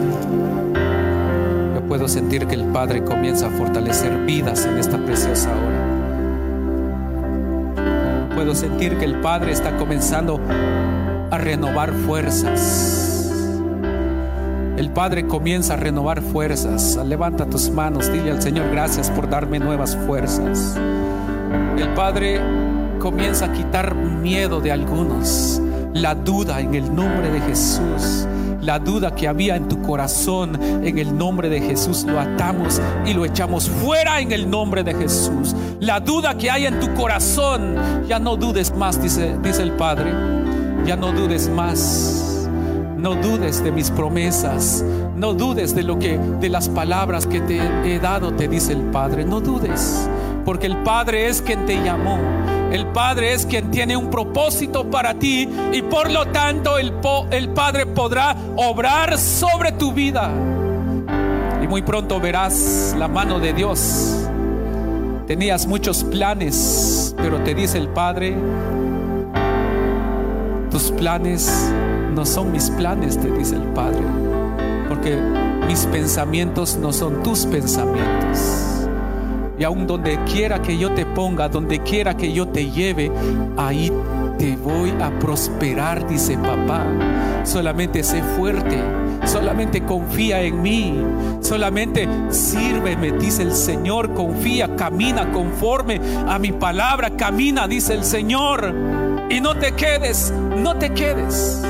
puedo 1.93 2.09
sentir 2.09 2.47
que 2.47 2.55
el 2.55 2.64
Padre 2.68 3.05
comienza 3.05 3.49
a 3.49 3.51
fortalecer 3.51 4.24
vidas 4.24 4.64
en 4.64 4.78
esta 4.78 4.97
preciosa 4.97 5.51
hora. 5.51 5.78
Puedo 8.34 8.55
sentir 8.55 8.97
que 8.97 9.05
el 9.05 9.20
Padre 9.20 9.53
está 9.53 9.76
comenzando 9.76 10.40
a 11.30 11.36
renovar 11.36 11.93
fuerzas. 11.93 13.30
El 14.78 14.88
Padre 14.88 15.26
comienza 15.26 15.74
a 15.74 15.76
renovar 15.76 16.22
fuerzas. 16.22 16.99
Levanta 17.05 17.45
tus 17.45 17.68
manos, 17.68 18.11
dile 18.11 18.30
al 18.30 18.40
Señor 18.40 18.70
gracias 18.70 19.11
por 19.11 19.28
darme 19.28 19.59
nuevas 19.59 19.95
fuerzas. 20.07 20.78
El 21.76 21.93
Padre 21.93 22.40
comienza 23.01 23.45
a 23.45 23.53
quitar 23.53 23.95
miedo 23.95 24.62
de 24.62 24.72
algunos, 24.72 25.61
la 25.93 26.14
duda 26.14 26.62
en 26.62 26.74
el 26.74 26.95
nombre 26.95 27.30
de 27.30 27.40
Jesús 27.43 28.26
la 28.62 28.78
duda 28.78 29.14
que 29.14 29.28
había 29.28 29.56
en 29.56 29.68
tu 29.68 29.82
corazón, 29.82 30.58
en 30.62 30.98
el 30.98 31.16
nombre 31.18 31.48
de 31.48 31.60
Jesús 31.60 32.04
lo 32.04 32.18
atamos 32.18 32.80
y 33.04 33.12
lo 33.12 33.24
echamos 33.24 33.68
fuera 33.68 34.20
en 34.20 34.32
el 34.32 34.48
nombre 34.48 34.84
de 34.84 34.94
Jesús. 34.94 35.54
La 35.80 36.00
duda 36.00 36.38
que 36.38 36.50
hay 36.50 36.66
en 36.66 36.78
tu 36.78 36.94
corazón, 36.94 37.74
ya 38.08 38.18
no 38.20 38.36
dudes 38.36 38.74
más, 38.74 39.02
dice, 39.02 39.36
dice 39.42 39.62
el 39.62 39.72
Padre. 39.72 40.12
Ya 40.86 40.96
no 40.96 41.12
dudes 41.12 41.48
más. 41.48 42.48
No 42.96 43.16
dudes 43.16 43.62
de 43.64 43.72
mis 43.72 43.90
promesas. 43.90 44.84
No 45.16 45.34
dudes 45.34 45.74
de 45.74 45.82
lo 45.82 45.98
que 45.98 46.18
de 46.18 46.48
las 46.48 46.68
palabras 46.68 47.26
que 47.26 47.40
te 47.40 47.60
he 47.84 47.98
dado, 47.98 48.32
te 48.32 48.46
dice 48.46 48.72
el 48.72 48.82
Padre. 48.90 49.24
No 49.24 49.40
dudes, 49.40 50.08
porque 50.44 50.66
el 50.66 50.76
Padre 50.78 51.28
es 51.28 51.42
quien 51.42 51.66
te 51.66 51.82
llamó. 51.82 52.18
El 52.72 52.86
Padre 52.86 53.34
es 53.34 53.44
quien 53.44 53.70
tiene 53.70 53.98
un 53.98 54.08
propósito 54.08 54.90
para 54.90 55.12
ti 55.12 55.46
y 55.74 55.82
por 55.82 56.10
lo 56.10 56.24
tanto 56.28 56.78
el, 56.78 56.90
el 57.30 57.50
Padre 57.50 57.84
podrá 57.84 58.34
obrar 58.56 59.18
sobre 59.18 59.72
tu 59.72 59.92
vida. 59.92 60.30
Y 61.62 61.68
muy 61.68 61.82
pronto 61.82 62.18
verás 62.18 62.96
la 62.98 63.08
mano 63.08 63.38
de 63.40 63.52
Dios. 63.52 64.26
Tenías 65.26 65.66
muchos 65.66 66.02
planes, 66.02 67.14
pero 67.18 67.42
te 67.42 67.54
dice 67.54 67.76
el 67.76 67.88
Padre, 67.88 68.34
tus 70.70 70.90
planes 70.92 71.70
no 72.14 72.24
son 72.24 72.52
mis 72.52 72.70
planes, 72.70 73.20
te 73.20 73.30
dice 73.30 73.56
el 73.56 73.64
Padre, 73.74 74.00
porque 74.88 75.20
mis 75.66 75.84
pensamientos 75.84 76.78
no 76.78 76.90
son 76.90 77.22
tus 77.22 77.44
pensamientos. 77.44 78.51
Y 79.62 79.64
aún 79.64 79.86
donde 79.86 80.18
quiera 80.24 80.60
que 80.60 80.76
yo 80.76 80.90
te 80.92 81.06
ponga, 81.06 81.48
donde 81.48 81.78
quiera 81.84 82.16
que 82.16 82.32
yo 82.32 82.48
te 82.48 82.68
lleve, 82.68 83.12
ahí 83.56 83.92
te 84.36 84.56
voy 84.56 84.92
a 85.00 85.16
prosperar, 85.20 86.04
dice 86.08 86.36
papá. 86.36 86.84
Solamente 87.44 88.02
sé 88.02 88.24
fuerte, 88.24 88.76
solamente 89.24 89.84
confía 89.84 90.42
en 90.42 90.62
mí, 90.62 91.00
solamente 91.42 92.08
sírveme, 92.30 93.12
dice 93.12 93.42
el 93.42 93.52
Señor, 93.52 94.14
confía, 94.14 94.74
camina 94.74 95.30
conforme 95.30 96.00
a 96.26 96.40
mi 96.40 96.50
palabra, 96.50 97.10
camina, 97.10 97.68
dice 97.68 97.94
el 97.94 98.02
Señor. 98.02 98.74
Y 99.30 99.40
no 99.40 99.56
te 99.56 99.76
quedes, 99.76 100.34
no 100.56 100.74
te 100.74 100.90
quedes, 100.90 101.62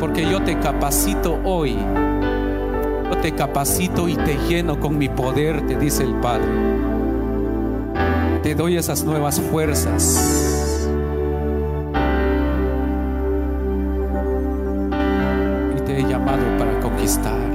porque 0.00 0.28
yo 0.28 0.42
te 0.42 0.58
capacito 0.58 1.38
hoy 1.44 1.78
te 3.16 3.32
capacito 3.32 4.08
y 4.08 4.16
te 4.16 4.36
lleno 4.48 4.78
con 4.80 4.96
mi 4.98 5.08
poder, 5.08 5.66
te 5.66 5.76
dice 5.76 6.04
el 6.04 6.14
Padre. 6.14 6.48
Te 8.42 8.54
doy 8.54 8.76
esas 8.76 9.04
nuevas 9.04 9.40
fuerzas. 9.40 10.88
Y 15.76 15.80
te 15.82 15.98
he 15.98 16.02
llamado 16.08 16.42
para 16.58 16.80
conquistar. 16.80 17.50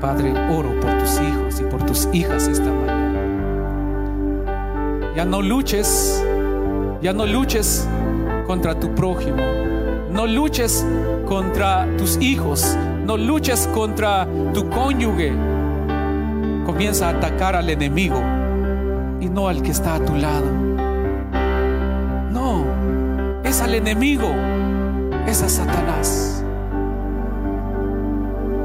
Padre, 0.00 0.32
oro 0.50 0.70
por 0.80 0.98
tus 0.98 1.20
hijos 1.20 1.60
y 1.60 1.64
por 1.64 1.84
tus 1.84 2.08
hijas 2.12 2.48
esta 2.48 2.70
mañana. 2.70 3.20
Ya 5.14 5.24
no 5.24 5.40
luches, 5.42 6.24
ya 7.00 7.12
no 7.12 7.26
luches 7.26 7.86
contra 8.46 8.74
tu 8.78 8.94
prójimo 8.94 9.69
no 10.12 10.26
luches 10.26 10.84
contra 11.26 11.86
tus 11.96 12.16
hijos, 12.20 12.76
no 13.04 13.16
luches 13.16 13.66
contra 13.68 14.26
tu 14.52 14.68
cónyuge. 14.68 15.32
Comienza 16.64 17.08
a 17.08 17.10
atacar 17.10 17.56
al 17.56 17.70
enemigo 17.70 18.20
y 19.20 19.28
no 19.28 19.48
al 19.48 19.62
que 19.62 19.70
está 19.70 19.96
a 19.96 20.04
tu 20.04 20.14
lado. 20.14 20.46
No, 22.32 22.64
es 23.44 23.60
al 23.60 23.74
enemigo, 23.74 24.28
es 25.26 25.42
a 25.42 25.48
Satanás. 25.48 26.44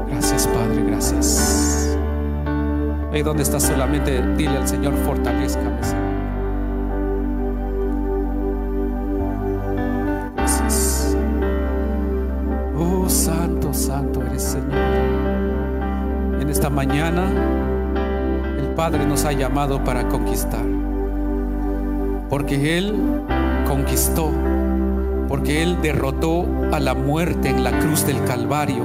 Gracias 0.08 0.46
Padre, 0.48 0.82
gracias. 0.86 1.98
Ahí 3.12 3.22
donde 3.22 3.42
estás 3.42 3.62
solamente 3.62 4.22
dile 4.36 4.56
al 4.58 4.68
Señor, 4.68 4.94
fortalezcame. 5.04 6.05
El 17.14 18.68
Padre 18.74 19.06
nos 19.06 19.24
ha 19.24 19.32
llamado 19.32 19.82
para 19.84 20.08
conquistar. 20.08 20.64
Porque 22.28 22.78
Él 22.78 22.94
conquistó. 23.66 24.32
Porque 25.28 25.62
Él 25.62 25.78
derrotó 25.82 26.46
a 26.72 26.80
la 26.80 26.94
muerte 26.94 27.50
en 27.50 27.62
la 27.62 27.78
cruz 27.78 28.06
del 28.06 28.22
Calvario. 28.24 28.84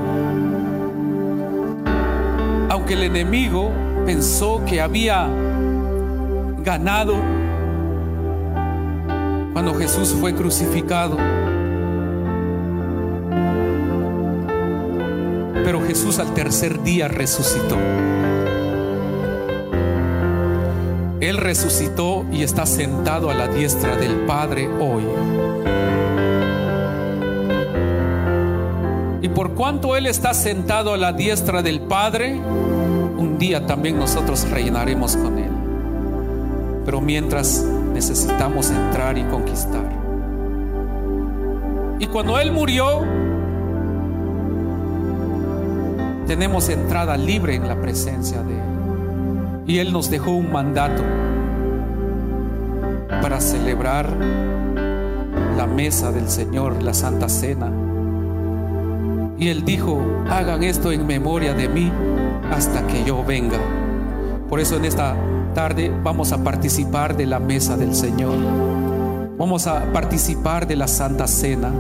Aunque 2.70 2.94
el 2.94 3.04
enemigo 3.04 3.72
pensó 4.06 4.64
que 4.66 4.82
había 4.82 5.28
ganado 6.64 7.16
cuando 9.54 9.74
Jesús 9.76 10.16
fue 10.20 10.34
crucificado. 10.36 11.18
Pero 15.72 15.88
Jesús 15.88 16.20
al 16.20 16.34
tercer 16.34 16.84
día 16.84 17.08
resucitó. 17.08 17.78
Él 21.22 21.38
resucitó 21.38 22.26
y 22.30 22.44
está 22.44 22.66
sentado 22.66 23.30
a 23.30 23.34
la 23.34 23.48
diestra 23.48 23.96
del 23.96 24.26
Padre 24.26 24.68
hoy. 24.68 25.04
Y 29.22 29.30
por 29.30 29.54
cuanto 29.54 29.96
Él 29.96 30.08
está 30.08 30.34
sentado 30.34 30.94
a 30.94 30.98
la 30.98 31.14
diestra 31.14 31.62
del 31.62 31.80
Padre, 31.80 32.36
un 32.36 33.38
día 33.40 33.66
también 33.66 33.98
nosotros 33.98 34.50
reinaremos 34.50 35.16
con 35.16 35.38
Él. 35.38 35.52
Pero 36.84 37.00
mientras 37.00 37.64
necesitamos 37.94 38.72
entrar 38.72 39.18
y 39.18 39.24
conquistar. 39.24 39.90
Y 41.98 42.08
cuando 42.08 42.38
Él 42.42 42.52
murió, 42.52 43.21
tenemos 46.32 46.70
entrada 46.70 47.18
libre 47.18 47.56
en 47.56 47.68
la 47.68 47.76
presencia 47.82 48.42
de 48.42 48.54
Él. 48.54 48.64
Y 49.68 49.80
Él 49.80 49.92
nos 49.92 50.10
dejó 50.10 50.32
un 50.32 50.50
mandato 50.50 51.04
para 53.22 53.42
celebrar 53.42 54.16
la 55.58 55.68
mesa 55.68 56.10
del 56.14 56.30
Señor, 56.30 56.82
la 56.82 56.94
Santa 56.94 57.28
Cena. 57.28 57.70
Y 59.38 59.50
Él 59.50 59.66
dijo, 59.66 60.02
hagan 60.30 60.64
esto 60.64 60.94
en 60.94 61.06
memoria 61.06 61.54
de 61.54 61.68
mí 61.68 61.92
hasta 62.50 62.88
que 62.88 63.04
yo 63.04 63.26
venga. 63.26 63.60
Por 64.48 64.62
eso 64.62 64.78
en 64.78 64.86
esta 64.86 65.18
tarde 65.54 65.92
vamos 66.02 66.32
a 66.32 66.42
participar 66.42 67.18
de 67.18 67.26
la 67.26 67.40
mesa 67.42 67.76
del 67.76 67.94
Señor. 67.94 68.38
Vamos 69.38 69.68
a 69.68 69.84
participar 69.92 70.66
de 70.66 70.78
la 70.78 70.88
Santa 70.88 71.28
Cena. 71.28 71.74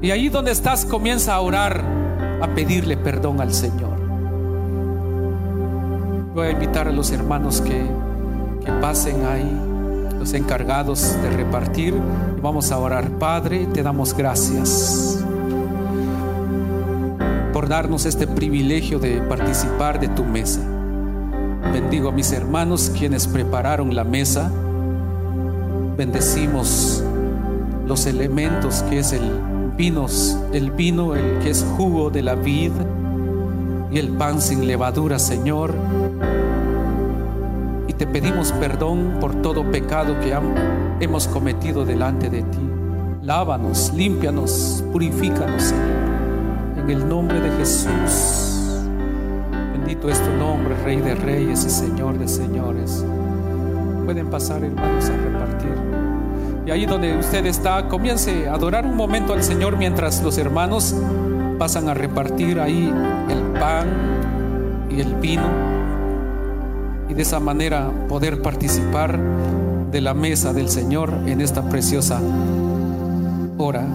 Y 0.00 0.12
ahí 0.12 0.28
donde 0.28 0.52
estás 0.52 0.84
comienza 0.84 1.34
a 1.34 1.40
orar, 1.40 1.95
a 2.40 2.48
pedirle 2.54 2.96
perdón 2.96 3.40
al 3.40 3.52
Señor. 3.52 3.96
Voy 6.34 6.48
a 6.48 6.50
invitar 6.50 6.86
a 6.88 6.92
los 6.92 7.10
hermanos 7.12 7.60
que, 7.60 7.86
que 8.64 8.72
pasen 8.72 9.24
ahí, 9.24 9.60
los 10.18 10.34
encargados 10.34 11.16
de 11.22 11.30
repartir. 11.30 11.94
Vamos 12.42 12.70
a 12.72 12.78
orar. 12.78 13.08
Padre, 13.18 13.66
te 13.72 13.82
damos 13.82 14.14
gracias 14.14 15.24
por 17.52 17.68
darnos 17.68 18.04
este 18.04 18.26
privilegio 18.26 18.98
de 18.98 19.22
participar 19.22 19.98
de 19.98 20.08
tu 20.08 20.24
mesa. 20.24 20.60
Bendigo 21.72 22.10
a 22.10 22.12
mis 22.12 22.32
hermanos 22.32 22.92
quienes 22.96 23.26
prepararon 23.26 23.94
la 23.94 24.04
mesa. 24.04 24.52
Bendecimos 25.96 27.02
los 27.86 28.04
elementos 28.04 28.82
que 28.82 28.98
es 28.98 29.12
el 29.12 29.22
vino, 29.76 30.06
el 30.52 30.70
vino, 30.70 31.14
el 31.14 31.38
que 31.40 31.50
es 31.50 31.64
jugo 31.76 32.10
de 32.10 32.22
la 32.22 32.34
vid 32.34 32.72
y 33.92 33.98
el 33.98 34.08
pan 34.10 34.40
sin 34.40 34.66
levadura, 34.66 35.18
Señor. 35.18 35.74
Y 37.86 37.92
te 37.92 38.06
pedimos 38.06 38.52
perdón 38.52 39.18
por 39.20 39.34
todo 39.42 39.70
pecado 39.70 40.18
que 40.20 40.34
hemos 41.00 41.28
cometido 41.28 41.84
delante 41.84 42.30
de 42.30 42.42
ti. 42.42 42.58
Lávanos, 43.22 43.92
límpianos, 43.94 44.82
purifícanos, 44.92 45.62
Señor. 45.62 45.86
En 46.78 46.90
el 46.90 47.08
nombre 47.08 47.40
de 47.40 47.50
Jesús. 47.58 48.70
Bendito 49.72 50.08
es 50.08 50.20
tu 50.20 50.30
nombre, 50.38 50.74
Rey 50.84 51.00
de 51.00 51.14
Reyes 51.14 51.64
y 51.64 51.70
Señor 51.70 52.18
de 52.18 52.28
Señores. 52.28 53.04
Pueden 54.04 54.30
pasar, 54.30 54.62
hermanos, 54.64 55.04
a. 55.10 55.35
Y 56.66 56.70
ahí 56.72 56.84
donde 56.84 57.16
usted 57.16 57.46
está, 57.46 57.86
comience 57.86 58.48
a 58.48 58.54
adorar 58.54 58.84
un 58.84 58.96
momento 58.96 59.32
al 59.32 59.44
Señor 59.44 59.76
mientras 59.76 60.20
los 60.20 60.36
hermanos 60.36 60.96
pasan 61.60 61.88
a 61.88 61.94
repartir 61.94 62.58
ahí 62.58 62.92
el 63.28 63.38
pan 63.60 63.86
y 64.90 65.00
el 65.00 65.14
vino. 65.14 65.48
Y 67.08 67.14
de 67.14 67.22
esa 67.22 67.38
manera 67.38 67.88
poder 68.08 68.42
participar 68.42 69.16
de 69.92 70.00
la 70.00 70.12
mesa 70.12 70.52
del 70.52 70.68
Señor 70.68 71.14
en 71.26 71.40
esta 71.40 71.62
preciosa 71.62 72.20
hora. 73.58 73.86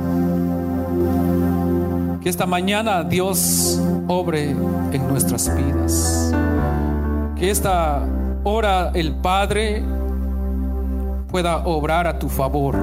Que 2.22 2.30
esta 2.30 2.46
mañana 2.46 3.04
Dios 3.04 3.82
obre 4.08 4.52
en 4.52 5.08
nuestras 5.10 5.54
vidas. 5.54 6.34
Que 7.36 7.52
esta 7.52 8.06
hora 8.46 8.92
el 8.94 9.12
Padre 9.12 9.84
pueda 11.32 11.66
obrar 11.66 12.08
a 12.08 12.20
tu 12.20 12.28
favor. 12.30 12.76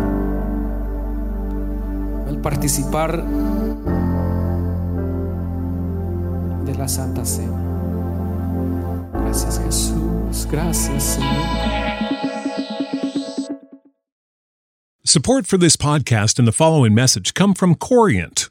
Al 2.26 2.40
participar 2.40 3.22
de 6.64 6.74
la 6.74 6.88
Santa 6.88 7.24
Cena. 7.24 7.58
Gracias 9.12 9.60
Jesús. 9.60 10.48
Gracias 10.50 11.18
Señor. 11.18 11.68
Support 15.04 15.46
for 15.46 15.58
this 15.58 15.76
podcast 15.76 16.38
and 16.38 16.46
the 16.46 16.52
following 16.52 16.94
message 16.94 17.32
come 17.34 17.54
from 17.54 17.74
Corient. 17.74 18.50